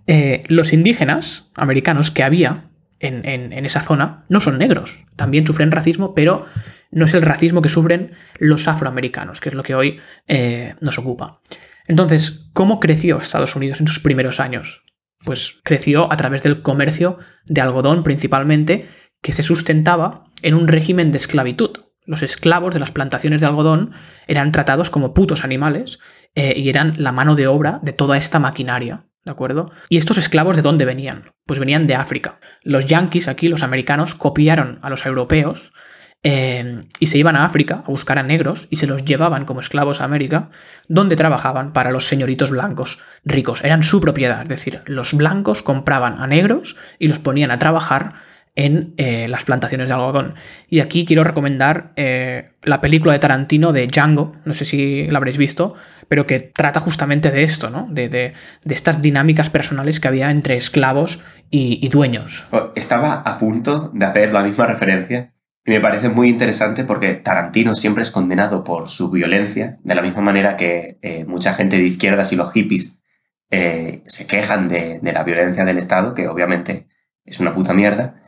eh, 0.07 0.43
los 0.47 0.73
indígenas 0.73 1.49
americanos 1.55 2.11
que 2.11 2.23
había 2.23 2.65
en, 2.99 3.65
esa 3.65 3.81
zona 3.81 4.25
no 4.29 4.39
son 4.41 4.57
negros. 4.57 5.05
También 5.15 5.47
sufren 5.47 5.71
racismo, 5.71 6.13
pero 6.13 6.45
no 6.91 7.05
es 7.05 7.13
el 7.13 7.23
racismo 7.23 7.61
que 7.61 7.69
sufren 7.69 8.11
los 8.37 8.67
afroamericanos, 8.67 9.39
que 9.39 9.49
es 9.49 9.55
lo 9.55 9.63
que 9.63 9.73
hoy 9.73 9.99
eh, 10.27 10.75
nos 10.81 10.99
ocupa. 10.99 11.39
Entonces, 11.87 12.49
¿cómo 12.53 12.79
creció 12.79 13.19
Estados 13.19 13.55
Unidos 13.55 13.79
en 13.79 13.87
sus 13.87 13.99
primeros 13.99 14.39
años? 14.39 14.83
Pues 15.23 15.59
creció 15.63 16.11
a 16.11 16.17
través 16.17 16.43
del 16.43 16.61
comercio 16.61 17.19
de 17.45 17.61
algodón 17.61 18.03
principalmente, 18.03 18.87
que 19.21 19.33
se 19.33 19.43
sustentaba 19.43 20.25
en 20.41 20.55
un 20.55 20.67
régimen 20.67 21.11
de 21.11 21.17
esclavitud. 21.17 21.71
Los 22.05 22.23
esclavos 22.23 22.73
de 22.73 22.79
las 22.79 22.91
plantaciones 22.91 23.41
de 23.41 23.47
algodón 23.47 23.91
eran 24.27 24.51
tratados 24.51 24.89
como 24.89 25.13
putos 25.13 25.43
animales 25.43 25.99
eh, 26.33 26.53
y 26.57 26.69
eran 26.69 26.95
la 26.97 27.11
mano 27.11 27.35
de 27.35 27.47
obra 27.47 27.79
de 27.83 27.93
toda 27.93 28.17
esta 28.17 28.39
maquinaria. 28.39 29.05
¿De 29.23 29.29
acuerdo? 29.29 29.71
¿Y 29.87 29.97
estos 29.97 30.17
esclavos 30.17 30.55
de 30.55 30.63
dónde 30.63 30.85
venían? 30.85 31.33
Pues 31.45 31.59
venían 31.59 31.85
de 31.85 31.93
África. 31.93 32.39
Los 32.63 32.85
yanquis 32.85 33.27
aquí, 33.27 33.49
los 33.49 33.61
americanos, 33.61 34.15
copiaron 34.15 34.79
a 34.81 34.89
los 34.89 35.05
europeos 35.05 35.73
eh, 36.23 36.85
y 36.99 37.07
se 37.07 37.17
iban 37.17 37.35
a 37.35 37.45
África 37.45 37.83
a 37.85 37.89
buscar 37.89 38.19
a 38.19 38.23
negros 38.23 38.67
y 38.69 38.75
se 38.75 38.87
los 38.87 39.03
llevaban 39.05 39.45
como 39.45 39.59
esclavos 39.59 40.01
a 40.01 40.03
América, 40.03 40.49
donde 40.87 41.15
trabajaban 41.15 41.73
para 41.73 41.91
los 41.91 42.07
señoritos 42.07 42.51
blancos 42.51 42.99
ricos. 43.25 43.63
Eran 43.63 43.81
su 43.81 43.99
propiedad, 43.99 44.43
es 44.43 44.49
decir, 44.49 44.81
los 44.85 45.13
blancos 45.13 45.63
compraban 45.63 46.19
a 46.21 46.27
negros 46.27 46.75
y 46.99 47.07
los 47.07 47.19
ponían 47.19 47.49
a 47.49 47.59
trabajar 47.59 48.13
en 48.55 48.93
eh, 48.97 49.27
las 49.29 49.45
plantaciones 49.45 49.89
de 49.89 49.95
algodón. 49.95 50.35
Y 50.69 50.81
aquí 50.81 51.05
quiero 51.05 51.23
recomendar 51.23 51.93
eh, 51.95 52.51
la 52.63 52.81
película 52.81 53.13
de 53.13 53.19
Tarantino 53.19 53.71
de 53.71 53.87
Django, 53.87 54.35
no 54.45 54.53
sé 54.53 54.65
si 54.65 55.07
la 55.07 55.17
habréis 55.17 55.37
visto, 55.37 55.73
pero 56.07 56.27
que 56.27 56.39
trata 56.39 56.81
justamente 56.81 57.31
de 57.31 57.43
esto, 57.43 57.69
¿no? 57.69 57.87
De, 57.89 58.33
estas 58.65 59.01
dinámicas 59.01 59.49
personales 59.49 59.99
que 59.99 60.09
había 60.09 60.29
entre 60.29 60.57
esclavos 60.57 61.19
y, 61.49 61.87
dueños. 61.89 62.45
Oh, 62.51 62.71
estaba 62.75 63.21
a 63.21 63.37
punto 63.37 63.89
de 63.93 64.05
hacer 64.05 64.31
la 64.31 64.43
misma 64.43 64.67
referencia 64.67 65.33
y 65.65 65.71
me 65.71 65.79
parece 65.79 66.09
muy 66.09 66.29
interesante 66.29 66.83
porque 66.83 67.13
Tarantino 67.13 67.75
siempre 67.75 68.03
es 68.03 68.11
condenado 68.11 68.63
por 68.63 68.89
su 68.89 69.11
violencia, 69.11 69.73
de 69.83 69.95
la 69.95 70.01
misma 70.01 70.21
manera 70.21 70.57
que 70.57 70.97
eh, 71.01 71.25
mucha 71.25 71.53
gente 71.53 71.77
de 71.77 71.83
izquierdas 71.83 72.33
y 72.33 72.35
los 72.35 72.51
hippies 72.51 72.97
se 74.05 74.27
quejan 74.27 74.69
de 74.69 75.11
la 75.11 75.23
violencia 75.23 75.65
del 75.65 75.77
Estado, 75.77 76.13
que 76.13 76.29
obviamente 76.29 76.87
es 77.25 77.41
una 77.41 77.53
puta 77.53 77.73
mierda 77.73 78.21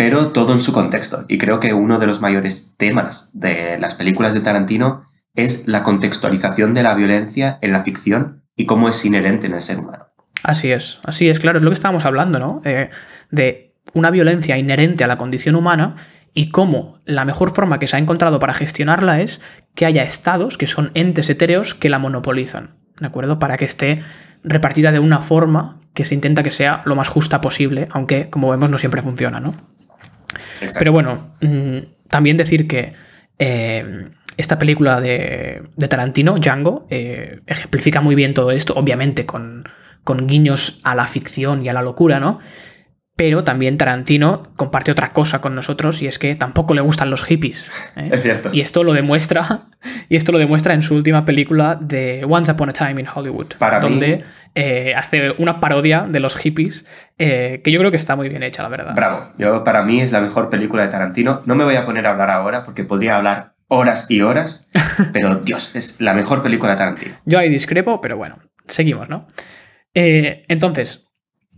pero 0.00 0.28
todo 0.28 0.54
en 0.54 0.60
su 0.60 0.72
contexto. 0.72 1.26
Y 1.28 1.36
creo 1.36 1.60
que 1.60 1.74
uno 1.74 1.98
de 1.98 2.06
los 2.06 2.22
mayores 2.22 2.74
temas 2.78 3.38
de 3.38 3.76
las 3.78 3.94
películas 3.94 4.32
de 4.32 4.40
Tarantino 4.40 5.04
es 5.34 5.68
la 5.68 5.82
contextualización 5.82 6.72
de 6.72 6.82
la 6.82 6.94
violencia 6.94 7.58
en 7.60 7.72
la 7.72 7.80
ficción 7.80 8.44
y 8.56 8.64
cómo 8.64 8.88
es 8.88 9.04
inherente 9.04 9.46
en 9.46 9.52
el 9.52 9.60
ser 9.60 9.78
humano. 9.78 10.06
Así 10.42 10.72
es, 10.72 11.00
así 11.04 11.28
es, 11.28 11.38
claro, 11.38 11.58
es 11.58 11.64
lo 11.64 11.70
que 11.70 11.74
estábamos 11.74 12.06
hablando, 12.06 12.38
¿no? 12.38 12.60
Eh, 12.64 12.88
de 13.30 13.74
una 13.92 14.10
violencia 14.10 14.56
inherente 14.56 15.04
a 15.04 15.06
la 15.06 15.18
condición 15.18 15.54
humana 15.54 15.96
y 16.34 16.50
cómo 16.50 16.98
la 17.04 17.24
mejor 17.24 17.54
forma 17.54 17.78
que 17.78 17.86
se 17.86 17.96
ha 17.96 17.98
encontrado 17.98 18.38
para 18.38 18.54
gestionarla 18.54 19.20
es 19.20 19.40
que 19.74 19.86
haya 19.86 20.02
estados 20.02 20.58
que 20.58 20.66
son 20.66 20.90
entes 20.94 21.28
etéreos 21.30 21.74
que 21.74 21.88
la 21.88 21.98
monopolizan, 21.98 22.76
¿de 23.00 23.06
acuerdo? 23.06 23.38
Para 23.38 23.56
que 23.56 23.64
esté 23.64 24.02
repartida 24.42 24.92
de 24.92 24.98
una 24.98 25.18
forma 25.18 25.80
que 25.94 26.04
se 26.04 26.14
intenta 26.14 26.42
que 26.42 26.50
sea 26.50 26.82
lo 26.84 26.96
más 26.96 27.08
justa 27.08 27.40
posible, 27.40 27.88
aunque 27.90 28.30
como 28.30 28.50
vemos 28.50 28.70
no 28.70 28.78
siempre 28.78 29.02
funciona, 29.02 29.40
¿no? 29.40 29.52
Pero 30.78 30.92
bueno, 30.92 31.18
mm, 31.40 31.78
también 32.08 32.36
decir 32.36 32.68
que 32.68 32.94
eh, 33.38 34.10
esta 34.36 34.58
película 34.58 35.00
de, 35.00 35.62
Tarantino, 35.88 36.36
Django, 36.36 36.86
eh, 36.90 37.40
ejemplifica 37.46 38.00
muy 38.00 38.14
bien 38.14 38.34
todo 38.34 38.52
esto, 38.52 38.74
obviamente 38.74 39.26
con, 39.26 39.64
con 40.04 40.26
guiños 40.26 40.80
a 40.84 40.94
la 40.94 41.06
ficción 41.06 41.64
y 41.64 41.68
a 41.68 41.72
la 41.72 41.82
locura, 41.82 42.20
¿no? 42.20 42.38
Pero 43.20 43.44
también 43.44 43.76
Tarantino 43.76 44.44
comparte 44.56 44.90
otra 44.90 45.12
cosa 45.12 45.42
con 45.42 45.54
nosotros 45.54 46.00
y 46.00 46.06
es 46.06 46.18
que 46.18 46.34
tampoco 46.36 46.72
le 46.72 46.80
gustan 46.80 47.10
los 47.10 47.22
hippies. 47.22 47.92
¿eh? 47.96 48.08
Es 48.12 48.22
cierto. 48.22 48.48
Y 48.50 48.62
esto 48.62 48.82
lo 48.82 48.94
demuestra, 48.94 49.66
y 50.08 50.16
esto 50.16 50.32
lo 50.32 50.38
demuestra 50.38 50.72
en 50.72 50.80
su 50.80 50.94
última 50.94 51.26
película 51.26 51.76
de 51.78 52.24
Once 52.26 52.50
Upon 52.50 52.70
a 52.70 52.72
Time 52.72 52.98
in 52.98 53.06
Hollywood, 53.14 53.48
Para 53.58 53.78
donde 53.78 54.24
eh, 54.54 54.94
hace 54.96 55.32
una 55.32 55.60
parodia 55.60 56.06
de 56.08 56.18
los 56.18 56.34
hippies 56.34 56.86
eh, 57.18 57.60
que 57.62 57.70
yo 57.70 57.78
creo 57.80 57.90
que 57.90 57.98
está 57.98 58.16
muy 58.16 58.30
bien 58.30 58.42
hecha, 58.42 58.62
la 58.62 58.70
verdad. 58.70 58.94
Bravo. 58.94 59.32
Yo 59.36 59.64
para 59.64 59.82
mí 59.82 60.00
es 60.00 60.12
la 60.12 60.22
mejor 60.22 60.48
película 60.48 60.84
de 60.84 60.88
Tarantino. 60.88 61.42
No 61.44 61.56
me 61.56 61.64
voy 61.64 61.74
a 61.74 61.84
poner 61.84 62.06
a 62.06 62.12
hablar 62.12 62.30
ahora 62.30 62.64
porque 62.64 62.84
podría 62.84 63.18
hablar 63.18 63.52
horas 63.68 64.10
y 64.10 64.22
horas, 64.22 64.70
pero 65.12 65.34
Dios, 65.34 65.76
es 65.76 66.00
la 66.00 66.14
mejor 66.14 66.42
película 66.42 66.72
de 66.72 66.78
Tarantino. 66.78 67.16
Yo 67.26 67.38
ahí 67.38 67.50
discrepo, 67.50 68.00
pero 68.00 68.16
bueno, 68.16 68.38
seguimos, 68.66 69.10
¿no? 69.10 69.26
entonces, 69.92 71.08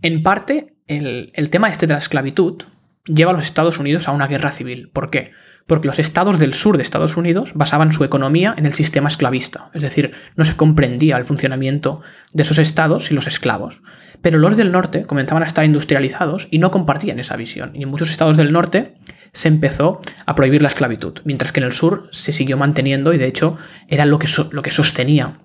en 0.01 0.23
parte 0.23 0.72
el, 0.87 1.49
tema 1.49 1.69
este 1.69 1.87
de 1.87 1.93
la 1.93 1.99
esclavitud 1.99 2.63
lleva 3.05 3.31
a 3.31 3.33
los 3.33 3.43
Estados 3.43 3.79
Unidos 3.79 4.07
a 4.07 4.11
una 4.11 4.27
guerra 4.27 4.51
civil. 4.51 4.89
¿Por 4.91 5.09
qué? 5.09 5.31
Porque 5.67 5.87
los 5.87 5.99
estados 5.99 6.39
del 6.39 6.53
sur 6.53 6.77
de 6.77 6.83
Estados 6.83 7.15
Unidos 7.15 7.51
basaban 7.55 7.93
su 7.93 8.03
economía 8.03 8.53
en 8.57 8.65
el 8.65 8.73
sistema 8.73 9.07
esclavista, 9.07 9.69
es 9.73 9.81
decir, 9.81 10.11
no 10.35 10.43
se 10.43 10.57
comprendía 10.57 11.15
el 11.15 11.25
funcionamiento 11.25 12.01
de 12.33 12.43
esos 12.43 12.57
estados 12.57 13.11
y 13.11 13.13
los 13.13 13.27
esclavos. 13.27 13.81
Pero 14.21 14.39
los 14.39 14.57
del 14.57 14.71
norte 14.71 15.05
comenzaban 15.05 15.43
a 15.43 15.45
estar 15.45 15.63
industrializados 15.63 16.47
y 16.51 16.59
no 16.59 16.71
compartían 16.71 17.19
esa 17.19 17.37
visión. 17.37 17.71
Y 17.73 17.83
en 17.83 17.89
muchos 17.89 18.09
estados 18.09 18.37
del 18.37 18.51
norte 18.51 18.95
se 19.31 19.47
empezó 19.47 20.01
a 20.25 20.35
prohibir 20.35 20.61
la 20.61 20.67
esclavitud, 20.67 21.19
mientras 21.23 21.51
que 21.51 21.59
en 21.59 21.65
el 21.65 21.71
sur 21.71 22.09
se 22.11 22.33
siguió 22.33 22.57
manteniendo 22.57 23.13
y 23.13 23.17
de 23.17 23.27
hecho 23.27 23.57
era 23.87 24.05
lo 24.05 24.19
que, 24.19 24.27
lo 24.51 24.61
que 24.61 24.71
sostenía 24.71 25.39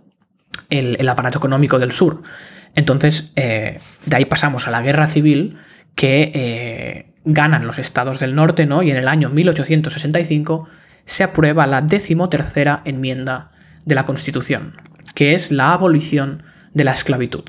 el, 0.68 0.96
el 0.98 1.08
aparato 1.08 1.38
económico 1.38 1.78
del 1.78 1.92
sur. 1.92 2.22
Entonces, 2.78 3.32
eh, 3.34 3.80
de 4.06 4.16
ahí 4.16 4.24
pasamos 4.24 4.68
a 4.68 4.70
la 4.70 4.82
guerra 4.82 5.08
civil 5.08 5.56
que 5.96 6.30
eh, 6.32 7.12
ganan 7.24 7.66
los 7.66 7.80
estados 7.80 8.20
del 8.20 8.36
norte, 8.36 8.66
¿no? 8.66 8.84
Y 8.84 8.92
en 8.92 8.96
el 8.96 9.08
año 9.08 9.30
1865 9.30 10.68
se 11.04 11.24
aprueba 11.24 11.66
la 11.66 11.80
decimotercera 11.82 12.82
enmienda 12.84 13.50
de 13.84 13.96
la 13.96 14.04
Constitución, 14.04 14.76
que 15.16 15.34
es 15.34 15.50
la 15.50 15.72
abolición 15.72 16.44
de 16.72 16.84
la 16.84 16.92
esclavitud. 16.92 17.42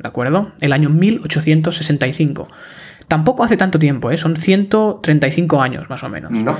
¿De 0.00 0.08
acuerdo? 0.08 0.50
El 0.60 0.72
año 0.72 0.88
1865. 0.88 2.48
Tampoco 3.06 3.44
hace 3.44 3.56
tanto 3.56 3.78
tiempo, 3.78 4.10
¿eh? 4.10 4.16
son 4.16 4.36
135 4.36 5.62
años 5.62 5.88
más 5.88 6.02
o 6.02 6.08
menos. 6.08 6.32
No. 6.32 6.58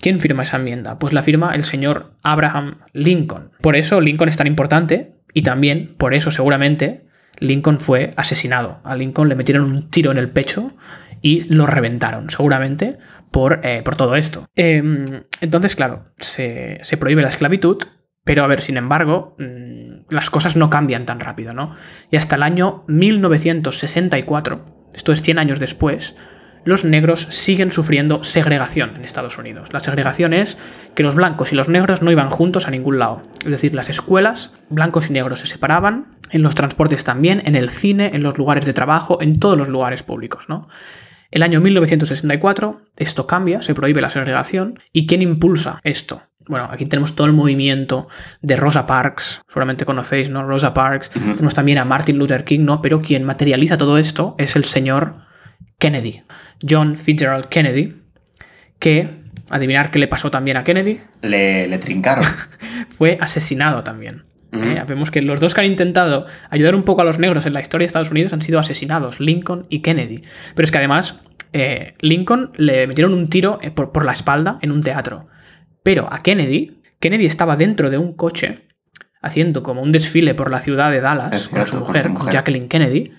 ¿Quién 0.00 0.20
firma 0.20 0.44
esa 0.44 0.58
enmienda? 0.58 0.98
Pues 0.98 1.12
la 1.12 1.22
firma 1.22 1.56
el 1.56 1.64
señor 1.64 2.12
Abraham 2.22 2.78
Lincoln. 2.92 3.50
Por 3.60 3.74
eso 3.74 4.00
Lincoln 4.00 4.28
es 4.28 4.36
tan 4.36 4.46
importante, 4.46 5.14
y 5.32 5.42
también, 5.42 5.94
por 5.96 6.14
eso 6.14 6.30
seguramente, 6.30 7.06
Lincoln 7.38 7.80
fue 7.80 8.14
asesinado. 8.16 8.80
A 8.84 8.94
Lincoln 8.94 9.28
le 9.28 9.34
metieron 9.34 9.64
un 9.64 9.90
tiro 9.90 10.10
en 10.10 10.18
el 10.18 10.30
pecho 10.30 10.72
y 11.20 11.42
lo 11.52 11.66
reventaron, 11.66 12.30
seguramente, 12.30 12.98
por, 13.30 13.60
eh, 13.64 13.82
por 13.84 13.96
todo 13.96 14.16
esto. 14.16 14.46
Em, 14.56 15.22
entonces, 15.40 15.76
claro, 15.76 16.06
se, 16.18 16.80
prohíbe 16.98 17.22
la 17.22 17.28
esclavitud, 17.28 17.78
pero 18.24 18.44
a 18.44 18.48
ver, 18.48 18.60
sin 18.60 18.76
embargo, 18.76 19.36
mm, 19.38 20.14
las 20.14 20.30
cosas 20.30 20.56
no 20.56 20.68
cambian 20.68 21.06
tan 21.06 21.20
rápido, 21.20 21.54
¿no? 21.54 21.74
Y 22.10 22.16
hasta 22.16 22.36
el 22.36 22.42
año 22.42 22.84
1964, 22.88 24.90
esto 24.94 25.12
es 25.12 25.22
100 25.22 25.38
años 25.38 25.60
después, 25.60 26.16
los 26.64 26.84
negros 26.84 27.26
siguen 27.30 27.70
sufriendo 27.70 28.24
segregación 28.24 28.96
en 28.96 29.04
Estados 29.04 29.38
Unidos. 29.38 29.72
La 29.72 29.80
segregación 29.80 30.32
es 30.32 30.58
que 30.94 31.02
los 31.02 31.14
blancos 31.14 31.52
y 31.52 31.56
los 31.56 31.68
negros 31.68 32.02
no 32.02 32.10
iban 32.10 32.30
juntos 32.30 32.66
a 32.66 32.70
ningún 32.70 32.98
lado. 32.98 33.22
Es 33.44 33.50
decir, 33.50 33.74
las 33.74 33.90
escuelas, 33.90 34.52
blancos 34.68 35.10
y 35.10 35.12
negros 35.12 35.40
se 35.40 35.46
separaban, 35.46 36.16
en 36.30 36.42
los 36.42 36.54
transportes 36.54 37.04
también, 37.04 37.42
en 37.44 37.54
el 37.54 37.70
cine, 37.70 38.10
en 38.14 38.22
los 38.22 38.38
lugares 38.38 38.64
de 38.66 38.72
trabajo, 38.72 39.20
en 39.20 39.38
todos 39.38 39.58
los 39.58 39.68
lugares 39.68 40.02
públicos, 40.02 40.48
¿no? 40.48 40.62
El 41.30 41.42
año 41.42 41.60
1964 41.60 42.82
esto 42.96 43.26
cambia, 43.26 43.62
se 43.62 43.74
prohíbe 43.74 44.02
la 44.02 44.10
segregación. 44.10 44.78
¿Y 44.92 45.06
quién 45.06 45.22
impulsa 45.22 45.80
esto? 45.82 46.22
Bueno, 46.46 46.68
aquí 46.70 46.86
tenemos 46.86 47.14
todo 47.14 47.26
el 47.26 47.32
movimiento 47.32 48.08
de 48.42 48.56
Rosa 48.56 48.86
Parks, 48.86 49.42
seguramente 49.48 49.84
conocéis, 49.84 50.28
¿no? 50.28 50.44
Rosa 50.44 50.74
Parks. 50.74 51.10
Tenemos 51.10 51.54
también 51.54 51.78
a 51.78 51.84
Martin 51.84 52.18
Luther 52.18 52.44
King, 52.44 52.60
¿no? 52.60 52.82
Pero 52.82 53.00
quien 53.00 53.24
materializa 53.24 53.78
todo 53.78 53.96
esto 53.96 54.34
es 54.38 54.56
el 54.56 54.64
señor 54.64 55.12
Kennedy, 55.82 56.22
John 56.62 56.96
Fitzgerald 56.96 57.46
Kennedy, 57.46 57.96
que, 58.78 59.24
adivinar 59.50 59.90
qué 59.90 59.98
le 59.98 60.06
pasó 60.06 60.30
también 60.30 60.56
a 60.56 60.62
Kennedy. 60.62 61.00
Le, 61.22 61.76
trincaron. 61.78 62.24
fue 62.88 63.18
asesinado 63.20 63.82
también. 63.82 64.22
Eh, 64.52 64.80
vemos 64.86 65.10
que 65.10 65.22
los 65.22 65.40
dos 65.40 65.54
que 65.54 65.60
han 65.60 65.66
intentado 65.66 66.26
ayudar 66.50 66.76
un 66.76 66.84
poco 66.84 67.00
a 67.00 67.04
los 67.04 67.18
negros 67.18 67.46
en 67.46 67.52
la 67.52 67.60
historia 67.60 67.84
de 67.84 67.86
Estados 67.86 68.12
Unidos 68.12 68.32
han 68.32 68.42
sido 68.42 68.60
asesinados, 68.60 69.18
Lincoln 69.18 69.66
y 69.70 69.82
Kennedy. 69.82 70.22
Pero 70.54 70.64
es 70.64 70.70
que 70.70 70.78
además, 70.78 71.16
eh, 71.52 71.94
Lincoln 71.98 72.52
le 72.54 72.86
metieron 72.86 73.12
un 73.12 73.28
tiro 73.28 73.58
eh, 73.60 73.72
por, 73.72 74.04
la 74.04 74.12
espalda 74.12 74.60
en 74.62 74.70
un 74.70 74.82
teatro. 74.82 75.26
Pero 75.82 76.06
a 76.12 76.22
Kennedy, 76.22 76.80
Kennedy 77.00 77.26
estaba 77.26 77.56
dentro 77.56 77.90
de 77.90 77.98
un 77.98 78.12
coche 78.12 78.68
haciendo 79.20 79.64
como 79.64 79.82
un 79.82 79.90
desfile 79.90 80.34
por 80.34 80.48
la 80.48 80.60
ciudad 80.60 80.92
de 80.92 81.00
Dallas 81.00 81.48
con, 81.48 81.66
su 81.66 81.78
mujer, 81.80 82.08
Jacqueline 82.30 82.68
Kennedy, 82.68 83.10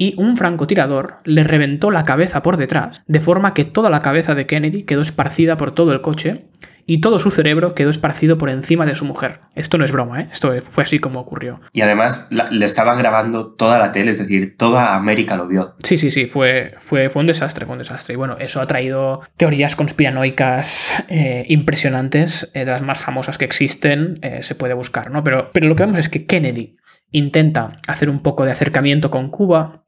y 0.00 0.14
un 0.16 0.38
francotirador 0.38 1.18
le 1.24 1.44
reventó 1.44 1.90
la 1.90 2.04
cabeza 2.04 2.40
por 2.40 2.56
detrás, 2.56 3.02
de 3.06 3.20
forma 3.20 3.52
que 3.52 3.66
toda 3.66 3.90
la 3.90 4.00
cabeza 4.00 4.34
de 4.34 4.46
Kennedy 4.46 4.84
quedó 4.84 5.02
esparcida 5.02 5.58
por 5.58 5.72
todo 5.72 5.92
el 5.92 6.00
coche 6.00 6.46
y 6.86 7.02
todo 7.02 7.20
su 7.20 7.30
cerebro 7.30 7.74
quedó 7.74 7.90
esparcido 7.90 8.38
por 8.38 8.48
encima 8.48 8.86
de 8.86 8.94
su 8.94 9.04
mujer. 9.04 9.40
Esto 9.54 9.76
no 9.76 9.84
es 9.84 9.92
broma, 9.92 10.22
¿eh? 10.22 10.28
Esto 10.32 10.54
fue 10.62 10.84
así 10.84 11.00
como 11.00 11.20
ocurrió. 11.20 11.60
Y 11.74 11.82
además 11.82 12.30
le 12.30 12.64
estaban 12.64 12.98
grabando 12.98 13.48
toda 13.48 13.78
la 13.78 13.92
tele, 13.92 14.12
es 14.12 14.18
decir, 14.18 14.56
toda 14.56 14.96
América 14.96 15.36
lo 15.36 15.46
vio. 15.46 15.74
Sí, 15.84 15.98
sí, 15.98 16.10
sí, 16.10 16.26
fue, 16.26 16.76
fue, 16.80 17.10
fue 17.10 17.20
un 17.20 17.26
desastre, 17.26 17.66
fue 17.66 17.74
un 17.74 17.80
desastre. 17.80 18.14
Y 18.14 18.16
bueno, 18.16 18.38
eso 18.40 18.62
ha 18.62 18.64
traído 18.64 19.20
teorías 19.36 19.76
conspiranoicas 19.76 21.04
eh, 21.08 21.44
impresionantes, 21.48 22.50
eh, 22.54 22.64
de 22.64 22.70
las 22.70 22.82
más 22.82 23.00
famosas 23.00 23.36
que 23.36 23.44
existen, 23.44 24.18
eh, 24.22 24.42
se 24.42 24.54
puede 24.54 24.72
buscar, 24.72 25.10
¿no? 25.10 25.22
Pero, 25.22 25.50
pero 25.52 25.68
lo 25.68 25.76
que 25.76 25.84
vemos 25.84 25.98
es 25.98 26.08
que 26.08 26.24
Kennedy 26.24 26.78
intenta 27.12 27.74
hacer 27.86 28.08
un 28.08 28.22
poco 28.22 28.44
de 28.44 28.52
acercamiento 28.52 29.10
con 29.10 29.30
Cuba, 29.30 29.79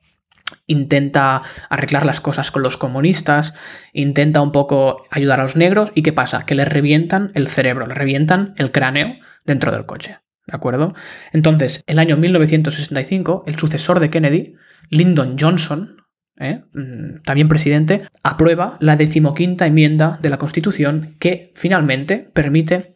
intenta 0.67 1.43
arreglar 1.69 2.07
las 2.07 2.21
cosas 2.21 2.51
con 2.51 2.63
los 2.63 2.77
comunistas, 2.77 3.55
intenta 3.93 4.41
un 4.41 4.53
poco 4.53 5.05
ayudar 5.11 5.41
a 5.41 5.45
los 5.45 5.57
negros 5.57 5.93
y 5.95 6.03
¿qué 6.03 6.13
pasa? 6.13 6.45
Que 6.47 6.55
les 6.55 6.69
revientan 6.69 7.33
el 7.35 7.49
cerebro, 7.49 7.87
les 7.87 7.97
revientan 7.97 8.55
el 8.57 8.73
cráneo 8.73 9.15
dentro 9.45 9.73
del 9.73 9.87
coche. 9.87 10.19
¿De 10.47 10.57
acuerdo? 10.57 10.95
Entonces, 11.33 11.85
el 11.87 11.99
año 11.99 12.17
1965, 12.17 13.45
el 13.47 13.57
sucesor 13.57 14.01
de 14.01 14.11
Kennedy, 14.11 14.55
Lyndon 14.91 15.37
Johnson, 15.39 16.03
¿eh? 16.39 16.63
mm, 16.73 17.23
también 17.25 17.49
presidente, 17.49 18.03
aprueba 18.23 18.77
la 18.81 18.97
decimoquinta 18.97 19.67
enmienda 19.67 20.19
de 20.21 20.31
la 20.31 20.39
Constitución 20.39 21.17
que 21.19 21.53
finalmente 21.55 22.31
permite 22.33 22.95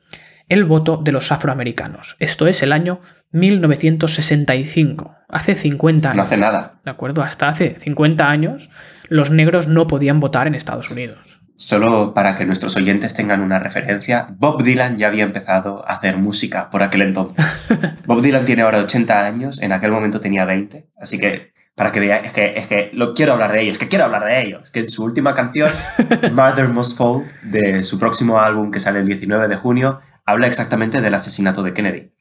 el 0.48 0.64
voto 0.64 0.96
de 1.02 1.12
los 1.12 1.32
afroamericanos. 1.32 2.16
Esto 2.18 2.46
es 2.46 2.62
el 2.62 2.72
año 2.72 3.00
1965, 3.32 5.15
hace 5.28 5.54
50 5.54 6.10
años. 6.10 6.16
No 6.16 6.22
hace 6.22 6.36
nada. 6.36 6.80
¿De 6.84 6.90
acuerdo? 6.90 7.22
Hasta 7.22 7.48
hace 7.48 7.78
50 7.78 8.28
años 8.28 8.70
los 9.08 9.30
negros 9.30 9.68
no 9.68 9.86
podían 9.86 10.20
votar 10.20 10.46
en 10.46 10.54
Estados 10.54 10.90
Unidos. 10.90 11.40
Solo 11.56 12.12
para 12.12 12.36
que 12.36 12.44
nuestros 12.44 12.76
oyentes 12.76 13.14
tengan 13.14 13.40
una 13.40 13.58
referencia, 13.58 14.26
Bob 14.38 14.62
Dylan 14.62 14.96
ya 14.96 15.08
había 15.08 15.24
empezado 15.24 15.82
a 15.88 15.94
hacer 15.94 16.18
música 16.18 16.68
por 16.70 16.82
aquel 16.82 17.02
entonces. 17.02 17.62
Bob 18.06 18.20
Dylan 18.20 18.44
tiene 18.44 18.62
ahora 18.62 18.78
80 18.78 19.24
años, 19.24 19.62
en 19.62 19.72
aquel 19.72 19.90
momento 19.90 20.20
tenía 20.20 20.44
20, 20.44 20.90
así 21.00 21.18
que 21.18 21.54
para 21.74 21.92
que 21.92 22.00
veáis, 22.00 22.26
es 22.26 22.32
que, 22.32 22.58
es 22.58 22.66
que 22.66 22.90
lo 22.94 23.14
quiero 23.14 23.32
hablar 23.32 23.52
de 23.52 23.62
ellos, 23.62 23.78
que 23.78 23.88
quiero 23.88 24.06
hablar 24.06 24.24
de 24.24 24.42
ellos. 24.42 24.70
Que 24.70 24.80
en 24.80 24.88
su 24.88 25.04
última 25.04 25.34
canción, 25.34 25.70
Mother 26.32 26.68
Must 26.68 26.96
Fall, 26.96 27.30
de 27.42 27.82
su 27.84 27.98
próximo 27.98 28.40
álbum 28.40 28.70
que 28.70 28.80
sale 28.80 29.00
el 29.00 29.06
19 29.06 29.46
de 29.48 29.56
junio, 29.56 30.00
habla 30.24 30.46
exactamente 30.46 31.02
del 31.02 31.14
asesinato 31.14 31.62
de 31.62 31.74
Kennedy 31.74 32.12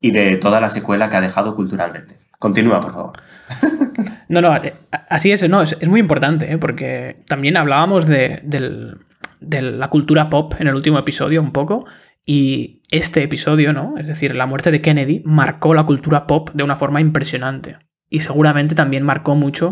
y 0.00 0.10
de 0.10 0.36
toda 0.36 0.60
la 0.60 0.68
secuela 0.68 1.10
que 1.10 1.16
ha 1.16 1.20
dejado 1.20 1.54
culturalmente. 1.54 2.16
Continúa, 2.44 2.78
por 2.78 2.92
favor. 2.92 3.12
No, 4.28 4.42
no, 4.42 4.54
eh, 4.56 4.72
así 5.08 5.32
es, 5.32 5.48
no, 5.48 5.62
es, 5.62 5.86
muy 5.86 6.00
importante, 6.00 6.52
¿eh? 6.52 6.58
porque 6.58 7.22
también 7.26 7.56
hablábamos 7.56 8.06
de, 8.06 8.40
de, 8.42 9.62
la 9.62 9.88
cultura 9.88 10.28
pop 10.28 10.52
en 10.58 10.66
el 10.66 10.74
último 10.74 10.98
episodio 10.98 11.40
un 11.40 11.52
poco, 11.52 11.86
y 12.26 12.82
este 12.90 13.22
episodio, 13.22 13.72
¿no? 13.72 13.94
Es 13.96 14.08
decir, 14.08 14.36
la 14.36 14.44
muerte 14.44 14.70
de 14.70 14.82
Kennedy 14.82 15.22
marcó 15.24 15.72
la 15.72 15.84
cultura 15.84 16.26
pop 16.26 16.50
de 16.52 16.64
una 16.64 16.76
forma 16.76 17.00
impresionante. 17.00 17.78
Y 18.10 18.20
seguramente 18.20 18.74
también 18.74 19.04
marcó 19.04 19.36
mucho 19.36 19.70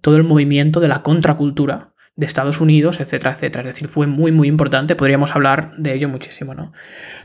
todo 0.00 0.16
el 0.16 0.24
movimiento 0.24 0.80
de 0.80 0.88
la 0.88 1.02
contracultura 1.02 1.92
de 2.18 2.26
Estados 2.26 2.60
Unidos, 2.60 2.98
etcétera, 2.98 3.30
etcétera. 3.30 3.68
Es 3.68 3.76
decir, 3.76 3.86
fue 3.86 4.08
muy, 4.08 4.32
muy 4.32 4.48
importante, 4.48 4.96
podríamos 4.96 5.36
hablar 5.36 5.72
de 5.78 5.94
ello 5.94 6.08
muchísimo, 6.08 6.52
¿no? 6.52 6.72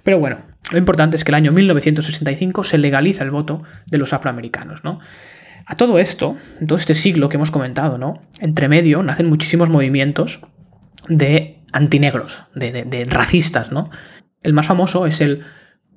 Pero 0.04 0.20
bueno, 0.20 0.42
lo 0.72 0.78
importante 0.78 1.16
es 1.16 1.24
que 1.24 1.32
el 1.32 1.36
año 1.36 1.52
1965 1.52 2.64
se 2.64 2.78
legaliza 2.78 3.24
el 3.24 3.32
voto 3.32 3.64
de 3.88 3.98
los 3.98 4.14
afroamericanos, 4.14 4.84
¿no? 4.84 5.00
A 5.66 5.76
todo 5.76 5.98
esto, 5.98 6.38
en 6.62 6.68
todo 6.68 6.78
este 6.78 6.94
siglo 6.94 7.28
que 7.28 7.38
hemos 7.38 7.50
comentado, 7.50 7.98
¿no? 7.98 8.22
Entre 8.40 8.70
medio 8.70 9.02
nacen 9.02 9.28
muchísimos 9.28 9.68
movimientos 9.68 10.42
de 11.10 11.64
antinegros, 11.72 12.44
de, 12.54 12.84
de, 12.84 13.06
racistas, 13.06 13.72
¿no? 13.72 13.90
El 14.44 14.54
más 14.54 14.68
famoso 14.68 15.08
es 15.08 15.22
el 15.22 15.44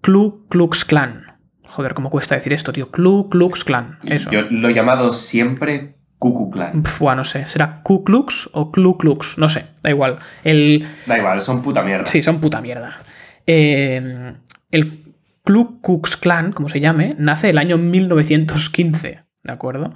Ku 0.03 0.47
Klux 0.49 0.87
Klan. 0.87 1.39
Joder, 1.65 1.93
cómo 1.93 2.09
cuesta 2.09 2.35
decir 2.35 2.55
esto, 2.55 2.73
tío. 2.73 2.91
Ku 2.91 3.29
Klux 3.29 3.63
Klan. 3.63 3.99
Eso. 4.05 4.31
Yo 4.31 4.41
lo 4.51 4.71
he 4.71 4.73
llamado 4.73 5.13
siempre 5.13 5.96
Ku 6.19 6.51
Clan. 6.51 6.83
no 7.17 7.25
sé, 7.25 7.47
¿será 7.47 7.83
Ku 7.83 8.03
Klux 8.05 8.49
o 8.53 8.71
Klu 8.73 8.97
Klux? 8.97 9.39
No 9.39 9.49
sé, 9.49 9.67
da 9.83 9.91
igual. 9.91 10.19
El... 10.45 10.87
Da 11.07 11.19
igual, 11.19 11.41
son 11.41 11.63
puta 11.63 11.83
mierda. 11.83 12.07
Sí, 12.07 12.23
son 12.23 12.41
puta 12.41 12.61
mierda. 12.61 12.99
Eh, 13.47 14.35
el 14.71 15.15
Ku 15.45 15.81
Klux 15.83 16.17
Klan, 16.17 16.53
como 16.53 16.69
se 16.69 16.81
llame, 16.81 17.15
nace 17.19 17.51
el 17.51 17.59
año 17.59 17.79
1915, 17.79 19.25
¿de 19.45 19.53
acuerdo? 19.53 19.95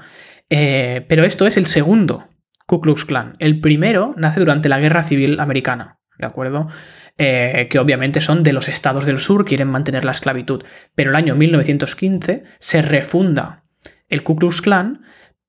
Eh, 0.50 1.04
pero 1.08 1.24
esto 1.24 1.46
es 1.46 1.56
el 1.56 1.66
segundo 1.66 2.28
Ku 2.66 2.80
Klux 2.80 3.04
Klan. 3.04 3.36
El 3.38 3.60
primero 3.60 4.14
nace 4.16 4.40
durante 4.40 4.68
la 4.68 4.78
Guerra 4.78 5.02
Civil 5.02 5.40
Americana, 5.40 6.00
¿de 6.18 6.26
acuerdo? 6.26 6.68
Eh, 7.16 7.66
que 7.70 7.78
obviamente 7.78 8.20
son 8.20 8.42
de 8.42 8.52
los 8.52 8.68
estados 8.68 9.06
del 9.06 9.18
sur, 9.18 9.44
quieren 9.44 9.68
mantener 9.68 10.04
la 10.04 10.12
esclavitud. 10.12 10.64
Pero 10.94 11.10
el 11.10 11.16
año 11.16 11.34
1915 11.34 12.44
se 12.58 12.82
refunda 12.82 13.64
el 14.08 14.22
Ku 14.22 14.36
Klux 14.36 14.60
Klan 14.62 15.02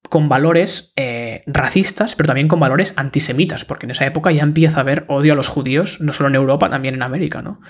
con 0.10 0.28
valores 0.28 0.94
eh, 0.98 1.44
racistas, 1.48 2.16
pero 2.16 2.28
también 2.28 2.48
con 2.48 2.60
valores 2.60 2.94
antisemitas, 2.98 3.66
porque 3.66 3.86
en 3.86 3.92
esa 3.92 4.06
época 4.06 4.32
ya 4.32 4.44
empieza 4.44 4.78
a 4.78 4.82
haber 4.82 5.06
odio 5.08 5.34
a 5.34 5.36
los 5.36 5.48
judíos, 5.48 6.02
no 6.02 6.12
solo 6.12 6.30
en 6.30 6.36
Europa, 6.36 6.70
también 6.70 6.96
en 6.96 7.04
América, 7.04 7.42
¿no? 7.42 7.62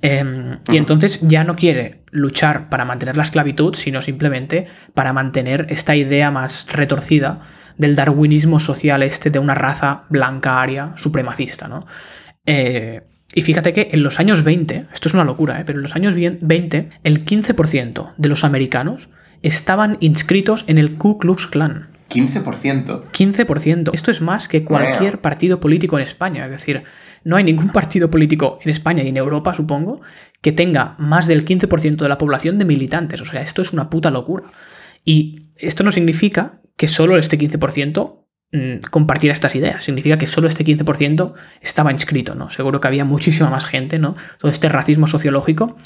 Em, 0.00 0.58
y 0.70 0.78
entonces 0.78 1.20
ya 1.22 1.44
no 1.44 1.56
quiere 1.56 2.04
luchar 2.10 2.70
para 2.70 2.84
mantener 2.84 3.16
la 3.16 3.22
esclavitud, 3.22 3.74
sino 3.74 4.00
simplemente 4.00 4.66
para 4.94 5.12
mantener 5.12 5.66
esta 5.68 5.94
idea 5.94 6.30
más 6.30 6.66
retorcida 6.72 7.40
del 7.76 7.96
darwinismo 7.96 8.60
social 8.60 9.02
este 9.02 9.30
de 9.30 9.38
una 9.38 9.54
raza 9.54 10.04
blanca 10.08 10.60
aria 10.62 10.92
supremacista, 10.96 11.68
¿no? 11.68 11.86
Eh, 12.46 13.02
y 13.34 13.42
fíjate 13.42 13.72
que 13.72 13.90
en 13.92 14.02
los 14.02 14.18
años 14.18 14.42
20, 14.42 14.86
esto 14.92 15.08
es 15.08 15.14
una 15.14 15.24
locura, 15.24 15.60
¿eh? 15.60 15.64
pero 15.64 15.78
en 15.78 15.82
los 15.82 15.94
años 15.94 16.14
20, 16.14 16.90
el 17.04 17.24
15% 17.24 18.14
de 18.16 18.28
los 18.28 18.42
americanos 18.42 19.08
estaban 19.42 19.96
inscritos 20.00 20.64
en 20.66 20.78
el 20.78 20.96
Ku 20.96 21.18
Klux 21.18 21.46
Klan. 21.46 21.88
15%. 22.08 23.10
15%. 23.12 23.90
Esto 23.92 24.10
es 24.10 24.20
más 24.20 24.48
que 24.48 24.64
cualquier 24.64 25.20
partido 25.20 25.60
político 25.60 25.96
en 25.96 26.02
España. 26.02 26.44
Es 26.44 26.50
decir, 26.50 26.82
no 27.22 27.36
hay 27.36 27.44
ningún 27.44 27.70
partido 27.70 28.10
político 28.10 28.58
en 28.62 28.70
España 28.70 29.04
y 29.04 29.08
en 29.08 29.16
Europa, 29.16 29.54
supongo, 29.54 30.00
que 30.40 30.52
tenga 30.52 30.96
más 30.98 31.26
del 31.28 31.44
15% 31.44 31.96
de 31.96 32.08
la 32.08 32.18
población 32.18 32.58
de 32.58 32.64
militantes. 32.64 33.20
O 33.20 33.24
sea, 33.24 33.42
esto 33.42 33.62
es 33.62 33.72
una 33.72 33.90
puta 33.90 34.10
locura. 34.10 34.50
Y 35.04 35.42
esto 35.56 35.84
no 35.84 35.92
significa 35.92 36.60
que 36.76 36.88
solo 36.88 37.16
este 37.16 37.38
15% 37.38 38.19
Mm, 38.19 38.19
compartir 38.90 39.30
estas 39.30 39.54
ideas. 39.54 39.84
Significa 39.84 40.18
que 40.18 40.26
solo 40.26 40.48
este 40.48 40.64
15% 40.64 41.34
estaba 41.60 41.92
inscrito, 41.92 42.34
¿no? 42.34 42.50
Seguro 42.50 42.80
que 42.80 42.88
había 42.88 43.04
muchísima 43.04 43.48
más 43.48 43.64
gente, 43.64 43.98
¿no? 43.98 44.16
Todo 44.38 44.50
este 44.50 44.68
racismo 44.68 45.06
sociológico 45.06 45.76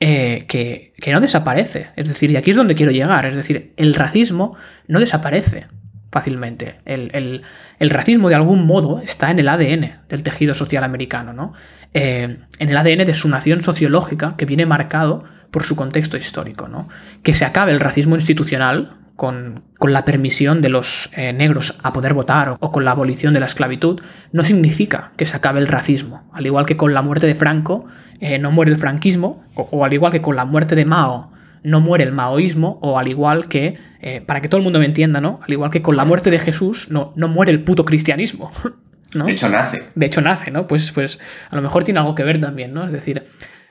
eh, 0.00 0.44
que, 0.48 0.92
no 1.12 1.20
desaparece. 1.20 1.88
Es 1.94 2.08
decir, 2.08 2.32
y 2.32 2.36
aquí 2.36 2.50
es 2.50 2.56
donde 2.56 2.74
quiero 2.74 2.90
llegar. 2.90 3.26
Es 3.26 3.36
decir, 3.36 3.72
el 3.76 3.94
racismo 3.94 4.56
no 4.88 4.98
desaparece 4.98 5.68
fácilmente. 6.10 6.80
El, 6.86 7.44
racismo 7.78 8.28
de 8.28 8.34
algún 8.34 8.66
modo 8.66 8.98
está 9.00 9.30
en 9.30 9.38
el 9.38 9.48
ADN 9.48 10.00
del 10.08 10.22
tejido 10.24 10.54
social 10.54 10.82
americano, 10.82 11.32
¿no? 11.32 11.52
Eh, 11.94 12.36
en 12.58 12.68
el 12.68 12.76
ADN 12.76 13.04
de 13.04 13.14
su 13.14 13.28
nación 13.28 13.62
sociológica 13.62 14.34
que 14.36 14.44
viene 14.44 14.66
marcado 14.66 15.22
por 15.52 15.62
su 15.62 15.76
contexto 15.76 16.16
histórico, 16.16 16.66
¿no? 16.66 16.88
Que 17.22 17.34
se 17.34 17.44
acabe 17.44 17.70
el 17.70 17.78
racismo 17.78 18.16
institucional, 18.16 18.97
con, 19.18 19.64
la 19.80 20.04
permisión 20.04 20.62
de 20.62 20.68
los 20.68 21.10
eh, 21.16 21.32
negros 21.32 21.76
a 21.82 21.92
poder 21.92 22.14
votar 22.14 22.56
o, 22.60 22.70
con 22.70 22.84
la 22.84 22.92
abolición 22.92 23.34
de 23.34 23.40
la 23.40 23.46
esclavitud, 23.46 24.00
no 24.30 24.44
significa 24.44 25.10
que 25.16 25.26
se 25.26 25.36
acabe 25.36 25.58
el 25.58 25.66
racismo. 25.66 26.30
Al 26.32 26.46
igual 26.46 26.66
que 26.66 26.76
con 26.76 26.94
la 26.94 27.02
muerte 27.02 27.26
de 27.26 27.34
Franco 27.34 27.86
eh, 28.20 28.38
no 28.38 28.52
muere 28.52 28.70
el 28.70 28.78
franquismo, 28.78 29.44
o, 29.56 29.84
al 29.84 29.92
igual 29.92 30.12
que 30.12 30.22
con 30.22 30.36
la 30.36 30.44
muerte 30.44 30.76
de 30.76 30.84
Mao 30.84 31.32
no 31.64 31.80
muere 31.80 32.04
el 32.04 32.12
maoísmo, 32.12 32.78
o 32.80 32.96
al 32.96 33.08
igual 33.08 33.48
que, 33.48 33.76
eh, 34.00 34.22
para 34.24 34.40
que 34.40 34.48
todo 34.48 34.58
el 34.58 34.62
mundo 34.62 34.78
me 34.78 34.84
entienda, 34.84 35.20
¿no? 35.20 35.40
Al 35.42 35.52
igual 35.52 35.72
que 35.72 35.82
con 35.82 35.96
la 35.96 36.04
muerte 36.04 36.30
de 36.30 36.38
Jesús 36.38 36.86
no, 36.88 37.12
no 37.16 37.26
muere 37.26 37.50
el 37.50 37.64
puto 37.64 37.84
cristianismo. 37.84 38.52
¿no? 39.16 39.24
De 39.24 39.32
hecho 39.32 39.48
nace. 39.48 39.82
De 39.96 40.06
hecho 40.06 40.20
nace, 40.20 40.52
¿no? 40.52 40.68
Pues, 40.68 40.92
pues 40.92 41.18
a 41.50 41.56
lo 41.56 41.62
mejor 41.62 41.82
tiene 41.82 41.98
algo 41.98 42.14
que 42.14 42.22
ver 42.22 42.40
también, 42.40 42.72
¿no? 42.72 42.86
Es 42.86 42.92
decir, 42.92 43.24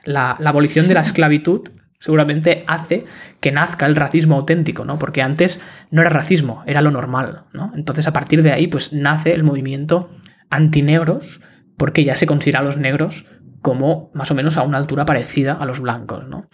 la, 0.04 0.36
la 0.40 0.50
abolición 0.50 0.88
de 0.88 0.94
la 0.94 1.00
esclavitud 1.00 1.70
seguramente 1.98 2.64
hace 2.66 3.04
que 3.40 3.52
nazca 3.52 3.86
el 3.86 3.96
racismo 3.96 4.36
auténtico, 4.36 4.84
¿no? 4.84 4.98
Porque 4.98 5.22
antes 5.22 5.60
no 5.90 6.00
era 6.00 6.10
racismo, 6.10 6.62
era 6.66 6.80
lo 6.80 6.90
normal, 6.90 7.44
¿no? 7.52 7.72
Entonces 7.74 8.06
a 8.06 8.12
partir 8.12 8.42
de 8.42 8.52
ahí 8.52 8.66
pues 8.66 8.92
nace 8.92 9.32
el 9.32 9.44
movimiento 9.44 10.10
antinegros 10.50 11.40
porque 11.76 12.04
ya 12.04 12.16
se 12.16 12.26
considera 12.26 12.60
a 12.60 12.64
los 12.64 12.76
negros 12.76 13.26
como 13.62 14.10
más 14.14 14.30
o 14.30 14.34
menos 14.34 14.56
a 14.56 14.62
una 14.62 14.78
altura 14.78 15.04
parecida 15.04 15.54
a 15.54 15.64
los 15.66 15.80
blancos, 15.80 16.26
¿no? 16.28 16.48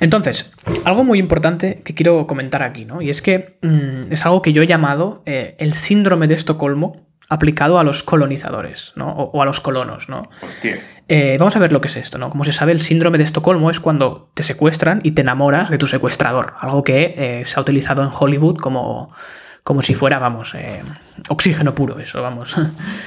Entonces, 0.00 0.52
algo 0.84 1.02
muy 1.02 1.18
importante 1.18 1.82
que 1.84 1.94
quiero 1.94 2.26
comentar 2.28 2.62
aquí, 2.62 2.84
¿no? 2.84 3.02
Y 3.02 3.10
es 3.10 3.20
que 3.20 3.58
mm, 3.62 4.12
es 4.12 4.24
algo 4.24 4.42
que 4.42 4.52
yo 4.52 4.62
he 4.62 4.66
llamado 4.68 5.22
eh, 5.26 5.56
el 5.58 5.74
síndrome 5.74 6.28
de 6.28 6.34
Estocolmo 6.34 7.07
aplicado 7.28 7.78
a 7.78 7.84
los 7.84 8.02
colonizadores, 8.02 8.92
¿no? 8.96 9.10
O, 9.10 9.42
a 9.42 9.44
los 9.44 9.60
colonos, 9.60 10.08
¿no? 10.08 10.30
Hostia. 10.42 10.78
Eh, 11.08 11.36
vamos 11.38 11.56
a 11.56 11.58
ver 11.58 11.72
lo 11.72 11.80
que 11.80 11.88
es 11.88 11.96
esto, 11.96 12.18
¿no? 12.18 12.30
Como 12.30 12.44
se 12.44 12.52
sabe, 12.52 12.72
el 12.72 12.80
síndrome 12.80 13.18
de 13.18 13.24
Estocolmo 13.24 13.70
es 13.70 13.80
cuando 13.80 14.30
te 14.34 14.42
secuestran 14.42 15.00
y 15.04 15.12
te 15.12 15.22
enamoras 15.22 15.70
de 15.70 15.78
tu 15.78 15.86
secuestrador, 15.86 16.54
algo 16.58 16.84
que 16.84 17.14
eh, 17.16 17.44
se 17.44 17.58
ha 17.58 17.62
utilizado 17.62 18.02
en 18.02 18.10
Hollywood 18.12 18.56
como, 18.56 19.12
como 19.62 19.82
si 19.82 19.94
fuera, 19.94 20.18
vamos, 20.18 20.54
eh, 20.54 20.80
oxígeno 21.28 21.74
puro, 21.74 21.98
eso, 21.98 22.22
vamos. 22.22 22.56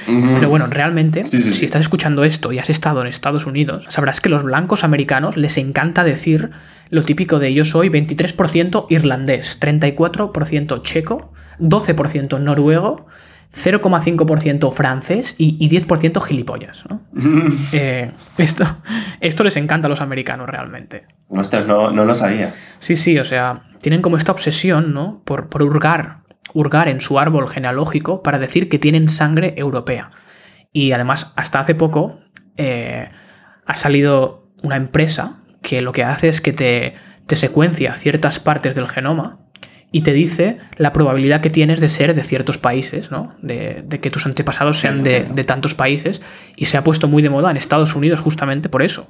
Pero 0.06 0.48
bueno, 0.48 0.66
realmente, 0.68 1.26
si 1.26 1.64
estás 1.64 1.80
escuchando 1.80 2.22
esto 2.22 2.52
y 2.52 2.60
has 2.60 2.70
estado 2.70 3.00
en 3.00 3.08
Estados 3.08 3.46
Unidos, 3.46 3.86
sabrás 3.88 4.20
que 4.20 4.28
los 4.28 4.44
blancos 4.44 4.84
americanos 4.84 5.36
les 5.36 5.58
encanta 5.58 6.04
decir 6.04 6.50
lo 6.90 7.02
típico 7.02 7.40
de 7.40 7.54
yo 7.54 7.64
soy 7.64 7.88
23% 7.88 8.86
irlandés, 8.90 9.58
34% 9.60 10.82
checo, 10.82 11.32
12% 11.58 12.40
noruego, 12.40 13.06
0,5% 13.54 14.72
francés 14.72 15.34
y, 15.38 15.68
10% 15.68 16.20
gilipollas. 16.22 16.84
¿no? 16.88 17.02
Eh, 17.74 18.10
esto, 18.38 18.64
esto 19.20 19.44
les 19.44 19.56
encanta 19.56 19.86
a 19.86 19.90
los 19.90 20.00
americanos 20.00 20.48
realmente. 20.48 21.06
no, 21.30 21.90
no 21.90 22.04
lo 22.04 22.14
sabía. 22.14 22.52
Sí, 22.78 22.96
sí, 22.96 23.18
o 23.18 23.24
sea, 23.24 23.64
tienen 23.80 24.02
como 24.02 24.16
esta 24.16 24.32
obsesión, 24.32 24.92
¿no? 24.92 25.22
Por, 25.24 25.48
por 25.48 25.62
hurgar, 25.62 26.20
hurgar 26.54 26.88
en 26.88 27.00
su 27.00 27.18
árbol 27.18 27.48
genealógico 27.48 28.22
para 28.22 28.38
decir 28.38 28.68
que 28.68 28.78
tienen 28.78 29.08
sangre 29.10 29.54
europea. 29.56 30.10
Y 30.72 30.92
además, 30.92 31.32
hasta 31.36 31.60
hace 31.60 31.74
poco 31.74 32.18
eh, 32.56 33.08
ha 33.66 33.74
salido 33.74 34.50
una 34.62 34.76
empresa 34.76 35.38
que 35.62 35.82
lo 35.82 35.92
que 35.92 36.04
hace 36.04 36.28
es 36.28 36.40
que 36.40 36.52
te, 36.52 36.94
te 37.26 37.36
secuencia 37.36 37.96
ciertas 37.96 38.40
partes 38.40 38.74
del 38.74 38.88
genoma 38.88 39.38
y 39.92 40.00
te 40.00 40.14
dice 40.14 40.56
la 40.78 40.94
probabilidad 40.94 41.42
que 41.42 41.50
tienes 41.50 41.80
de 41.80 41.90
ser 41.90 42.14
de 42.14 42.24
ciertos 42.24 42.56
países, 42.56 43.10
¿no? 43.10 43.34
De, 43.42 43.84
que 44.00 44.10
tus 44.10 44.24
antepasados 44.24 44.78
sean 44.78 45.02
de, 45.02 45.44
tantos 45.44 45.74
países. 45.74 46.22
Y 46.56 46.64
se 46.64 46.78
ha 46.78 46.82
puesto 46.82 47.08
muy 47.08 47.22
de 47.22 47.28
moda 47.28 47.50
en 47.50 47.58
Estados 47.58 47.94
Unidos 47.94 48.18
justamente 48.20 48.70
por 48.70 48.82
eso. 48.82 49.06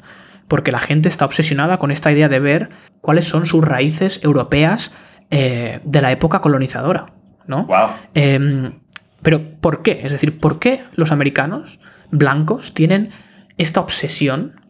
Porque 0.49 0.73
la 0.73 0.81
gente 0.81 1.09
está 1.09 1.25
obsesionada 1.25 1.79
con 1.79 1.92
esta 1.92 2.11
idea 2.11 2.29
de 2.29 2.40
ver 2.40 2.71
cuáles 3.01 3.29
son 3.29 3.47
sus 3.47 3.64
raíces 3.64 4.21
europeas 4.25 4.92
eh, 5.31 5.79
de 5.87 6.03
la 6.03 6.11
época 6.11 6.40
colonizadora, 6.40 7.12
¿no? 7.47 7.68
Em, 8.14 8.81
pero 9.23 9.40
¿por 9.61 9.83
qué? 9.83 10.01
Es 10.03 10.11
decir, 10.11 10.40
¿por 10.40 10.59
qué 10.59 10.83
los 10.95 11.12
americanos 11.12 11.79
blancos 12.11 12.75
tienen 12.75 13.11
esta 13.57 13.81
obsesión 13.81 14.61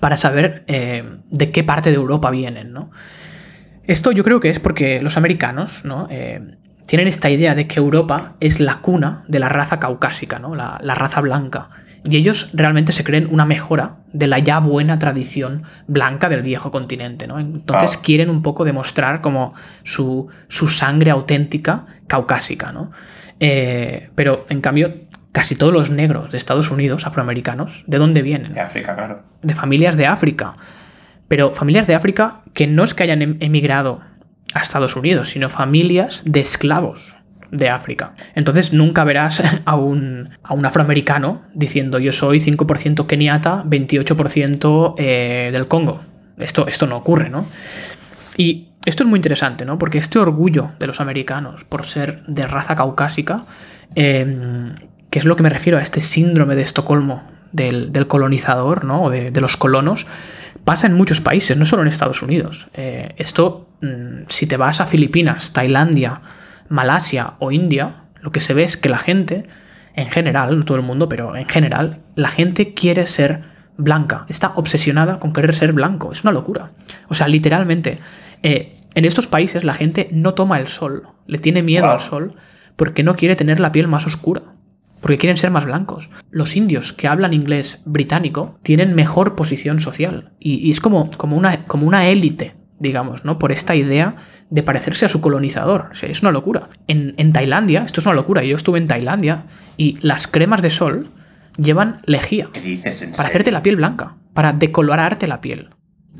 para 0.00 0.16
saber 0.16 0.64
eh, 0.66 1.18
de 1.30 1.52
qué 1.52 1.62
parte 1.62 1.90
de 1.90 1.96
Europa 1.96 2.30
vienen, 2.30 2.72
¿no? 2.72 2.90
Esto 3.86 4.12
yo 4.12 4.24
creo 4.24 4.40
que 4.40 4.50
es 4.50 4.60
porque 4.60 5.00
los 5.00 5.16
americanos 5.16 5.84
¿no? 5.84 6.08
Eh, 6.10 6.40
tienen 6.86 7.08
esta 7.08 7.30
idea 7.30 7.54
de 7.54 7.66
que 7.66 7.78
Europa 7.78 8.34
es 8.40 8.60
la 8.60 8.76
cuna 8.76 9.24
de 9.28 9.38
la 9.38 9.48
raza 9.48 9.78
caucásica, 9.78 10.38
¿no? 10.38 10.54
la, 10.54 10.78
raza 10.94 11.20
blanca. 11.20 11.68
Y 12.04 12.16
ellos 12.16 12.50
realmente 12.54 12.92
se 12.92 13.02
creen 13.02 13.26
una 13.30 13.44
mejora 13.44 13.96
de 14.12 14.28
la 14.28 14.38
ya 14.38 14.60
buena 14.60 14.96
tradición 14.96 15.64
blanca 15.88 16.28
del 16.28 16.42
viejo 16.42 16.70
continente. 16.70 17.26
¿no? 17.26 17.40
Entonces 17.40 17.96
quieren 17.96 18.30
un 18.30 18.42
poco 18.42 18.64
demostrar 18.64 19.20
como 19.20 19.54
su, 19.82 20.28
sangre 20.48 21.10
auténtica 21.10 21.86
caucásica. 22.06 22.70
¿no? 22.70 22.92
Eh, 23.40 24.10
pero 24.14 24.46
en 24.48 24.60
cambio, 24.60 24.94
casi 25.32 25.56
todos 25.56 25.72
los 25.72 25.90
negros 25.90 26.30
de 26.30 26.36
Estados 26.36 26.70
Unidos, 26.70 27.06
afroamericanos, 27.06 27.84
¿de 27.88 27.98
dónde 27.98 28.22
vienen? 28.22 28.52
De 28.52 28.60
África, 28.60 28.94
claro. 28.94 29.22
De 29.42 29.54
familias 29.54 29.96
de 29.96 30.06
África. 30.06 30.54
Pero 31.28 31.52
familias 31.52 31.86
de 31.86 31.94
África 31.94 32.42
que 32.54 32.66
no 32.66 32.84
es 32.84 32.94
que 32.94 33.04
hayan 33.04 33.22
em-, 33.22 33.36
emigrado 33.40 34.00
a 34.54 34.60
Estados 34.60 34.96
Unidos, 34.96 35.28
sino 35.30 35.48
familias 35.48 36.22
de 36.24 36.40
esclavos 36.40 37.16
de 37.50 37.68
África. 37.68 38.14
Entonces 38.34 38.72
nunca 38.72 39.04
verás 39.04 39.42
a 39.64 39.76
un, 39.76 40.28
a 40.42 40.54
un 40.54 40.66
afroamericano 40.66 41.42
diciendo 41.54 41.98
yo 41.98 42.12
soy 42.12 42.40
5% 42.40 43.06
keniata, 43.06 43.62
28% 43.64 44.94
eh, 44.98 45.50
del 45.52 45.68
Congo. 45.68 46.00
Esto, 46.38 46.66
esto 46.66 46.86
no 46.86 46.96
ocurre, 46.96 47.30
¿no? 47.30 47.46
Y 48.36 48.68
esto 48.84 49.02
es 49.02 49.08
muy 49.08 49.18
interesante, 49.18 49.64
¿no? 49.64 49.78
Porque 49.78 49.98
este 49.98 50.18
orgullo 50.18 50.72
de 50.78 50.86
los 50.86 51.00
americanos 51.00 51.64
por 51.64 51.86
ser 51.86 52.22
de 52.26 52.42
raza 52.42 52.74
caucásica, 52.76 53.44
em, 53.94 54.74
que 55.08 55.18
es 55.18 55.24
lo 55.24 55.36
que 55.36 55.42
me 55.42 55.48
refiero 55.48 55.78
a 55.78 55.82
este 55.82 56.00
síndrome 56.00 56.54
de 56.56 56.62
Estocolmo 56.62 57.22
del, 57.52 58.06
colonizador, 58.06 58.84
¿no? 58.84 59.04
O 59.04 59.10
de 59.10 59.40
los 59.40 59.56
colonos, 59.56 60.06
Pasa 60.66 60.88
en 60.88 60.94
muchos 60.94 61.20
países, 61.20 61.56
no 61.56 61.64
solo 61.64 61.82
en 61.82 61.88
Estados 61.88 62.22
Unidos. 62.22 62.66
Eh, 62.74 63.14
esto, 63.18 63.68
mm, 63.82 64.24
si 64.26 64.48
te 64.48 64.56
vas 64.56 64.80
a 64.80 64.86
Filipinas, 64.86 65.52
Tailandia, 65.52 66.22
Malasia 66.68 67.34
o 67.38 67.52
India, 67.52 68.02
lo 68.20 68.32
que 68.32 68.40
se 68.40 68.52
ve 68.52 68.64
es 68.64 68.76
que 68.76 68.88
la 68.88 68.98
gente, 68.98 69.46
en 69.94 70.08
general, 70.08 70.58
no 70.58 70.64
todo 70.64 70.76
el 70.76 70.82
mundo, 70.82 71.08
pero 71.08 71.36
en 71.36 71.46
general, 71.46 72.00
la 72.16 72.30
gente 72.30 72.74
quiere 72.74 73.06
ser 73.06 73.44
blanca, 73.76 74.26
está 74.28 74.54
obsesionada 74.56 75.20
con 75.20 75.32
querer 75.32 75.54
ser 75.54 75.72
blanco, 75.72 76.10
es 76.10 76.24
una 76.24 76.32
locura. 76.32 76.72
O 77.06 77.14
sea, 77.14 77.28
literalmente, 77.28 78.00
eh, 78.42 78.74
en 78.96 79.04
estos 79.04 79.28
países 79.28 79.62
la 79.62 79.74
gente 79.74 80.08
no 80.10 80.34
toma 80.34 80.58
el 80.58 80.66
sol, 80.66 81.04
le 81.28 81.38
tiene 81.38 81.62
miedo 81.62 81.88
al 81.88 82.00
sol 82.00 82.34
porque 82.74 83.04
no 83.04 83.14
quiere 83.14 83.36
tener 83.36 83.60
la 83.60 83.70
piel 83.70 83.86
más 83.86 84.04
oscura 84.04 84.42
porque 85.00 85.18
quieren 85.18 85.36
ser 85.36 85.50
más 85.50 85.64
blancos. 85.64 86.10
Los 86.30 86.56
indios 86.56 86.92
que 86.92 87.08
hablan 87.08 87.32
inglés 87.32 87.82
británico 87.84 88.58
tienen 88.62 88.94
mejor 88.94 89.36
posición 89.36 89.80
social 89.80 90.32
y, 90.38 90.70
es 90.70 90.80
como, 90.80 91.10
como, 91.16 91.36
una, 91.36 91.62
como 91.64 91.86
una 91.86 92.08
élite, 92.08 92.54
digamos, 92.78 93.24
¿no? 93.24 93.38
Por 93.38 93.52
esta 93.52 93.74
idea 93.74 94.16
de 94.50 94.62
parecerse 94.62 95.06
a 95.06 95.08
su 95.08 95.20
colonizador. 95.20 95.90
es 96.00 96.22
una 96.22 96.32
locura. 96.32 96.68
En, 96.86 97.14
en 97.16 97.32
Tailandia, 97.32 97.84
esto 97.84 98.00
es 98.00 98.06
una 98.06 98.14
locura, 98.14 98.42
yo 98.44 98.56
estuve 98.56 98.78
en 98.78 98.88
Tailandia 98.88 99.44
y 99.76 99.98
las 100.00 100.26
cremas 100.26 100.62
de 100.62 100.70
sol 100.70 101.10
llevan 101.56 102.00
lejía. 102.04 102.50
para 103.16 103.28
hacerte 103.28 103.50
la 103.50 103.62
piel 103.62 103.76
blanca, 103.76 104.16
para 104.34 104.52
decolorarte 104.52 105.26
la 105.26 105.40
piel. 105.40 105.70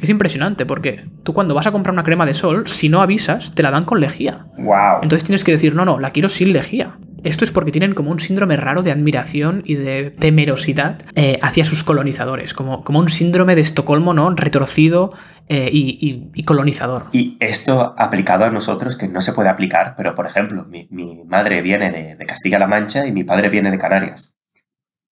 Es 0.01 0.11
impresionante 0.11 0.67
porque 0.67 1.09
tú 1.23 1.33
cuando 1.33 1.55
vas 1.55 1.67
a 1.67 1.73
comprar 1.73 1.95
una 1.95 2.05
crema 2.05 2.27
de 2.27 2.35
sol, 2.35 2.67
si 2.67 2.89
no 2.89 3.01
avisas, 3.01 3.55
te 3.55 3.63
la 3.63 3.71
dan 3.71 3.85
con 3.85 4.01
lejía. 4.01 4.47
Wow. 4.59 5.03
Entonces 5.03 5.25
tienes 5.25 5.43
que 5.43 5.53
decir, 5.53 5.75
no, 5.75 5.85
no, 5.85 5.99
la 5.99 6.11
quiero 6.11 6.29
sin 6.29 6.53
lejía. 6.53 6.99
Esto 7.27 7.45
es 7.45 7.51
porque 7.51 7.73
tienen 7.73 7.93
como 7.93 8.13
un 8.13 8.21
síndrome 8.21 8.57
raro 8.57 8.83
de 8.83 8.93
admiración 8.93 9.63
y 9.65 9.75
de 9.75 10.13
temerosidad 10.13 11.03
eh, 11.17 11.41
hacia 11.43 11.65
sus 11.65 11.83
colonizadores, 11.83 12.55
como, 12.55 12.85
como 12.85 13.01
un 13.01 13.09
síndrome 13.09 13.57
de 13.57 13.63
Estocolmo, 13.63 14.15
¿no? 14.15 14.31
Retorcido 14.31 15.13
eh, 15.49 15.69
y, 15.73 16.43
colonizador. 16.45 17.03
Y 17.11 17.37
esto 17.41 17.97
aplicado 17.99 18.45
a 18.45 18.51
nosotros, 18.51 18.97
que 18.97 19.09
no 19.09 19.21
se 19.21 19.33
puede 19.33 19.49
aplicar, 19.49 19.95
pero 19.97 20.15
por 20.15 20.27
ejemplo, 20.27 20.67
mi, 20.69 20.89
madre 21.27 21.63
viene 21.63 21.91
de, 21.91 22.15
de 22.15 22.27
Castilla-La 22.27 22.69
Mancha 22.69 23.05
y 23.09 23.13
mi 23.13 23.25
padre 23.25 23.49
viene 23.49 23.73
de 23.73 23.79
Canarias. 23.79 24.36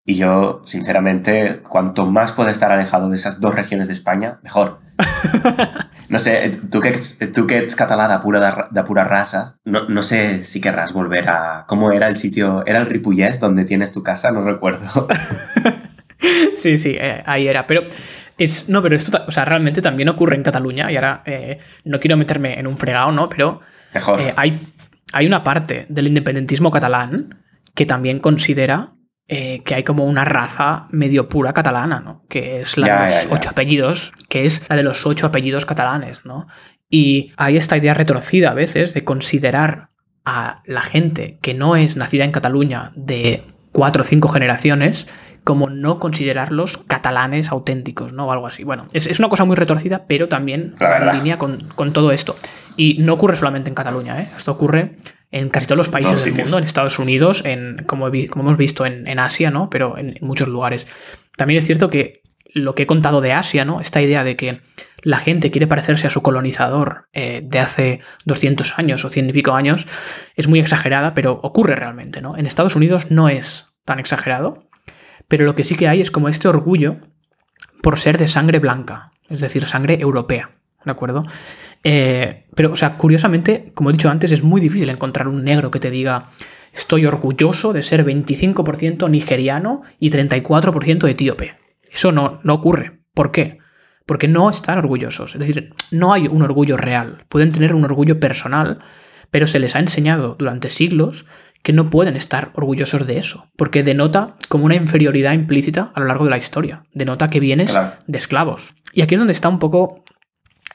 Y 0.07 0.17
yo, 0.17 0.61
sinceramente, 0.65 1.61
cuanto 1.63 2.05
más 2.05 2.33
pueda 2.33 2.51
estar 2.51 2.71
alejado 2.71 3.09
de 3.09 3.17
esas 3.17 3.41
dos 3.41 3.55
regiones 3.55 3.87
de 3.87 3.95
España, 3.95 4.39
mejor. 4.43 4.81
no 6.11 6.19
sé, 6.19 6.59
tú 6.71 6.81
que, 6.81 6.93
tú 7.35 7.47
que 7.47 7.59
ets 7.59 7.75
català 7.75 8.07
de 8.07 8.19
pura, 8.19 8.69
de, 8.71 8.83
pura 8.85 9.05
raza, 9.05 9.57
no, 9.65 9.89
no, 9.89 10.03
sé 10.03 10.45
si 10.45 10.61
querrás 10.61 10.93
volver 10.93 11.29
a... 11.29 11.65
¿Cómo 11.67 11.91
era 11.91 12.07
el 12.09 12.17
sitio? 12.17 12.65
¿Era 12.67 12.81
el 12.81 12.87
Ripollès 12.87 13.41
donde 13.41 13.65
tienes 13.65 13.93
tu 13.93 14.03
casa? 14.03 14.31
No 14.31 14.43
recuerdo. 14.43 15.09
sí, 16.55 16.77
sí, 16.79 16.97
eh, 17.01 17.23
ahí 17.25 17.49
era. 17.49 17.67
Pero 17.67 17.85
es, 18.37 18.69
no, 18.69 18.83
pero 18.83 18.97
esto, 18.97 19.25
o 19.27 19.33
sea, 19.33 19.47
realmente 19.47 19.81
también 19.81 20.11
ocurre 20.11 20.37
en 20.37 20.43
Cataluña 20.43 20.93
y 20.93 20.97
ahora 20.97 21.23
eh, 21.25 21.61
no 21.85 21.99
quiero 21.99 22.19
meterme 22.19 22.59
en 22.59 22.67
un 22.67 22.77
fregado, 22.77 23.11
¿no? 23.11 23.31
Pero 23.31 23.63
Mejor. 23.95 24.21
Eh, 24.21 24.35
hay, 24.37 24.61
hay 25.15 25.27
una 25.27 25.43
parte 25.43 25.87
del 25.89 26.09
independentismo 26.09 26.71
catalán 26.71 27.13
que 27.75 27.87
también 27.87 28.21
considera 28.21 28.93
eh, 29.27 29.63
que 29.65 29.75
hay 29.75 29.85
como 29.85 30.05
una 30.05 30.27
raza 30.27 30.87
medio 30.91 31.31
pura 31.31 31.55
catalana, 31.55 32.01
¿no? 32.01 32.25
Que 32.29 32.57
es 32.57 32.77
la 32.77 33.07
de 33.07 33.25
los 33.25 33.33
ocho 33.33 33.49
apellidos, 33.51 34.13
que 34.29 34.45
es 34.45 34.67
la 34.69 34.77
de 34.77 34.83
los 34.83 35.07
ocho 35.07 35.27
apellidos 35.27 35.65
catalanes, 35.65 36.27
¿no? 36.27 36.47
Y 36.91 37.33
hay 37.39 37.57
esta 37.57 37.77
idea 37.77 37.95
retorcida 37.95 38.51
a 38.51 38.55
veces 38.55 38.93
de 38.93 39.03
considerar 39.03 39.89
a 40.27 40.63
la 40.67 40.83
gente 40.83 41.39
que 41.41 41.55
no 41.55 41.75
es 41.75 41.97
nacida 41.97 42.25
en 42.25 42.33
Cataluña 42.33 42.93
de 42.97 43.45
cuatro 43.73 44.03
o 44.03 44.05
cinco 44.05 44.29
generaciones 44.29 45.07
como 45.43 45.69
no 45.69 46.01
considerarlos 46.01 46.79
catalanes 46.79 47.51
auténticos, 47.51 48.13
¿no? 48.13 48.27
O 48.27 48.33
algo 48.33 48.47
así. 48.47 48.63
Bueno, 48.63 48.89
es, 48.93 49.19
una 49.19 49.29
cosa 49.29 49.45
muy 49.45 49.57
retorcida, 49.57 50.05
pero 50.07 50.29
también 50.29 50.75
en 50.81 51.15
línea 51.15 51.39
con, 51.39 51.59
con, 51.77 51.93
todo 51.93 52.13
esto. 52.13 52.35
Y 52.77 53.03
no 53.03 53.15
ocurre 53.15 53.37
solamente 53.37 53.69
en 53.69 53.75
Cataluña, 53.75 54.21
¿eh? 54.21 54.27
Esto 54.37 54.53
ocurre 54.53 54.97
en 55.35 55.49
casi 55.49 55.67
todos 55.67 55.79
los 55.79 55.89
países 55.89 56.25
del 56.25 56.45
mundo, 56.45 56.59
en 56.59 56.65
Estados 56.65 57.01
Unidos, 57.01 57.43
en, 57.45 57.83
como, 57.87 58.09
como 58.31 58.45
hemos 58.45 58.57
visto 58.57 58.87
en, 58.87 59.19
Asia, 59.19 59.51
¿no? 59.51 59.69
Pero 59.69 59.99
en, 59.99 60.15
muchos 60.21 60.47
lugares. 60.47 60.87
También 61.37 61.59
es 61.59 61.67
cierto 61.67 61.91
que 61.91 62.23
lo 62.55 62.77
que 62.77 62.85
he 62.85 62.87
contado 62.87 63.21
de 63.21 63.33
Asia, 63.33 63.65
¿no? 63.65 63.81
Esta 63.81 64.01
idea 64.01 64.23
de 64.23 64.37
que 64.37 64.61
la 65.03 65.19
gente 65.19 65.51
quiere 65.51 65.67
parecerse 65.67 66.07
a 66.07 66.11
su 66.11 66.23
colonizador 66.23 67.09
eh, 67.13 67.41
de 67.43 67.59
hace 67.59 68.01
200 68.27 68.79
años 68.79 69.05
o 69.05 69.11
100 69.11 69.31
y 69.31 69.33
pico 69.33 69.55
años, 69.55 69.89
es 70.37 70.47
muy 70.47 70.61
exagerada, 70.61 71.15
pero 71.15 71.33
ocurre 71.43 71.75
realmente, 71.75 72.23
¿no? 72.23 72.37
En 72.37 72.47
Estados 72.47 72.77
Unidos 72.77 73.11
no 73.11 73.29
es 73.29 73.75
tan 73.85 73.99
exagerado, 73.99 74.69
pero 75.27 75.45
lo 75.45 75.57
que 75.57 75.65
sí 75.65 75.75
que 75.75 75.89
hay 75.89 76.01
es 76.01 76.13
como 76.13 76.29
este 76.29 76.47
orgullo 76.47 76.99
por 77.83 77.99
ser 77.99 78.19
de 78.19 78.29
sangre 78.29 78.61
blanca, 78.61 79.11
es 79.29 79.41
decir, 79.41 79.67
sangre 79.67 79.99
europea, 80.01 80.53
¿de 80.85 80.91
acuerdo? 80.91 81.23
Eh, 81.83 82.47
pero, 82.55 82.73
o 82.73 82.77
sea, 82.77 82.97
curiosamente, 82.97 83.73
como 83.75 83.91
he 83.91 83.93
dicho 83.93 84.09
antes, 84.11 84.33
es 84.33 84.43
muy 84.43 84.61
difícil 84.61 84.89
encontrar 84.89 85.29
un 85.29 85.45
negro 85.45 85.71
que 85.71 85.81
te 85.81 85.91
diga 85.91 86.25
estoy 86.73 87.07
orgulloso 87.07 87.73
de 87.73 87.83
ser 87.83 88.05
25% 88.05 89.09
nigeriano 89.09 89.83
y 90.01 90.11
34% 90.11 91.09
etíope. 91.09 91.55
Eso 91.93 92.11
no, 92.11 92.41
no 92.43 92.55
ocurre. 92.55 93.01
¿Por 93.15 93.31
qué? 93.31 93.59
Porque 94.07 94.27
no 94.29 94.51
están 94.51 94.79
orgullosos. 94.79 95.35
Es 95.35 95.39
decir, 95.39 95.71
no 95.93 96.13
hay 96.13 96.27
un 96.27 96.43
orgullo 96.43 96.77
real. 96.77 97.25
Pueden 97.29 97.53
tener 97.53 97.75
un 97.75 97.85
orgullo 97.85 98.19
personal, 98.19 98.81
pero 99.31 99.47
se 99.47 99.61
les 99.61 99.77
ha 99.77 99.79
enseñado 99.81 100.35
durante 100.39 100.69
siglos 100.69 101.27
que 101.63 101.73
no 101.73 101.89
pueden 101.91 102.15
estar 102.17 102.51
orgullosos 102.55 103.07
de 103.07 103.17
eso, 103.19 103.47
porque 103.57 103.83
denota 103.83 104.35
como 104.51 104.67
una 104.67 104.75
inferioridad 104.75 105.33
implícita 105.33 105.93
a 105.95 106.01
lo 106.01 106.07
largo 106.07 106.25
de 106.25 106.31
la 106.31 106.37
historia, 106.37 106.85
denota 106.93 107.31
que 107.31 107.41
vienes 107.41 107.71
Claro. 107.71 107.93
de 108.07 108.19
esclavos. 108.19 108.75
Y 108.93 109.01
aquí 109.01 109.15
es 109.15 109.21
donde 109.21 109.33
está 109.33 109.49
un 109.49 109.59
poco 109.59 110.04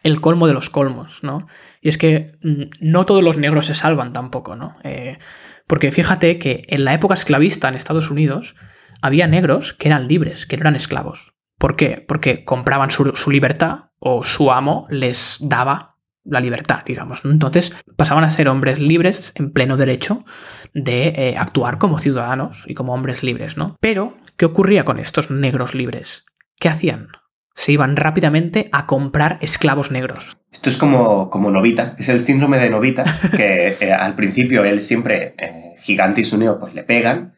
el 0.04 0.22
colmo 0.22 0.48
de 0.48 0.54
los 0.54 0.70
colmos, 0.70 1.24
¿no? 1.24 1.48
Y 1.82 1.90
es 1.90 1.98
que 1.98 2.38
mm, 2.42 2.64
no 2.82 3.06
todos 3.06 3.24
los 3.24 3.38
negros 3.38 3.66
se 3.66 3.76
salvan 3.76 4.14
tampoco, 4.14 4.56
¿no? 4.56 4.78
Eh, 4.84 5.18
porque 5.68 5.92
fíjate 5.92 6.40
que 6.40 6.64
en 6.68 6.86
la 6.86 6.94
época 6.94 7.14
esclavista 7.14 7.70
en 7.70 7.76
Estados 7.76 8.10
Unidos 8.10 8.56
había 9.02 9.28
negros 9.28 9.74
que 9.74 9.88
eran 9.88 10.08
libres, 10.08 10.46
que 10.46 10.58
no 10.58 10.62
eran 10.62 10.76
esclavos. 10.76 11.36
¿Por 11.58 11.76
qué? 11.76 12.04
Porque 12.08 12.46
compraban 12.46 12.90
su, 12.90 13.14
libertad 13.28 13.92
o 14.00 14.24
su 14.24 14.52
amo 14.52 14.88
les 14.90 15.38
daba 15.42 15.98
la 16.24 16.40
libertad, 16.40 16.84
digamos. 16.86 17.22
Entonces 17.26 17.76
pasaban 17.98 18.24
a 18.24 18.30
ser 18.30 18.48
hombres 18.48 18.80
libres 18.80 19.34
en 19.36 19.52
pleno 19.52 19.78
derecho 19.78 20.26
de 20.74 21.08
eh, 21.10 21.36
actuar 21.38 21.78
como 21.78 22.00
ciudadanos 22.00 22.64
y 22.68 22.76
como 22.76 22.94
hombres 22.94 23.24
libres, 23.24 23.58
¿no? 23.58 23.76
Pero, 23.82 24.18
¿qué 24.38 24.46
ocurría 24.46 24.86
con 24.86 25.00
estos 25.00 25.30
negros 25.30 25.76
libres? 25.76 26.26
¿Qué 26.60 26.70
hacían? 26.70 27.10
Se 27.62 27.74
iban 27.74 27.96
rápidamente 27.98 28.70
a 28.72 28.86
comprar 28.86 29.38
esclavos 29.42 29.92
negros. 29.92 30.38
Esto 30.52 30.70
es 30.70 30.78
como, 30.78 31.30
como 31.30 31.52
Novita, 31.52 31.96
es 32.00 32.08
el 32.08 32.20
síndrome 32.22 32.58
de 32.58 32.70
Novita, 32.70 33.04
que 33.36 33.76
eh, 33.82 33.92
al 33.94 34.16
principio 34.16 34.64
él 34.64 34.82
siempre, 34.82 35.36
eh, 35.38 35.74
Gigante 35.82 36.22
y 36.22 36.24
Suneo, 36.24 36.58
pues 36.60 36.74
le 36.74 36.84
pegan, 36.84 37.34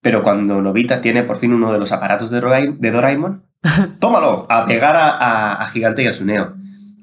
pero 0.00 0.22
cuando 0.22 0.62
Novita 0.62 1.00
tiene 1.00 1.22
por 1.24 1.36
fin 1.36 1.52
uno 1.52 1.72
de 1.72 1.78
los 1.78 1.92
aparatos 1.92 2.30
de, 2.30 2.40
Doraemon, 2.90 3.44
tómalo, 4.00 4.46
a 4.48 4.64
pegar 4.66 4.96
a, 4.96 5.10
a- 5.10 5.62
a 5.62 5.68
Gigante 5.68 6.02
y 6.02 6.06
a 6.06 6.12
Suneo. 6.12 6.54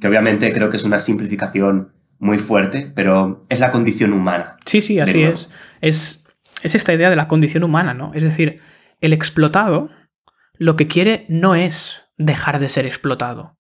Que 0.01 0.07
obviamente 0.07 0.51
creo 0.51 0.69
que 0.69 0.78
es 0.78 0.84
una 0.86 0.99
simplificación 0.99 1.93
muy 2.19 2.38
fuerte, 2.39 2.91
pero 2.95 3.43
es 3.49 3.59
la 3.59 3.71
condición 3.71 4.13
humana. 4.13 4.57
Sí, 4.65 4.82
sí, 4.82 4.99
así 4.99 5.24
es. 5.24 5.47
es. 5.82 6.24
Es 6.63 6.76
esta 6.76 6.93
idea 6.93 7.09
de 7.09 7.15
la 7.17 7.28
condición 7.28 7.63
humana, 7.63 7.93
¿no? 7.93 8.13
Es 8.13 8.24
decir, 8.24 8.61
el 9.01 9.11
explotado 9.13 9.89
lo 10.57 10.76
que 10.78 10.88
quiere 10.88 11.26
no 11.28 11.55
es 11.55 12.03
dejar 12.26 12.59
de 12.59 12.69
ser 12.69 12.86
explotado. 12.86 13.57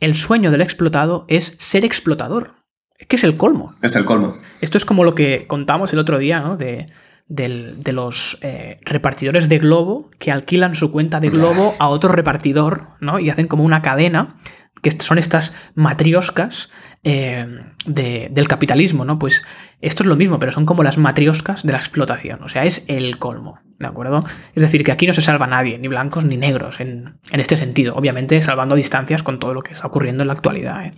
El 0.00 0.14
sueño 0.14 0.50
del 0.50 0.60
explotado 0.60 1.24
es 1.28 1.56
ser 1.58 1.84
explotador. 1.84 2.54
Es 2.98 3.06
que 3.06 3.16
es 3.16 3.24
el 3.24 3.36
colmo. 3.36 3.72
Es 3.82 3.96
el 3.96 4.04
colmo. 4.04 4.34
Esto 4.60 4.78
es 4.78 4.84
como 4.84 5.04
lo 5.04 5.14
que 5.14 5.46
contamos 5.46 5.92
el 5.92 5.98
otro 5.98 6.18
día, 6.18 6.40
¿no? 6.40 6.56
De, 6.56 6.86
del- 7.26 7.80
de 7.82 7.92
los 7.92 8.38
eh, 8.42 8.78
repartidores 8.84 9.48
de 9.48 9.58
globo 9.58 10.10
que 10.18 10.30
alquilan 10.30 10.74
su 10.74 10.90
cuenta 10.92 11.20
de 11.20 11.30
globo 11.30 11.74
a 11.78 11.88
otro 11.88 12.10
repartidor, 12.12 12.88
¿no? 13.00 13.18
Y 13.18 13.30
hacen 13.30 13.46
como 13.48 13.64
una 13.64 13.82
cadena, 13.82 14.36
que 14.82 14.90
son 14.90 15.18
estas 15.18 15.54
matrioscas 15.74 16.70
eh, 17.04 17.46
de- 17.86 18.28
del 18.30 18.48
capitalismo, 18.48 19.04
¿no? 19.04 19.18
Pues 19.18 19.42
esto 19.80 20.02
es 20.02 20.06
lo 20.08 20.16
mismo, 20.16 20.38
pero 20.38 20.52
son 20.52 20.64
como 20.66 20.82
las 20.82 20.96
matrioscas 20.98 21.62
de 21.62 21.72
la 21.72 21.78
explotación. 21.78 22.42
O 22.42 22.48
sea, 22.48 22.64
es 22.64 22.84
el 22.88 23.18
colmo, 23.18 23.58
¿de 23.78 23.86
acuerdo? 23.86 24.24
Es 24.54 24.62
decir, 24.62 24.82
que 24.84 24.92
aquí 24.92 25.06
no 25.06 25.12
se 25.14 25.20
salva 25.22 25.46
nadie, 25.46 25.78
ni 25.78 25.88
blancos 25.88 26.24
ni 26.24 26.36
negros, 26.36 26.80
en, 26.80 27.14
en 27.30 27.40
este 27.40 27.56
sentido. 27.56 27.94
Obviamente, 27.94 28.40
salvando 28.40 28.74
distancias 28.74 29.22
con 29.22 29.38
todo 29.38 29.52
lo 29.54 29.62
que 29.62 29.72
está 29.72 29.86
ocurriendo 29.86 30.22
en 30.22 30.28
la 30.28 30.32
actualidad, 30.34 30.86
¿eh? 30.86 30.94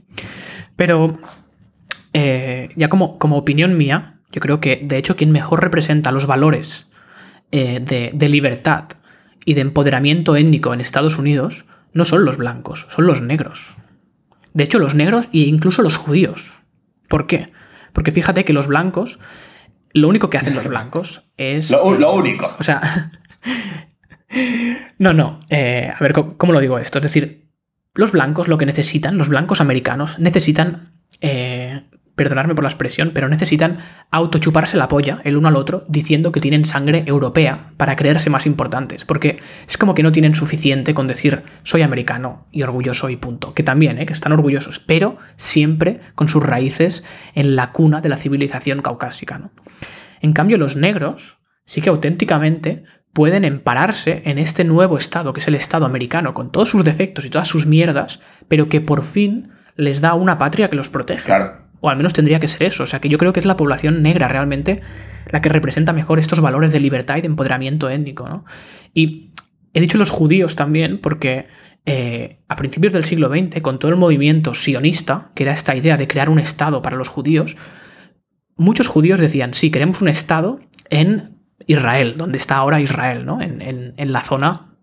Pero 0.76 1.18
eh, 2.12 2.70
ya 2.76 2.88
como, 2.88 3.18
como 3.18 3.36
opinión 3.36 3.76
mía, 3.76 4.14
yo 4.32 4.40
creo 4.40 4.60
que 4.60 4.80
de 4.82 4.98
hecho 4.98 5.16
quien 5.16 5.32
mejor 5.32 5.62
representa 5.62 6.12
los 6.12 6.26
valores 6.26 6.86
de 7.50 8.28
libertad 8.28 8.84
y 9.44 9.54
de 9.54 9.60
empoderamiento 9.62 10.36
étnico 10.36 10.74
en 10.74 10.80
Estados 10.80 11.16
Unidos 11.16 11.64
no 11.94 12.04
son 12.04 12.24
los 12.24 12.36
blancos, 12.36 12.86
son 12.94 13.06
los 13.06 13.22
negros. 13.22 13.76
De 14.56 14.64
hecho, 14.64 14.78
los 14.78 14.94
negros 14.94 15.26
e 15.34 15.40
incluso 15.40 15.82
los 15.82 15.96
judíos. 15.96 16.50
¿Por 17.08 17.26
qué? 17.26 17.52
Porque 17.92 18.10
fíjate 18.10 18.46
que 18.46 18.54
los 18.54 18.66
blancos, 18.68 19.18
lo 19.92 20.08
único 20.08 20.30
que 20.30 20.38
hacen 20.38 20.54
los 20.54 20.66
blancos 20.66 21.28
es... 21.36 21.70
Lo, 21.70 21.92
lo 21.98 22.14
único. 22.14 22.50
O 22.58 22.62
sea. 22.62 23.12
no, 24.98 25.12
no. 25.12 25.40
eh, 25.50 25.92
a 25.94 26.02
ver, 26.02 26.14
¿cómo, 26.14 26.38
cómo 26.38 26.54
lo 26.54 26.60
digo 26.60 26.78
esto? 26.78 27.00
Es 27.00 27.02
decir, 27.02 27.50
los 27.92 28.12
blancos 28.12 28.48
lo 28.48 28.56
que 28.56 28.64
necesitan, 28.64 29.18
los 29.18 29.28
blancos 29.28 29.60
americanos, 29.60 30.18
necesitan. 30.18 30.94
eh, 31.20 31.82
perdonadme 32.16 32.54
por 32.54 32.64
la 32.64 32.70
expresión, 32.70 33.12
pero 33.14 33.28
necesitan 33.28 33.78
autochuparse 34.10 34.76
la 34.76 34.88
polla 34.88 35.20
el 35.24 35.36
uno 35.36 35.48
al 35.48 35.56
otro 35.56 35.84
diciendo 35.86 36.32
que 36.32 36.40
tienen 36.40 36.64
sangre 36.64 37.04
europea 37.06 37.72
para 37.76 37.94
creerse 37.94 38.30
más 38.30 38.46
importantes. 38.46 39.04
Porque 39.04 39.38
es 39.68 39.76
como 39.76 39.94
que 39.94 40.02
no 40.02 40.12
tienen 40.12 40.34
suficiente 40.34 40.94
con 40.94 41.06
decir 41.06 41.42
soy 41.62 41.82
americano 41.82 42.46
y 42.50 42.62
orgulloso 42.62 43.10
y 43.10 43.16
punto. 43.16 43.54
Que 43.54 43.62
también, 43.62 43.98
¿eh? 43.98 44.06
que 44.06 44.14
están 44.14 44.32
orgullosos, 44.32 44.80
pero 44.80 45.18
siempre 45.36 46.00
con 46.14 46.28
sus 46.28 46.42
raíces 46.42 47.04
en 47.34 47.54
la 47.54 47.72
cuna 47.72 48.00
de 48.00 48.08
la 48.08 48.16
civilización 48.16 48.80
caucásica. 48.80 49.38
¿no? 49.38 49.50
En 50.22 50.32
cambio, 50.32 50.56
los 50.56 50.74
negros 50.74 51.38
sí 51.66 51.82
que 51.82 51.90
auténticamente 51.90 52.84
pueden 53.12 53.44
empararse 53.44 54.22
en 54.24 54.38
este 54.38 54.64
nuevo 54.64 54.96
Estado, 54.96 55.32
que 55.32 55.40
es 55.40 55.48
el 55.48 55.54
Estado 55.54 55.84
americano, 55.86 56.34
con 56.34 56.50
todos 56.50 56.70
sus 56.70 56.84
defectos 56.84 57.24
y 57.24 57.30
todas 57.30 57.48
sus 57.48 57.66
mierdas, 57.66 58.20
pero 58.48 58.68
que 58.68 58.80
por 58.80 59.04
fin 59.04 59.50
les 59.74 60.00
da 60.00 60.14
una 60.14 60.38
patria 60.38 60.70
que 60.70 60.76
los 60.76 60.90
protege. 60.90 61.24
Claro. 61.24 61.65
O 61.80 61.88
al 61.90 61.96
menos 61.96 62.12
tendría 62.12 62.40
que 62.40 62.48
ser 62.48 62.64
eso. 62.64 62.84
O 62.84 62.86
sea, 62.86 63.00
que 63.00 63.08
yo 63.08 63.18
creo 63.18 63.32
que 63.32 63.40
es 63.40 63.46
la 63.46 63.56
población 63.56 64.02
negra 64.02 64.28
realmente 64.28 64.80
la 65.30 65.40
que 65.40 65.48
representa 65.48 65.92
mejor 65.92 66.18
estos 66.18 66.40
valores 66.40 66.72
de 66.72 66.80
libertad 66.80 67.16
y 67.16 67.20
de 67.20 67.26
empoderamiento 67.26 67.88
étnico. 67.90 68.28
¿no? 68.28 68.44
Y 68.94 69.30
he 69.74 69.80
dicho 69.80 69.98
los 69.98 70.10
judíos 70.10 70.56
también 70.56 70.98
porque 71.00 71.46
eh, 71.84 72.38
a 72.48 72.56
principios 72.56 72.92
del 72.92 73.04
siglo 73.04 73.28
XX, 73.28 73.60
con 73.62 73.78
todo 73.78 73.90
el 73.90 73.96
movimiento 73.96 74.54
sionista, 74.54 75.30
que 75.34 75.42
era 75.44 75.52
esta 75.52 75.76
idea 75.76 75.96
de 75.96 76.08
crear 76.08 76.28
un 76.30 76.38
Estado 76.38 76.82
para 76.82 76.96
los 76.96 77.08
judíos, 77.08 77.56
muchos 78.56 78.86
judíos 78.88 79.20
decían, 79.20 79.54
sí, 79.54 79.70
queremos 79.70 80.00
un 80.00 80.08
Estado 80.08 80.60
en 80.90 81.36
Israel, 81.66 82.14
donde 82.16 82.38
está 82.38 82.56
ahora 82.56 82.80
Israel, 82.80 83.24
¿no? 83.26 83.40
En, 83.40 83.60
en- 83.62 83.94
en 83.96 84.12
la 84.12 84.22
zona 84.22 84.75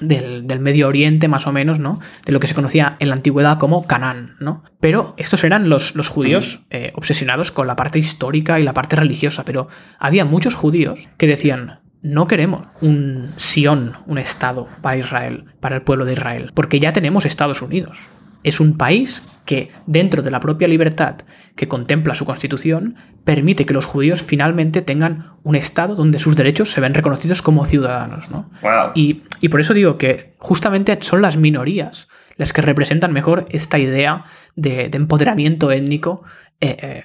del, 0.00 0.46
del 0.46 0.60
Medio 0.60 0.88
Oriente, 0.88 1.28
más 1.28 1.46
o 1.46 1.52
menos, 1.52 1.78
¿no? 1.78 2.00
De 2.24 2.32
lo 2.32 2.40
que 2.40 2.46
se 2.46 2.54
conocía 2.54 2.96
en 2.98 3.08
la 3.08 3.14
antigüedad 3.14 3.58
como 3.58 3.86
Canaán, 3.86 4.36
¿no? 4.40 4.62
Pero 4.80 5.14
estos 5.16 5.44
eran 5.44 5.68
los, 5.68 5.94
los 5.94 6.08
judíos 6.08 6.60
eh, 6.70 6.92
obsesionados 6.94 7.50
con 7.50 7.66
la 7.66 7.76
parte 7.76 7.98
histórica 7.98 8.58
y 8.58 8.64
la 8.64 8.74
parte 8.74 8.96
religiosa, 8.96 9.44
pero 9.44 9.68
había 9.98 10.24
muchos 10.24 10.54
judíos 10.54 11.08
que 11.16 11.26
decían, 11.26 11.80
no 12.02 12.28
queremos 12.28 12.66
un 12.80 13.24
Sion, 13.36 13.92
un 14.06 14.18
Estado 14.18 14.66
para 14.82 14.96
Israel, 14.96 15.44
para 15.60 15.76
el 15.76 15.82
pueblo 15.82 16.04
de 16.04 16.12
Israel, 16.12 16.52
porque 16.54 16.80
ya 16.80 16.92
tenemos 16.92 17.26
Estados 17.26 17.62
Unidos. 17.62 18.17
Es 18.44 18.60
un 18.60 18.76
país 18.76 19.42
que, 19.46 19.70
dentro 19.86 20.22
de 20.22 20.30
la 20.30 20.40
propia 20.40 20.68
libertad 20.68 21.16
que 21.56 21.68
contempla 21.68 22.14
su 22.14 22.24
constitución, 22.24 22.96
permite 23.24 23.66
que 23.66 23.74
los 23.74 23.84
judíos 23.84 24.22
finalmente 24.22 24.82
tengan 24.82 25.32
un 25.42 25.56
Estado 25.56 25.94
donde 25.94 26.18
sus 26.18 26.36
derechos 26.36 26.70
se 26.70 26.80
ven 26.80 26.94
reconocidos 26.94 27.42
como 27.42 27.64
ciudadanos. 27.64 28.30
¿no? 28.30 28.50
Wow. 28.62 28.92
Y, 28.94 29.22
y 29.40 29.48
por 29.48 29.60
eso 29.60 29.74
digo 29.74 29.98
que 29.98 30.34
justamente 30.38 30.96
son 31.00 31.22
las 31.22 31.36
minorías 31.36 32.08
las 32.38 32.52
que 32.52 32.62
representan 32.62 33.12
mejor 33.12 33.44
esta 33.50 33.78
idea 33.78 34.24
de, 34.56 34.88
de 34.88 34.96
empoderamiento 34.96 35.70
étnico 35.70 36.22
eh, 36.60 36.76
eh, 36.80 37.04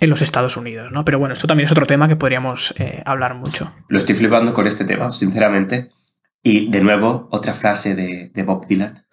en 0.00 0.10
los 0.10 0.22
Estados 0.22 0.56
Unidos. 0.56 0.90
¿no? 0.92 1.04
Pero 1.04 1.18
bueno, 1.18 1.34
esto 1.34 1.46
también 1.46 1.66
es 1.66 1.72
otro 1.72 1.84
tema 1.84 2.08
que 2.08 2.16
podríamos 2.16 2.72
eh, 2.78 3.02
hablar 3.04 3.34
mucho. 3.34 3.70
Lo 3.88 3.98
estoy 3.98 4.14
flipando 4.14 4.54
con 4.54 4.66
este 4.66 4.84
tema, 4.84 5.12
sinceramente. 5.12 5.90
Y 6.42 6.70
de 6.70 6.80
nuevo, 6.80 7.28
otra 7.30 7.52
frase 7.52 7.94
de, 7.94 8.42
Bob 8.44 8.66
Dylan. 8.66 9.06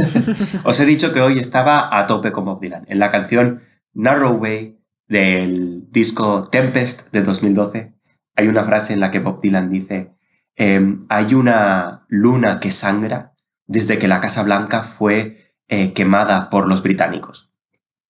Os 0.64 0.80
he 0.80 0.86
dicho 0.86 1.12
que 1.12 1.20
hoy 1.20 1.38
estaba 1.38 1.96
a 1.98 2.06
tope 2.06 2.32
con 2.32 2.44
Bob 2.44 2.60
Dylan. 2.60 2.84
En 2.88 2.98
la 2.98 3.10
canción 3.10 3.60
Narrow 3.92 4.36
Way 4.36 4.78
del 5.06 5.90
disco 5.90 6.48
Tempest 6.48 7.12
de 7.12 7.22
2012, 7.22 7.94
hay 8.34 8.48
una 8.48 8.64
frase 8.64 8.94
en 8.94 9.00
la 9.00 9.10
que 9.10 9.20
Bob 9.20 9.40
Dylan 9.40 9.70
dice, 9.70 10.16
em, 10.56 11.06
hay 11.08 11.34
una 11.34 12.04
luna 12.08 12.58
que 12.60 12.70
sangra 12.70 13.34
desde 13.66 13.98
que 13.98 14.08
la 14.08 14.20
Casa 14.20 14.42
Blanca 14.42 14.82
fue 14.82 15.54
eh, 15.68 15.92
quemada 15.92 16.50
por 16.50 16.68
los 16.68 16.82
británicos. 16.82 17.52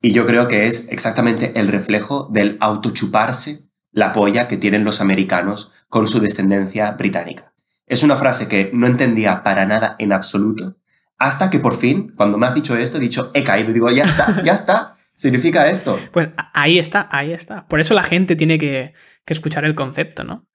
Y 0.00 0.12
yo 0.12 0.26
creo 0.26 0.48
que 0.48 0.66
es 0.66 0.88
exactamente 0.88 1.60
el 1.60 1.68
reflejo 1.68 2.28
del 2.32 2.56
autochuparse 2.60 3.70
la 3.92 4.12
polla 4.12 4.48
que 4.48 4.56
tienen 4.56 4.84
los 4.84 5.00
americanos 5.00 5.72
con 5.88 6.08
su 6.08 6.18
descendencia 6.20 6.92
británica. 6.92 7.51
Es 7.92 8.02
una 8.02 8.16
frase 8.16 8.48
que 8.48 8.70
no 8.72 8.86
entendía 8.86 9.42
para 9.42 9.66
nada 9.66 9.96
en 9.98 10.14
absoluto, 10.14 10.78
hasta 11.18 11.50
que 11.50 11.58
por 11.58 11.76
fin, 11.76 12.10
cuando 12.16 12.38
me 12.38 12.46
has 12.46 12.54
dicho 12.54 12.74
esto, 12.74 12.96
he 12.96 13.00
dicho, 13.00 13.30
he 13.34 13.44
caído, 13.44 13.70
digo, 13.70 13.90
ya 13.90 14.04
está, 14.04 14.42
ya 14.46 14.54
está, 14.54 14.96
significa 15.14 15.68
esto. 15.68 16.00
Pues 16.10 16.30
ahí 16.54 16.78
está, 16.78 17.06
ahí 17.12 17.34
está. 17.34 17.66
Por 17.66 17.80
eso 17.80 17.92
la 17.92 18.02
gente 18.02 18.34
tiene 18.34 18.56
que, 18.56 18.94
que 19.26 19.34
escuchar 19.34 19.66
el 19.66 19.74
concepto, 19.74 20.24
¿no? 20.24 20.46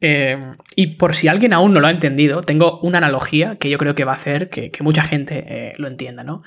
Eh, 0.00 0.36
y 0.74 0.96
por 0.96 1.14
si 1.14 1.28
alguien 1.28 1.52
aún 1.52 1.72
no 1.72 1.78
lo 1.78 1.86
ha 1.86 1.92
entendido, 1.92 2.40
tengo 2.40 2.80
una 2.80 2.98
analogía 2.98 3.54
que 3.54 3.70
yo 3.70 3.78
creo 3.78 3.94
que 3.94 4.04
va 4.04 4.14
a 4.14 4.16
hacer 4.16 4.50
que, 4.50 4.72
que 4.72 4.82
mucha 4.82 5.04
gente 5.04 5.44
eh, 5.46 5.74
lo 5.78 5.86
entienda, 5.86 6.24
¿no? 6.24 6.42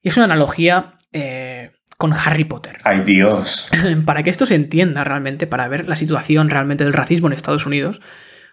Y 0.00 0.08
es 0.08 0.16
una 0.16 0.24
analogía 0.24 0.94
eh, 1.12 1.72
con 1.98 2.14
Harry 2.14 2.44
Potter. 2.44 2.78
Ay 2.84 3.00
Dios. 3.00 3.70
para 4.06 4.22
que 4.22 4.30
esto 4.30 4.46
se 4.46 4.54
entienda 4.54 5.04
realmente, 5.04 5.46
para 5.46 5.68
ver 5.68 5.86
la 5.86 5.96
situación 5.96 6.48
realmente 6.48 6.84
del 6.84 6.94
racismo 6.94 7.26
en 7.26 7.34
Estados 7.34 7.66
Unidos, 7.66 8.00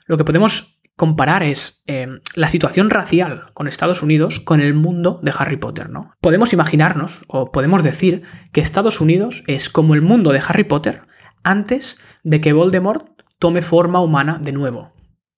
lo 0.05 0.17
que 0.17 0.25
podemos 0.25 0.78
comparar 0.99 1.43
es 1.43 1.81
eh, 1.87 2.07
la 2.35 2.49
situación 2.49 2.89
racial 2.89 3.51
con 3.53 3.69
Estados 3.69 4.03
Unidos 4.03 4.41
con 4.41 4.59
el 4.59 4.73
mundo 4.73 5.21
de 5.23 5.31
Harry 5.35 5.55
Potter, 5.55 5.89
¿no? 5.89 6.11
Podemos 6.19 6.51
imaginarnos 6.51 7.23
o 7.29 7.53
podemos 7.53 7.83
decir 7.83 8.23
que 8.51 8.59
Estados 8.59 8.99
Unidos 8.99 9.41
es 9.47 9.69
como 9.69 9.95
el 9.95 10.01
mundo 10.01 10.33
de 10.33 10.41
Harry 10.45 10.65
Potter 10.65 11.03
antes 11.41 11.99
de 12.23 12.41
que 12.41 12.51
Voldemort 12.51 13.07
tome 13.39 13.61
forma 13.61 14.01
humana 14.01 14.41
de 14.43 14.51
nuevo. 14.51 14.91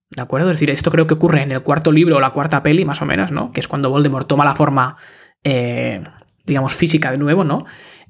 ¿De 0.10 0.24
acuerdo? 0.24 0.50
Es 0.50 0.56
decir, 0.56 0.72
esto 0.72 0.90
creo 0.90 1.06
que 1.06 1.14
ocurre 1.14 1.44
en 1.44 1.52
el 1.52 1.62
cuarto 1.62 1.92
libro 1.92 2.18
o 2.18 2.20
la 2.20 2.32
cuarta 2.32 2.64
peli, 2.64 2.84
más 2.84 3.04
o 3.04 3.06
menos, 3.06 3.32
¿no? 3.32 3.52
Que 3.52 3.60
es 3.60 3.68
cuando 3.68 3.92
Voldemort 3.92 4.28
toma 4.28 4.44
la 4.44 4.56
forma, 4.56 4.98
eh, 5.44 6.04
digamos, 6.44 6.74
física 6.74 7.12
de 7.12 7.20
nuevo, 7.20 7.44
¿no? 7.44 7.66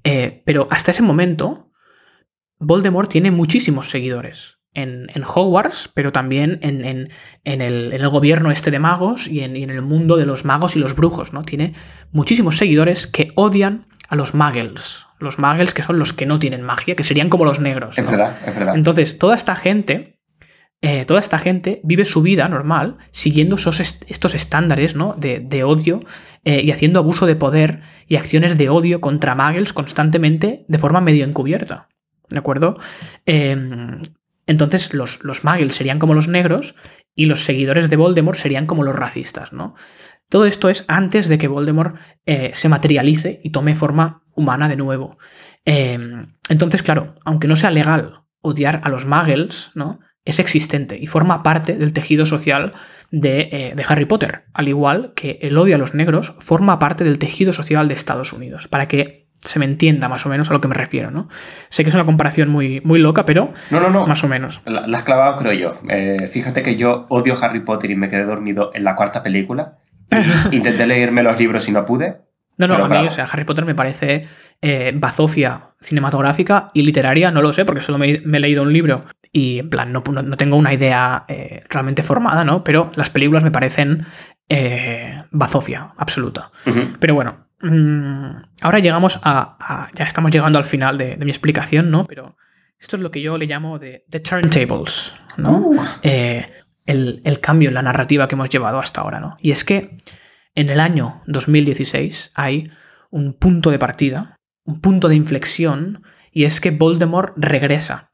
Eh, 0.05 0.41
pero 0.45 0.69
hasta 0.71 0.91
ese 0.91 1.03
momento, 1.03 1.69
Voldemort 2.59 3.11
tiene 3.11 3.29
muchísimos 3.29 3.89
seguidores. 3.89 4.60
En, 4.73 5.09
Hogwarts, 5.25 5.89
pero 5.93 6.11
también 6.11 6.59
en, 6.61 7.09
el, 7.43 8.09
gobierno 8.09 8.51
este 8.51 8.71
de 8.71 8.79
magos 8.79 9.27
y, 9.27 9.41
en, 9.41 9.55
el 9.55 9.81
mundo 9.81 10.17
de 10.17 10.25
los 10.25 10.45
magos 10.45 10.75
y 10.75 10.79
los 10.79 10.95
brujos, 10.95 11.33
¿no? 11.33 11.43
Tiene 11.43 11.73
muchísimos 12.11 12.57
seguidores 12.57 13.05
que 13.07 13.31
odian 13.35 13.87
a 14.07 14.15
los 14.15 14.33
muggles. 14.33 15.05
Los 15.19 15.39
muggles 15.39 15.73
que 15.73 15.83
son 15.83 15.99
los 15.99 16.13
que 16.13 16.25
no 16.25 16.39
tienen 16.39 16.61
magia, 16.61 16.95
que 16.95 17.03
serían 17.03 17.29
como 17.29 17.45
los 17.45 17.59
negros. 17.59 17.97
Es 17.97 18.05
verdad, 18.05 18.37
es 18.45 18.55
verdad. 18.55 18.75
Entonces, 18.75 19.17
toda 19.17 19.35
esta 19.35 19.55
gente 19.55 20.21
eh, 20.83 21.05
toda 21.05 21.19
esta 21.19 21.37
gente 21.37 21.79
vive 21.83 22.05
su 22.05 22.23
vida 22.23 22.47
normal 22.47 22.97
siguiendo 23.11 23.55
estos 23.55 24.33
estándares 24.33 24.95
¿no? 24.95 25.15
de, 25.15 25.63
odio 25.63 26.03
eh, 26.43 26.61
y 26.63 26.71
haciendo 26.71 26.97
abuso 26.97 27.27
de 27.27 27.35
poder 27.35 27.81
y 28.07 28.15
acciones 28.15 28.57
de 28.57 28.69
odio 28.69 28.99
contra 28.99 29.35
muggles 29.35 29.73
constantemente 29.73 30.65
de 30.67 30.79
forma 30.79 30.99
medio 30.99 31.23
encubierta. 31.23 31.87
¿De 32.29 32.39
acuerdo? 32.39 32.79
Em, 33.27 34.01
entonces 34.47 34.93
los, 34.93 35.23
los 35.23 35.43
muggles 35.43 35.75
serían 35.75 35.99
como 35.99 36.13
los 36.13 36.27
negros 36.27 36.75
y 37.15 37.25
los 37.25 37.43
seguidores 37.43 37.89
de 37.89 37.97
Voldemort 37.97 38.37
serían 38.37 38.65
como 38.65 38.83
los 38.83 38.95
racistas, 38.95 39.53
¿no? 39.53 39.75
Todo 40.29 40.45
esto 40.45 40.69
es 40.69 40.85
antes 40.87 41.27
de 41.27 41.37
que 41.37 41.49
Voldemort 41.49 41.97
eh, 42.25 42.51
se 42.53 42.69
materialice 42.69 43.41
y 43.43 43.51
tome 43.51 43.75
forma 43.75 44.23
humana 44.33 44.69
de 44.69 44.77
nuevo. 44.77 45.17
Em, 45.65 46.35
entonces, 46.47 46.83
claro, 46.83 47.15
aunque 47.25 47.49
no 47.49 47.57
sea 47.57 47.69
legal 47.69 48.23
odiar 48.41 48.81
a 48.83 48.89
los 48.89 49.05
muggles, 49.05 49.71
¿no? 49.75 49.99
es 50.25 50.39
existente 50.39 50.97
y 50.99 51.07
forma 51.07 51.43
parte 51.43 51.75
del 51.75 51.93
tejido 51.93 52.25
social 52.25 52.73
eh, 53.11 53.73
de, 53.75 53.85
Harry 53.87 54.05
Potter, 54.05 54.45
al 54.53 54.67
igual 54.67 55.13
que 55.15 55.39
el 55.41 55.57
odio 55.57 55.75
a 55.75 55.79
los 55.79 55.93
negros 55.93 56.35
forma 56.39 56.79
parte 56.79 57.03
del 57.03 57.19
tejido 57.19 57.53
social 57.53 57.87
de 57.87 57.95
Estados 57.95 58.31
Unidos, 58.31 58.67
para 58.67 58.87
que 58.87 59.20
se 59.43 59.59
me 59.59 59.65
entienda 59.65 60.07
más 60.07 60.25
o 60.25 60.29
menos 60.29 60.49
a 60.49 60.53
lo 60.53 60.61
que 60.61 60.67
me 60.67 60.75
refiero, 60.75 61.11
¿no? 61.11 61.27
Sé 61.69 61.83
que 61.83 61.89
es 61.89 61.95
una 61.95 62.05
comparación 62.05 62.49
muy, 62.49 62.81
muy 62.83 62.99
loca, 62.99 63.25
pero 63.25 63.51
no, 63.71 63.79
no, 63.79 63.89
no. 63.89 64.05
más 64.05 64.23
o 64.23 64.27
menos. 64.27 64.61
La, 64.65 64.81
has 64.81 65.03
clavado, 65.03 65.35
creo 65.37 65.53
yo. 65.53 65.73
Eh, 65.89 66.27
fíjate 66.31 66.61
que 66.61 66.75
yo 66.75 67.07
odio 67.09 67.35
Harry 67.41 67.61
Potter 67.61 67.89
y 67.91 67.95
me 67.95 68.09
quedé 68.09 68.23
dormido 68.23 68.71
en 68.73 68.83
la 68.83 68.95
cuarta 68.95 69.23
película. 69.23 69.77
intenté 70.51 70.85
leerme 70.85 71.23
los 71.23 71.39
libros 71.39 71.67
y 71.69 71.71
no 71.71 71.85
pude. 71.85 72.21
No, 72.57 72.67
no, 72.67 72.75
a 72.75 72.87
mí, 72.87 73.07
o 73.07 73.11
sea, 73.11 73.25
Harry 73.25 73.43
Potter 73.43 73.65
me 73.65 73.73
parece 73.73 74.27
eh, 74.61 74.91
bazofia 74.93 75.69
cinematográfica 75.79 76.69
y 76.75 76.83
literaria, 76.83 77.31
no 77.31 77.41
lo 77.41 77.53
sé, 77.53 77.65
porque 77.65 77.81
solo 77.81 77.97
me, 77.97 78.11
he 78.11 78.39
leído 78.39 78.61
un 78.61 78.71
libro 78.71 79.03
y 79.31 79.57
en 79.57 79.69
plan 79.71 79.91
no, 79.91 80.03
no 80.05 80.37
tengo 80.37 80.57
una 80.57 80.71
idea 80.71 81.25
eh, 81.27 81.63
realmente 81.69 82.03
formada, 82.03 82.43
¿no? 82.43 82.63
Pero 82.63 82.91
las 82.95 83.09
películas 83.09 83.43
me 83.43 83.49
parecen 83.49 84.05
bazofia 85.31 85.93
absoluta. 85.97 86.51
Pero 86.99 87.15
bueno, 87.15 87.47
ahora 88.61 88.79
llegamos 88.79 89.19
a, 89.23 89.89
Ya 89.93 90.05
estamos 90.05 90.31
llegando 90.31 90.59
al 90.59 90.65
final 90.65 90.97
de, 90.97 91.17
mi 91.17 91.31
explicación, 91.31 91.91
¿no? 91.91 92.05
Pero 92.05 92.37
esto 92.79 92.95
es 92.95 93.01
lo 93.01 93.11
que 93.11 93.21
yo 93.21 93.37
le 93.37 93.45
llamo 93.45 93.79
de, 93.79 94.05
de 94.07 94.19
turntables, 94.19 95.13
¿no? 95.37 95.57
Uh. 95.57 95.81
El, 96.03 97.21
el 97.23 97.39
cambio 97.39 97.69
en 97.69 97.75
la 97.75 97.83
narrativa 97.83 98.27
que 98.27 98.35
hemos 98.35 98.49
llevado 98.49 98.79
hasta 98.79 99.01
ahora, 99.01 99.19
¿no? 99.19 99.37
Y 99.39 99.51
es 99.51 99.63
que 99.63 99.95
en 100.55 100.69
el 100.69 100.79
año 100.79 101.21
2016 101.27 102.31
hay 102.33 102.71
un 103.11 103.33
punto 103.33 103.69
de 103.69 103.77
partida 103.77 104.39
un 104.65 104.81
punto 104.81 105.07
de 105.07 105.15
inflexión 105.15 106.03
y 106.31 106.45
es 106.45 106.61
que 106.61 106.71
Voldemort 106.71 107.33
regresa, 107.37 108.13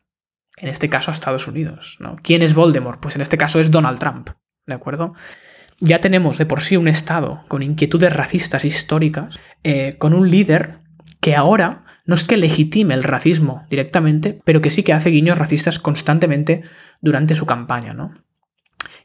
en 0.58 0.70
este 0.70 0.90
caso 0.90 1.12
a 1.12 1.14
Estados 1.14 1.48
Unidos. 1.48 1.98
¿no? 2.00 2.18
¿Quién 2.22 2.42
es 2.42 2.54
Voldemort? 2.54 3.00
Pues 3.00 3.16
en 3.16 3.22
este 3.22 3.38
caso 3.38 3.60
es 3.60 3.72
Donald 3.72 4.00
Trump, 4.00 4.30
¿de 4.66 4.74
acuerdo? 4.74 5.14
Ya 5.80 6.02
tenemos 6.02 6.38
de 6.38 6.46
por 6.46 6.62
sí 6.62 6.78
un 6.78 6.88
Estado 6.88 7.44
con 7.48 7.62
inquietudes 7.62 8.14
racistas 8.14 8.66
históricas, 8.66 9.40
eh, 9.64 9.96
con 9.98 10.14
un 10.14 10.30
líder 10.30 10.80
que 11.22 11.36
ahora 11.36 11.86
no 12.06 12.16
es 12.16 12.24
que 12.24 12.38
legitime 12.38 12.94
el 12.94 13.04
racismo 13.04 13.66
directamente, 13.70 14.40
pero 14.44 14.62
que 14.62 14.72
sí 14.72 14.84
que 14.84 14.94
hace 14.94 15.10
guiños 15.10 15.38
racistas 15.38 15.78
constantemente 15.78 16.64
durante 17.02 17.36
su 17.36 17.46
campaña, 17.46 17.94
¿no? 17.94 18.14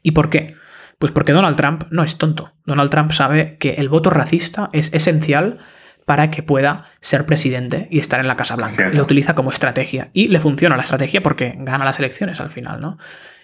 ¿Y 0.01 0.11
por 0.11 0.29
qué? 0.29 0.55
Pues 0.99 1.11
porque 1.11 1.33
Donald 1.33 1.57
Trump 1.57 1.83
no 1.91 2.03
es 2.03 2.17
tonto. 2.17 2.53
Donald 2.65 2.89
Trump 2.89 3.11
sabe 3.11 3.57
que 3.57 3.71
el 3.73 3.89
voto 3.89 4.09
racista 4.09 4.69
es 4.73 4.93
esencial 4.93 5.59
para 6.05 6.29
que 6.29 6.43
pueda 6.43 6.85
ser 7.01 7.25
presidente 7.25 7.87
y 7.91 7.99
estar 7.99 8.19
en 8.19 8.27
la 8.27 8.35
Casa 8.35 8.55
Blanca. 8.55 8.91
Lo 8.93 9.03
utiliza 9.03 9.35
como 9.35 9.51
estrategia. 9.51 10.09
Y 10.13 10.27
le 10.27 10.39
funciona 10.39 10.75
la 10.75 10.83
estrategia 10.83 11.21
porque 11.21 11.55
gana 11.57 11.85
las 11.85 11.99
elecciones 11.99 12.41
al 12.41 12.49
final, 12.49 12.81
¿no? 12.81 12.97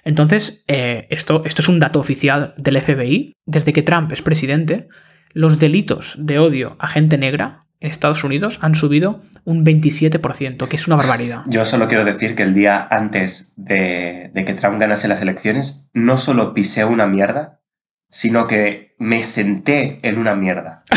Entonces, 0.10 0.64
eh, 0.68 1.08
esto, 1.12 1.44
esto 1.46 1.62
es 1.62 1.70
un 1.70 1.80
dato 1.80 2.00
oficial 2.00 2.56
del 2.58 2.82
FBI. 2.82 3.34
Desde 3.46 3.74
que 3.74 3.84
Trump 3.84 4.12
es 4.12 4.22
presidente, 4.22 4.88
los 5.34 5.60
delitos 5.60 6.16
de 6.18 6.40
odio 6.40 6.76
a 6.80 6.88
gente 6.88 7.18
negra 7.18 7.68
en 7.80 7.92
Estados 7.92 8.24
Unidos 8.24 8.58
han 8.62 8.74
subido 8.74 9.22
un 9.46 9.64
27%, 9.64 10.68
que 10.68 10.76
es 10.76 10.88
una 10.88 10.96
barbaridad. 10.96 11.44
Yo 11.48 11.64
solo 11.64 11.88
quiero 11.88 12.04
decir 12.04 12.36
que 12.36 12.44
el 12.44 12.54
día 12.54 12.88
antes 12.90 13.54
de, 13.56 14.32
de 14.34 14.46
que 14.46 14.56
Trump 14.56 14.82
ganase 14.82 15.08
las 15.08 15.22
elecciones, 15.22 15.92
no 15.94 16.18
solo 16.18 16.54
pisé 16.54 16.86
una 16.86 17.06
mierda, 17.06 17.62
sino 18.10 18.48
que 18.48 18.96
me 18.98 19.24
senté 19.24 20.00
en 20.02 20.18
una 20.18 20.36
mierda. 20.36 20.84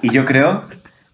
Y 0.00 0.10
yo 0.10 0.24
creo 0.24 0.62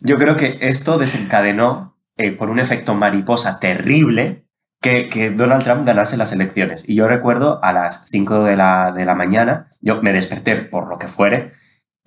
yo 0.04 0.18
creo 0.18 0.36
que 0.36 0.58
esto 0.60 0.98
desencadenó, 0.98 1.96
eh, 2.18 2.30
por 2.30 2.50
un 2.50 2.58
efecto 2.58 2.94
mariposa 2.94 3.58
terrible, 3.58 4.43
que, 4.84 5.30
Donald 5.30 5.64
Trump 5.64 5.86
ganase 5.86 6.16
las 6.16 6.32
elecciones. 6.32 6.88
Y 6.88 6.94
yo 6.94 7.08
recuerdo 7.08 7.58
a 7.62 7.72
las 7.72 8.08
5 8.10 8.44
de 8.44 8.56
la, 8.56 8.92
de 8.92 9.04
la 9.04 9.14
mañana, 9.14 9.68
yo 9.80 10.02
me 10.02 10.12
desperté 10.12 10.56
por 10.56 10.88
lo 10.88 10.98
que 10.98 11.08
fuere, 11.08 11.52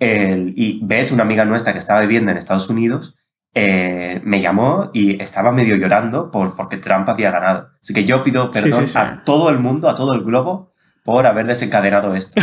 y 0.00 0.80
Beth, 0.84 1.10
una 1.10 1.24
amiga 1.24 1.44
nuestra 1.44 1.72
que 1.72 1.80
estaba 1.80 2.00
viviendo 2.00 2.30
en 2.30 2.36
Estados 2.36 2.70
Unidos, 2.70 3.16
eh, 3.54 4.20
me 4.24 4.40
llamó 4.40 4.90
y 4.92 5.20
estaba 5.20 5.50
medio 5.50 5.74
llorando 5.74 6.30
por, 6.30 6.54
porque 6.54 6.76
Trump 6.76 7.08
había 7.08 7.32
ganado. 7.32 7.70
Así 7.82 7.92
que 7.92 8.04
yo 8.04 8.22
pido 8.22 8.52
perdón 8.52 8.86
a 8.94 9.24
todo 9.24 9.50
el 9.50 9.58
mundo, 9.58 9.88
a 9.88 9.96
todo 9.96 10.14
el 10.14 10.22
globo, 10.22 10.72
por 11.02 11.26
haber 11.26 11.46
desencadenado 11.46 12.14
esto. 12.14 12.40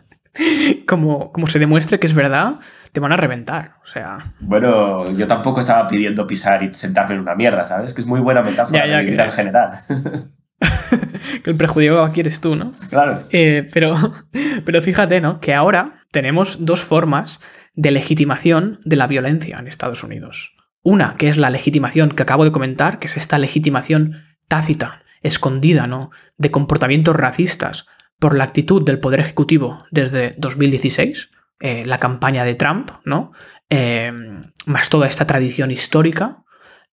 como, 0.86 1.32
como 1.32 1.46
se 1.46 1.58
demuestre 1.58 1.98
que 1.98 2.06
es 2.06 2.14
verdad, 2.14 2.54
te 2.98 3.00
van 3.00 3.12
a 3.12 3.16
reventar. 3.16 3.76
O 3.84 3.86
sea. 3.86 4.18
Bueno, 4.40 5.12
yo 5.12 5.28
tampoco 5.28 5.60
estaba 5.60 5.86
pidiendo 5.86 6.26
pisar 6.26 6.64
y 6.64 6.74
sentarme 6.74 7.14
en 7.14 7.20
una 7.20 7.36
mierda, 7.36 7.64
¿sabes? 7.64 7.94
Que 7.94 8.00
es 8.00 8.08
muy 8.08 8.18
buena 8.18 8.42
metáfora 8.42 8.84
de 8.84 9.04
mi 9.04 9.10
vida 9.12 9.26
en 9.26 9.30
general. 9.30 9.70
que 11.44 11.50
el 11.50 11.56
prejuicio 11.56 12.02
aquí 12.02 12.20
eres 12.20 12.40
tú, 12.40 12.56
¿no? 12.56 12.66
Claro. 12.90 13.20
Eh, 13.30 13.68
pero, 13.72 13.94
pero 14.64 14.82
fíjate, 14.82 15.20
¿no? 15.20 15.38
Que 15.38 15.54
ahora 15.54 16.02
tenemos 16.10 16.64
dos 16.64 16.80
formas 16.80 17.38
de 17.74 17.92
legitimación 17.92 18.80
de 18.84 18.96
la 18.96 19.06
violencia 19.06 19.58
en 19.60 19.68
Estados 19.68 20.02
Unidos. 20.02 20.52
Una, 20.82 21.14
que 21.16 21.28
es 21.28 21.36
la 21.36 21.50
legitimación 21.50 22.10
que 22.10 22.24
acabo 22.24 22.44
de 22.44 22.50
comentar, 22.50 22.98
que 22.98 23.06
es 23.06 23.16
esta 23.16 23.38
legitimación 23.38 24.24
tácita, 24.48 25.04
escondida, 25.22 25.86
¿no? 25.86 26.10
De 26.36 26.50
comportamientos 26.50 27.14
racistas 27.14 27.86
por 28.18 28.36
la 28.36 28.42
actitud 28.42 28.84
del 28.84 28.98
Poder 28.98 29.20
Ejecutivo 29.20 29.84
desde 29.92 30.34
2016 30.38 31.30
eh, 31.60 31.84
la 31.84 31.98
campaña 31.98 32.44
de 32.44 32.54
Trump, 32.54 32.90
¿no? 33.04 33.32
Eh, 33.68 34.12
más 34.66 34.90
toda 34.90 35.06
esta 35.06 35.26
tradición 35.26 35.70
histórica, 35.70 36.44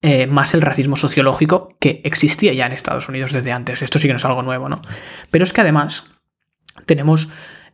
eh, 0.02 0.28
más 0.28 0.54
el 0.54 0.62
racismo 0.62 0.96
sociológico 0.96 1.70
que 1.80 2.02
existía 2.04 2.54
ya 2.54 2.66
en 2.66 2.74
Estados 2.74 3.08
Unidos 3.08 3.32
desde 3.32 3.52
antes. 3.52 3.82
Esto 3.82 4.00
sí 4.00 4.08
que 4.08 4.14
no 4.14 4.18
es 4.18 4.26
algo 4.26 4.42
nuevo, 4.42 4.68
¿no? 4.68 4.82
Pero 5.30 5.46
es 5.46 5.54
que 5.54 5.62
además 5.62 6.12
tenemos 6.86 7.30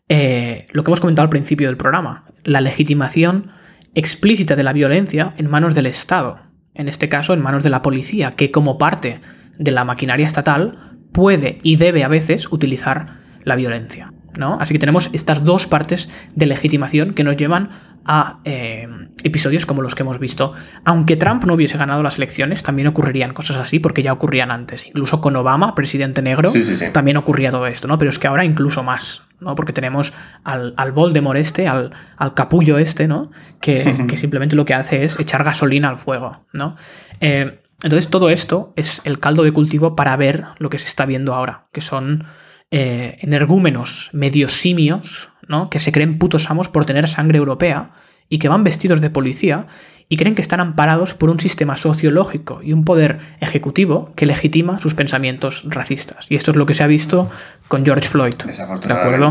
lo 0.10 0.84
que 0.84 0.90
hemos 0.90 1.00
comentado 1.00 1.24
al 1.24 1.30
principio 1.30 1.70
del 1.70 1.78
programa, 1.78 2.26
la 2.44 2.60
legitimación 2.60 3.54
explícita 3.96 4.58
de 4.58 4.64
la 4.64 4.74
violencia 4.74 5.34
en 5.38 5.50
manos 5.50 5.74
del 5.74 5.86
Estado, 5.86 6.42
en 6.74 6.90
este 6.90 7.08
caso 7.08 7.34
en 7.34 7.42
manos 7.42 7.64
de 7.64 7.70
la 7.70 7.82
policía, 7.82 8.36
que 8.36 8.52
como 8.52 8.78
parte 8.78 9.22
de 9.58 9.72
la 9.72 9.86
maquinaria 9.86 10.26
estatal 10.26 10.98
puede 11.14 11.60
y 11.64 11.78
debe 11.78 12.04
a 12.04 12.10
veces 12.10 12.52
utilizar 12.52 13.22
la 13.46 13.56
violencia. 13.56 14.12
Así 14.40 14.74
que 14.74 14.80
tenemos 14.80 15.10
estas 15.14 15.44
dos 15.44 15.68
partes 15.68 16.10
de 16.36 16.46
legitimación 16.46 17.14
que 17.14 17.24
nos 17.24 17.38
llevan 17.38 17.70
a 18.06 18.40
eh, 18.46 18.88
episodios 19.24 19.66
como 19.66 19.82
los 19.82 19.94
que 19.94 20.04
hemos 20.04 20.20
visto. 20.20 20.54
Aunque 20.86 21.18
Trump 21.18 21.44
no 21.46 21.54
hubiese 21.54 21.78
ganado 21.78 22.02
las 22.02 22.18
elecciones, 22.18 22.64
también 22.64 22.88
ocurrirían 22.88 23.34
cosas 23.34 23.58
así 23.58 23.80
porque 23.80 24.04
ya 24.04 24.14
ocurrían 24.14 24.52
antes. 24.52 24.86
Incluso 24.88 25.22
con 25.22 25.36
Obama, 25.36 25.76
presidente 25.76 26.22
negro, 26.22 26.50
también 26.94 27.18
ocurría 27.18 27.52
todo 27.52 27.68
esto, 27.68 27.88
¿no? 27.88 27.98
Pero 27.98 28.10
es 28.10 28.20
que 28.20 28.28
ahora 28.28 28.46
incluso 28.46 28.84
más, 28.84 29.24
¿no? 29.40 29.56
Porque 29.56 29.74
tenemos 29.74 30.14
al, 30.44 30.74
al 30.78 30.92
Voldemort 30.92 31.38
este, 31.38 31.68
al, 31.68 31.92
capullo 32.36 32.78
este, 32.78 33.08
¿no? 33.08 33.32
Que, 33.62 33.78
simplemente 34.18 34.56
lo 34.56 34.66
que 34.66 34.74
hace 34.74 35.04
es 35.04 35.20
echar 35.20 35.44
gasolina 35.44 35.90
al 35.90 35.98
fuego, 35.98 36.46
¿no? 36.54 36.76
Eh, 37.20 37.54
entonces 37.84 38.10
todo 38.10 38.30
esto 38.30 38.74
es 38.76 39.02
el 39.06 39.20
caldo 39.20 39.44
de 39.44 39.52
cultivo 39.52 39.96
para 39.96 40.16
ver 40.16 40.46
lo 40.60 40.70
que 40.70 40.80
se 40.80 40.86
está 40.86 41.06
viendo 41.06 41.34
ahora, 41.34 41.68
que 41.72 41.82
son 41.82 42.26
eh, 42.72 43.18
energúmenos 43.20 44.10
medio 44.14 44.48
simios, 44.48 45.30
¿no? 45.48 45.70
que 45.70 45.80
se 45.80 45.92
creen 45.92 46.18
putos 46.18 46.50
amos 46.50 46.70
por 46.70 46.86
tener 46.86 47.08
sangre 47.08 47.38
europea 47.38 47.92
y 48.30 48.40
que 48.40 48.48
van 48.48 48.64
vestidos 48.64 49.02
de 49.02 49.10
policía 49.10 49.68
y 50.08 50.18
creen 50.18 50.36
que 50.36 50.42
están 50.42 50.60
amparados 50.60 51.14
por 51.14 51.30
un 51.30 51.40
sistema 51.40 51.76
sociológico 51.76 52.62
y 52.64 52.74
un 52.74 52.84
poder 52.84 53.20
ejecutivo 53.40 54.14
que 54.16 54.26
legitima 54.26 54.80
sus 54.80 54.94
pensamientos 54.94 55.64
racistas. 55.66 56.28
Y 56.30 56.36
esto 56.36 56.52
es 56.52 56.58
lo 56.58 56.66
que 56.66 56.74
se 56.74 56.84
ha 56.84 56.88
visto 56.88 57.30
con 57.68 57.86
George 57.86 58.10
Floyd. 58.10 58.36
¿De 58.36 58.94
acuerdo? 58.94 59.30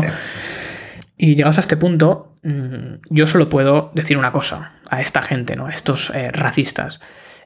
Y 1.17 1.35
llegados 1.35 1.57
a 1.57 1.61
este 1.61 1.77
punto, 1.77 2.39
mm, 2.41 2.95
yo 3.11 3.27
solo 3.27 3.47
puedo 3.47 3.91
decir 3.93 4.17
una 4.17 4.31
cosa 4.31 4.69
a 4.89 5.01
esta 5.01 5.21
gente, 5.21 5.55
¿no? 5.55 5.67
a 5.67 5.71
estos 5.71 6.11
eh, 6.15 6.31
racistas, 6.31 6.99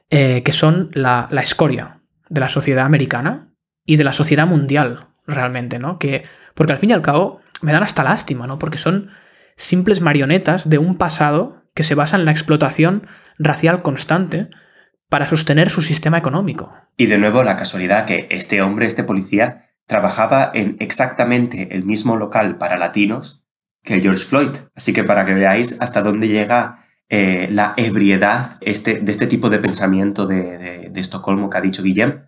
eh, 0.08 0.42
que 0.42 0.52
son 0.52 0.90
la, 0.94 1.28
la, 1.30 1.42
escoria 1.42 2.00
de 2.30 2.40
la 2.40 2.48
sociedad 2.48 2.86
americana 2.86 3.52
y 3.84 3.96
de 3.96 4.04
la 4.04 4.14
sociedad 4.14 4.46
mundial, 4.46 5.08
realmente, 5.26 5.78
¿no? 5.78 5.98
Que, 5.98 6.24
porque 6.54 6.72
al 6.72 6.78
fin 6.78 6.90
y 6.90 6.92
al 6.92 7.02
cabo 7.02 7.40
me 7.62 7.72
dan 7.72 7.82
hasta 7.82 8.04
lástima, 8.04 8.46
¿no? 8.46 8.58
Porque 8.58 8.78
son 8.78 9.10
simples 9.56 10.00
marionetas 10.00 10.68
de 10.68 10.78
un 10.78 10.96
pasado 10.96 11.62
que 11.74 11.82
se 11.82 11.94
basa 11.94 12.16
en 12.16 12.24
la 12.24 12.30
explotación 12.30 13.06
racial 13.38 13.82
constante 13.82 14.48
para 15.08 15.26
sostener 15.26 15.70
su 15.70 15.82
sistema 15.82 16.18
económico. 16.18 16.70
Y 16.96 17.06
de 17.06 17.18
nuevo 17.18 17.42
la 17.42 17.56
casualidad 17.56 18.06
que 18.06 18.26
este 18.30 18.60
hombre, 18.62 18.86
este 18.86 19.04
policía, 19.04 19.66
trabajaba 19.86 20.50
en 20.52 20.76
exactamente 20.80 21.74
el 21.76 21.84
mismo 21.84 22.16
local 22.16 22.58
para 22.58 22.76
latinos 22.76 23.46
que 23.82 24.00
George 24.00 24.24
Floyd. 24.24 24.50
Así 24.74 24.92
que 24.92 25.04
para 25.04 25.24
que 25.24 25.34
veáis 25.34 25.80
hasta 25.80 26.02
dónde 26.02 26.28
llega 26.28 26.84
eh, 27.08 27.48
la 27.52 27.72
ebriedad 27.76 28.58
este, 28.60 28.94
de 28.94 29.12
este 29.12 29.28
tipo 29.28 29.48
de 29.48 29.60
pensamiento 29.60 30.26
de, 30.26 30.90
Estocolmo 30.96 31.50
que 31.50 31.58
ha 31.58 31.60
dicho 31.60 31.82
Guillem, 31.82 32.22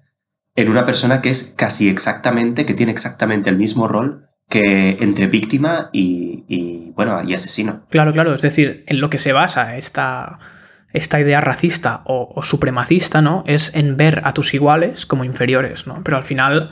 en 0.58 0.68
una 0.68 0.84
persona 0.84 1.22
que 1.22 1.30
es 1.30 1.54
casi 1.56 1.88
exactamente, 1.88 2.66
que 2.66 2.74
tiene 2.74 2.90
exactamente 2.90 3.48
el 3.48 3.56
mismo 3.56 3.86
rol 3.86 4.28
que 4.48 4.96
entre 5.00 5.28
víctima 5.28 5.88
y, 5.92 6.90
bueno, 6.96 7.22
y 7.24 7.32
asesino. 7.32 7.84
Claro, 7.90 8.12
claro, 8.12 8.34
es 8.34 8.42
decir, 8.42 8.82
en 8.88 9.00
lo 9.00 9.08
que 9.08 9.18
se 9.18 9.32
basa 9.32 9.76
esta, 9.76 10.40
esta 10.92 11.20
idea 11.20 11.40
racista 11.40 12.02
o, 12.06 12.32
o, 12.34 12.42
supremacista, 12.42 13.22
¿no? 13.22 13.44
Es 13.46 13.70
en 13.72 13.96
ver 13.96 14.22
a 14.24 14.34
tus 14.34 14.52
iguales 14.52 15.06
como 15.06 15.22
inferiores, 15.22 15.86
¿no? 15.86 16.02
Pero 16.02 16.16
al 16.16 16.24
final 16.24 16.70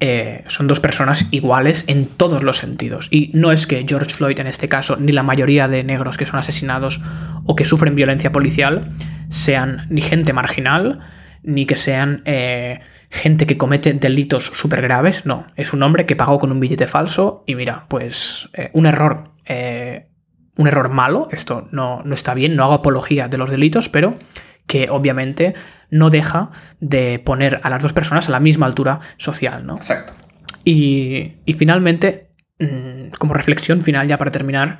eh, 0.00 0.42
son 0.48 0.66
dos 0.66 0.80
personas 0.80 1.26
iguales 1.30 1.84
en 1.86 2.06
todos 2.06 2.42
los 2.42 2.56
sentidos. 2.56 3.06
Y 3.12 3.30
no 3.34 3.52
es 3.52 3.68
que 3.68 3.84
George 3.86 4.14
Floyd 4.14 4.40
en 4.40 4.48
este 4.48 4.68
caso, 4.68 4.96
ni 4.96 5.12
la 5.12 5.22
mayoría 5.22 5.68
de 5.68 5.84
negros 5.84 6.16
que 6.16 6.26
son 6.26 6.40
asesinados 6.40 7.00
o 7.44 7.54
que 7.54 7.66
sufren 7.66 7.94
violencia 7.94 8.32
policial, 8.32 8.88
sean 9.28 9.86
ni 9.90 10.00
gente 10.00 10.32
marginal, 10.32 10.98
ni 11.44 11.66
que 11.66 11.76
sean 11.76 12.22
eh, 12.24 12.80
gente 13.10 13.46
que 13.46 13.58
comete 13.58 13.92
delitos 13.92 14.46
súper 14.54 14.82
graves. 14.82 15.26
No, 15.26 15.46
es 15.56 15.72
un 15.72 15.82
hombre 15.82 16.06
que 16.06 16.16
pagó 16.16 16.38
con 16.38 16.52
un 16.52 16.60
billete 16.60 16.86
falso 16.86 17.44
y 17.46 17.54
mira, 17.54 17.86
pues 17.88 18.48
eh, 18.52 18.70
un 18.72 18.86
error. 18.86 19.32
un 20.56 20.66
error 20.66 20.88
malo, 20.88 21.28
esto 21.30 21.68
no, 21.70 22.02
no 22.02 22.14
está 22.14 22.34
bien, 22.34 22.56
no 22.56 22.64
hago 22.64 22.74
apología 22.74 23.28
de 23.28 23.38
los 23.38 23.50
delitos, 23.50 23.88
pero 23.88 24.10
que 24.66 24.90
obviamente 24.90 25.54
no 25.90 26.10
deja 26.10 26.50
de 26.80 27.18
poner 27.18 27.58
a 27.62 27.70
las 27.70 27.82
dos 27.82 27.92
personas 27.92 28.28
a 28.28 28.32
la 28.32 28.40
misma 28.40 28.66
altura 28.66 29.00
social, 29.16 29.66
¿no? 29.66 29.76
Exacto. 29.76 30.12
Y, 30.64 31.34
finalmente, 31.56 32.28
mm, 32.58 33.10
como 33.18 33.34
reflexión 33.34 33.80
final 33.82 34.06
ya 34.06 34.18
para 34.18 34.30
terminar, 34.30 34.78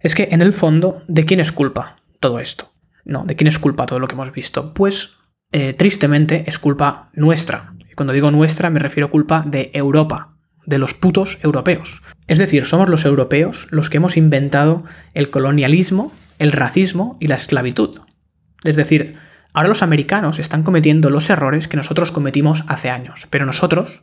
es 0.00 0.14
que 0.14 0.28
en 0.30 0.40
el 0.40 0.52
fondo, 0.52 1.02
¿de 1.08 1.24
quién 1.24 1.40
es 1.40 1.50
culpa 1.50 1.96
todo 2.20 2.38
esto? 2.38 2.72
¿No? 3.04 3.24
¿De 3.24 3.34
quién 3.34 3.48
es 3.48 3.58
culpa 3.58 3.86
todo 3.86 3.98
lo 3.98 4.06
que 4.06 4.14
hemos 4.14 4.32
visto? 4.32 4.72
Pues 4.74 5.17
eh, 5.52 5.74
tristemente 5.74 6.44
es 6.46 6.58
culpa 6.58 7.10
nuestra. 7.14 7.74
Y 7.90 7.94
cuando 7.94 8.12
digo 8.12 8.30
nuestra 8.30 8.70
me 8.70 8.80
refiero 8.80 9.06
a 9.06 9.10
culpa 9.10 9.44
de 9.46 9.70
Europa, 9.74 10.34
de 10.66 10.78
los 10.78 10.94
putos 10.94 11.38
europeos. 11.42 12.02
Es 12.26 12.38
decir, 12.38 12.66
somos 12.66 12.88
los 12.88 13.04
europeos 13.04 13.66
los 13.70 13.88
que 13.88 13.96
hemos 13.96 14.16
inventado 14.16 14.84
el 15.14 15.30
colonialismo, 15.30 16.12
el 16.38 16.52
racismo 16.52 17.16
y 17.20 17.28
la 17.28 17.36
esclavitud. 17.36 18.00
Es 18.64 18.76
decir, 18.76 19.16
ahora 19.54 19.68
los 19.68 19.82
americanos 19.82 20.38
están 20.38 20.62
cometiendo 20.62 21.10
los 21.10 21.30
errores 21.30 21.68
que 21.68 21.76
nosotros 21.76 22.12
cometimos 22.12 22.64
hace 22.66 22.90
años, 22.90 23.26
pero 23.30 23.46
nosotros 23.46 24.02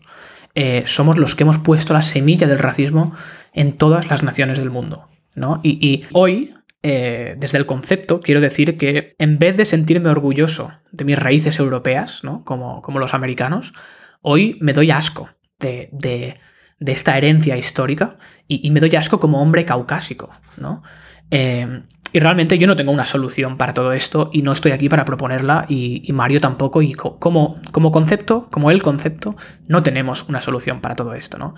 eh, 0.55 0.83
somos 0.87 1.17
los 1.17 1.35
que 1.35 1.43
hemos 1.43 1.59
puesto 1.59 1.93
la 1.93 2.01
semilla 2.01 2.47
del 2.47 2.59
racismo 2.59 3.13
en 3.53 3.73
todas 3.73 4.09
las 4.09 4.23
naciones 4.23 4.57
del 4.57 4.71
mundo. 4.71 5.07
¿no? 5.35 5.59
Y, 5.63 6.05
hoy, 6.13 6.53
eh, 6.87 7.33
desde 7.39 7.57
el 7.57 7.65
concepto, 7.65 8.19
quiero 8.19 8.41
decir 8.41 8.77
que 8.77 9.15
en 9.17 9.39
vez 9.39 9.57
de 9.57 9.65
sentirme 9.65 10.09
orgulloso 10.09 10.71
de 10.91 11.03
mis 11.03 11.17
raíces 11.17 11.57
europeas, 11.57 12.23
¿no? 12.23 12.43
como, 12.43 12.83
como 12.83 12.99
los 12.99 13.15
americanos, 13.15 13.73
hoy 14.21 14.59
me 14.61 14.71
doy 14.71 14.91
asco 14.91 15.31
de, 15.57 15.89
de, 15.91 16.37
esta 16.79 17.17
herencia 17.17 17.57
histórica 17.57 18.17
y, 18.47 18.69
me 18.69 18.81
doy 18.81 18.95
asco 18.95 19.19
como 19.19 19.41
hombre 19.41 19.65
caucásico. 19.65 20.29
¿no? 20.57 20.83
Eh, 21.31 21.81
y 22.13 22.19
realmente 22.19 22.59
yo 22.59 22.67
no 22.67 22.75
tengo 22.75 22.91
una 22.91 23.07
solución 23.07 23.57
para 23.57 23.73
todo 23.73 23.91
esto 23.91 24.29
y 24.31 24.43
no 24.43 24.51
estoy 24.51 24.71
aquí 24.71 24.87
para 24.87 25.05
proponerla 25.05 25.65
y, 25.67 26.07
Mario 26.13 26.39
tampoco. 26.39 26.83
Y 26.83 26.93
como, 26.93 27.59
como 27.71 27.91
concepto, 27.91 28.47
como 28.51 28.69
el 28.69 28.83
concepto, 28.83 29.35
no 29.67 29.81
tenemos 29.81 30.29
una 30.29 30.39
solución 30.39 30.81
para 30.81 30.93
todo 30.93 31.15
esto, 31.15 31.39
¿no? 31.39 31.55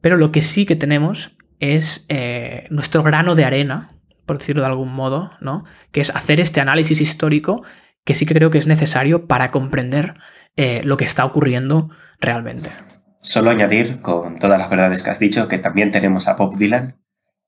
Pero 0.00 0.16
lo 0.16 0.32
que 0.32 0.40
sí 0.40 0.64
que 0.64 0.76
tenemos 0.76 1.36
es 1.60 2.06
eh, 2.08 2.66
nuestro 2.70 3.02
grano 3.02 3.34
de 3.34 3.44
arena, 3.44 3.95
por 4.26 4.38
decirlo 4.38 4.62
de 4.62 4.68
algún 4.68 4.92
modo, 4.92 5.30
¿no? 5.40 5.64
Que 5.92 6.00
es 6.00 6.10
hacer 6.10 6.40
este 6.40 6.60
análisis 6.60 7.00
histórico 7.00 7.62
que 8.04 8.14
sí 8.14 8.26
que 8.26 8.34
creo 8.34 8.50
que 8.50 8.58
es 8.58 8.66
necesario 8.66 9.26
para 9.26 9.50
comprender 9.50 10.14
eh, 10.56 10.80
lo 10.84 10.96
que 10.96 11.04
está 11.04 11.24
ocurriendo 11.24 11.90
realmente. 12.20 12.70
Solo 13.18 13.50
añadir, 13.50 14.00
con 14.00 14.38
todas 14.38 14.58
las 14.58 14.70
verdades 14.70 15.02
que 15.02 15.10
has 15.10 15.18
dicho, 15.18 15.48
que 15.48 15.58
también 15.58 15.90
tenemos 15.90 16.28
a 16.28 16.34
Bob 16.34 16.56
Dylan, 16.56 17.00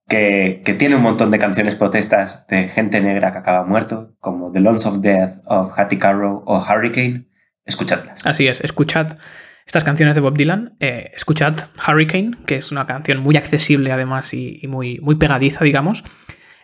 que, 0.08 0.62
tiene 0.78 0.96
un 0.96 1.02
montón 1.02 1.30
de 1.30 1.38
canciones 1.38 1.76
protestas 1.76 2.46
de 2.48 2.66
gente 2.68 3.00
negra 3.00 3.30
que 3.30 3.38
acaba 3.38 3.64
muerto, 3.64 4.16
como 4.18 4.50
The 4.50 4.60
Loans 4.60 4.86
of 4.86 5.00
Death 5.00 5.42
of 5.46 5.78
Hattie 5.78 5.98
Carrow 5.98 6.42
o 6.46 6.58
Hurricane. 6.58 7.28
Escuchadlas. 7.64 8.26
Así 8.26 8.48
es, 8.48 8.60
escuchad 8.62 9.18
estas 9.66 9.84
canciones 9.84 10.14
de 10.14 10.22
Bob 10.22 10.36
Dylan. 10.36 10.76
Eh, 10.80 11.12
escuchad 11.14 11.54
Hurricane, 11.86 12.32
que 12.46 12.56
es 12.56 12.72
una 12.72 12.86
canción 12.86 13.18
muy 13.18 13.36
accesible 13.36 13.92
además 13.92 14.32
y, 14.32 14.62
muy, 14.66 14.98
muy 15.00 15.16
pegadiza, 15.16 15.62
digamos. 15.62 16.02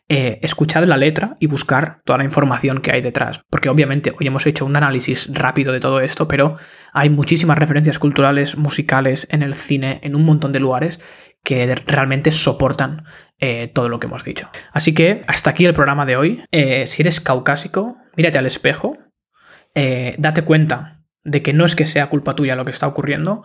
Eh, 0.08 0.38
escuchad 0.42 0.84
la 0.84 0.98
letra 0.98 1.34
y 1.40 1.46
buscar 1.46 2.02
toda 2.04 2.18
la 2.18 2.24
información 2.24 2.82
que 2.82 2.92
hay 2.92 3.00
detrás. 3.00 3.40
Porque 3.48 3.70
obviamente 3.70 4.12
hoy 4.18 4.26
hemos 4.26 4.46
hecho 4.46 4.66
un 4.66 4.76
análisis 4.76 5.30
rápido 5.32 5.72
de 5.72 5.80
todo 5.80 6.00
esto, 6.00 6.28
pero 6.28 6.56
hay 6.92 7.08
muchísimas 7.08 7.58
referencias 7.58 7.98
culturales, 7.98 8.56
musicales, 8.56 9.26
en 9.30 9.42
el 9.42 9.54
cine, 9.54 10.00
en 10.02 10.14
un 10.14 10.24
montón 10.24 10.52
de 10.52 10.60
lugares 10.60 11.00
que 11.44 11.74
realmente 11.86 12.32
soportan 12.32 13.04
eh, 13.38 13.70
todo 13.72 13.88
lo 13.88 14.00
que 14.00 14.06
hemos 14.06 14.24
dicho. 14.24 14.48
Así 14.72 14.94
que 14.94 15.22
hasta 15.26 15.50
aquí 15.50 15.66
el 15.66 15.74
programa 15.74 16.06
de 16.06 16.16
hoy. 16.16 16.42
Eh, 16.50 16.86
si 16.86 17.02
eres 17.02 17.20
caucásico, 17.20 17.98
mírate 18.16 18.38
al 18.38 18.46
espejo, 18.46 18.96
eh, 19.74 20.14
date 20.18 20.42
cuenta 20.42 21.02
de 21.22 21.42
que 21.42 21.52
no 21.52 21.66
es 21.66 21.76
que 21.76 21.86
sea 21.86 22.08
culpa 22.08 22.34
tuya 22.34 22.56
lo 22.56 22.64
que 22.64 22.70
está 22.70 22.86
ocurriendo, 22.86 23.42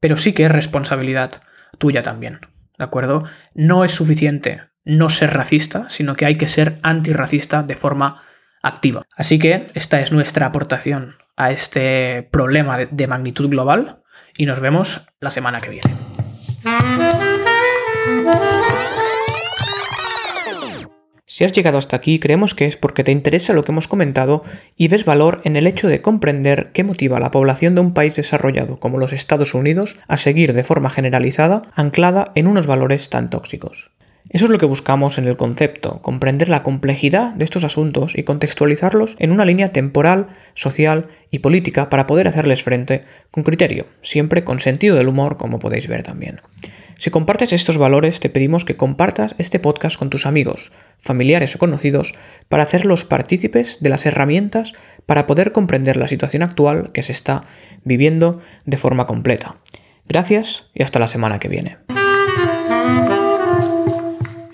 pero 0.00 0.16
sí 0.16 0.32
que 0.32 0.44
es 0.44 0.50
responsabilidad 0.50 1.42
tuya 1.78 2.02
también. 2.02 2.40
¿De 2.78 2.84
acuerdo? 2.84 3.24
No 3.54 3.84
es 3.84 3.92
suficiente 3.92 4.62
no 4.86 5.10
ser 5.10 5.34
racista, 5.34 5.90
sino 5.90 6.16
que 6.16 6.24
hay 6.24 6.36
que 6.36 6.46
ser 6.46 6.78
antirracista 6.82 7.62
de 7.62 7.76
forma 7.76 8.22
activa. 8.62 9.02
Así 9.14 9.38
que 9.38 9.66
esta 9.74 10.00
es 10.00 10.12
nuestra 10.12 10.46
aportación 10.46 11.16
a 11.36 11.50
este 11.50 12.26
problema 12.32 12.78
de 12.78 13.06
magnitud 13.06 13.50
global 13.50 13.98
y 14.38 14.46
nos 14.46 14.60
vemos 14.60 15.06
la 15.20 15.30
semana 15.30 15.60
que 15.60 15.70
viene. 15.70 15.96
Si 21.36 21.44
has 21.44 21.52
llegado 21.52 21.76
hasta 21.76 21.96
aquí, 21.96 22.18
creemos 22.18 22.54
que 22.54 22.64
es 22.64 22.78
porque 22.78 23.04
te 23.04 23.12
interesa 23.12 23.52
lo 23.52 23.62
que 23.62 23.70
hemos 23.70 23.88
comentado 23.88 24.42
y 24.74 24.88
ves 24.88 25.04
valor 25.04 25.42
en 25.44 25.56
el 25.56 25.66
hecho 25.66 25.86
de 25.86 26.00
comprender 26.00 26.70
qué 26.72 26.82
motiva 26.82 27.18
a 27.18 27.20
la 27.20 27.30
población 27.30 27.74
de 27.74 27.82
un 27.82 27.92
país 27.92 28.16
desarrollado 28.16 28.78
como 28.78 28.96
los 28.96 29.12
Estados 29.12 29.52
Unidos 29.52 29.98
a 30.08 30.16
seguir 30.16 30.54
de 30.54 30.64
forma 30.64 30.88
generalizada 30.88 31.60
anclada 31.74 32.32
en 32.36 32.46
unos 32.46 32.66
valores 32.66 33.10
tan 33.10 33.28
tóxicos. 33.28 33.90
Eso 34.28 34.46
es 34.46 34.50
lo 34.50 34.58
que 34.58 34.66
buscamos 34.66 35.18
en 35.18 35.24
el 35.26 35.36
concepto, 35.36 36.02
comprender 36.02 36.48
la 36.48 36.62
complejidad 36.62 37.32
de 37.34 37.44
estos 37.44 37.64
asuntos 37.64 38.16
y 38.16 38.24
contextualizarlos 38.24 39.16
en 39.18 39.30
una 39.30 39.44
línea 39.44 39.72
temporal, 39.72 40.26
social 40.54 41.06
y 41.30 41.38
política 41.38 41.88
para 41.88 42.06
poder 42.06 42.26
hacerles 42.26 42.62
frente 42.62 43.04
con 43.30 43.44
criterio, 43.44 43.86
siempre 44.02 44.42
con 44.42 44.58
sentido 44.58 44.96
del 44.96 45.08
humor, 45.08 45.36
como 45.36 45.58
podéis 45.58 45.86
ver 45.86 46.02
también. 46.02 46.40
Si 46.98 47.10
compartes 47.10 47.52
estos 47.52 47.76
valores, 47.76 48.20
te 48.20 48.30
pedimos 48.30 48.64
que 48.64 48.76
compartas 48.76 49.34
este 49.38 49.60
podcast 49.60 49.98
con 49.98 50.08
tus 50.08 50.24
amigos, 50.24 50.72
familiares 51.00 51.54
o 51.54 51.58
conocidos 51.58 52.14
para 52.48 52.62
hacerlos 52.62 53.04
partícipes 53.04 53.78
de 53.80 53.90
las 53.90 54.06
herramientas 54.06 54.72
para 55.04 55.26
poder 55.26 55.52
comprender 55.52 55.98
la 55.98 56.08
situación 56.08 56.42
actual 56.42 56.90
que 56.92 57.02
se 57.02 57.12
está 57.12 57.44
viviendo 57.84 58.40
de 58.64 58.78
forma 58.78 59.06
completa. 59.06 59.56
Gracias 60.08 60.68
y 60.74 60.82
hasta 60.82 60.98
la 60.98 61.06
semana 61.06 61.38
que 61.38 61.48
viene. 61.48 61.76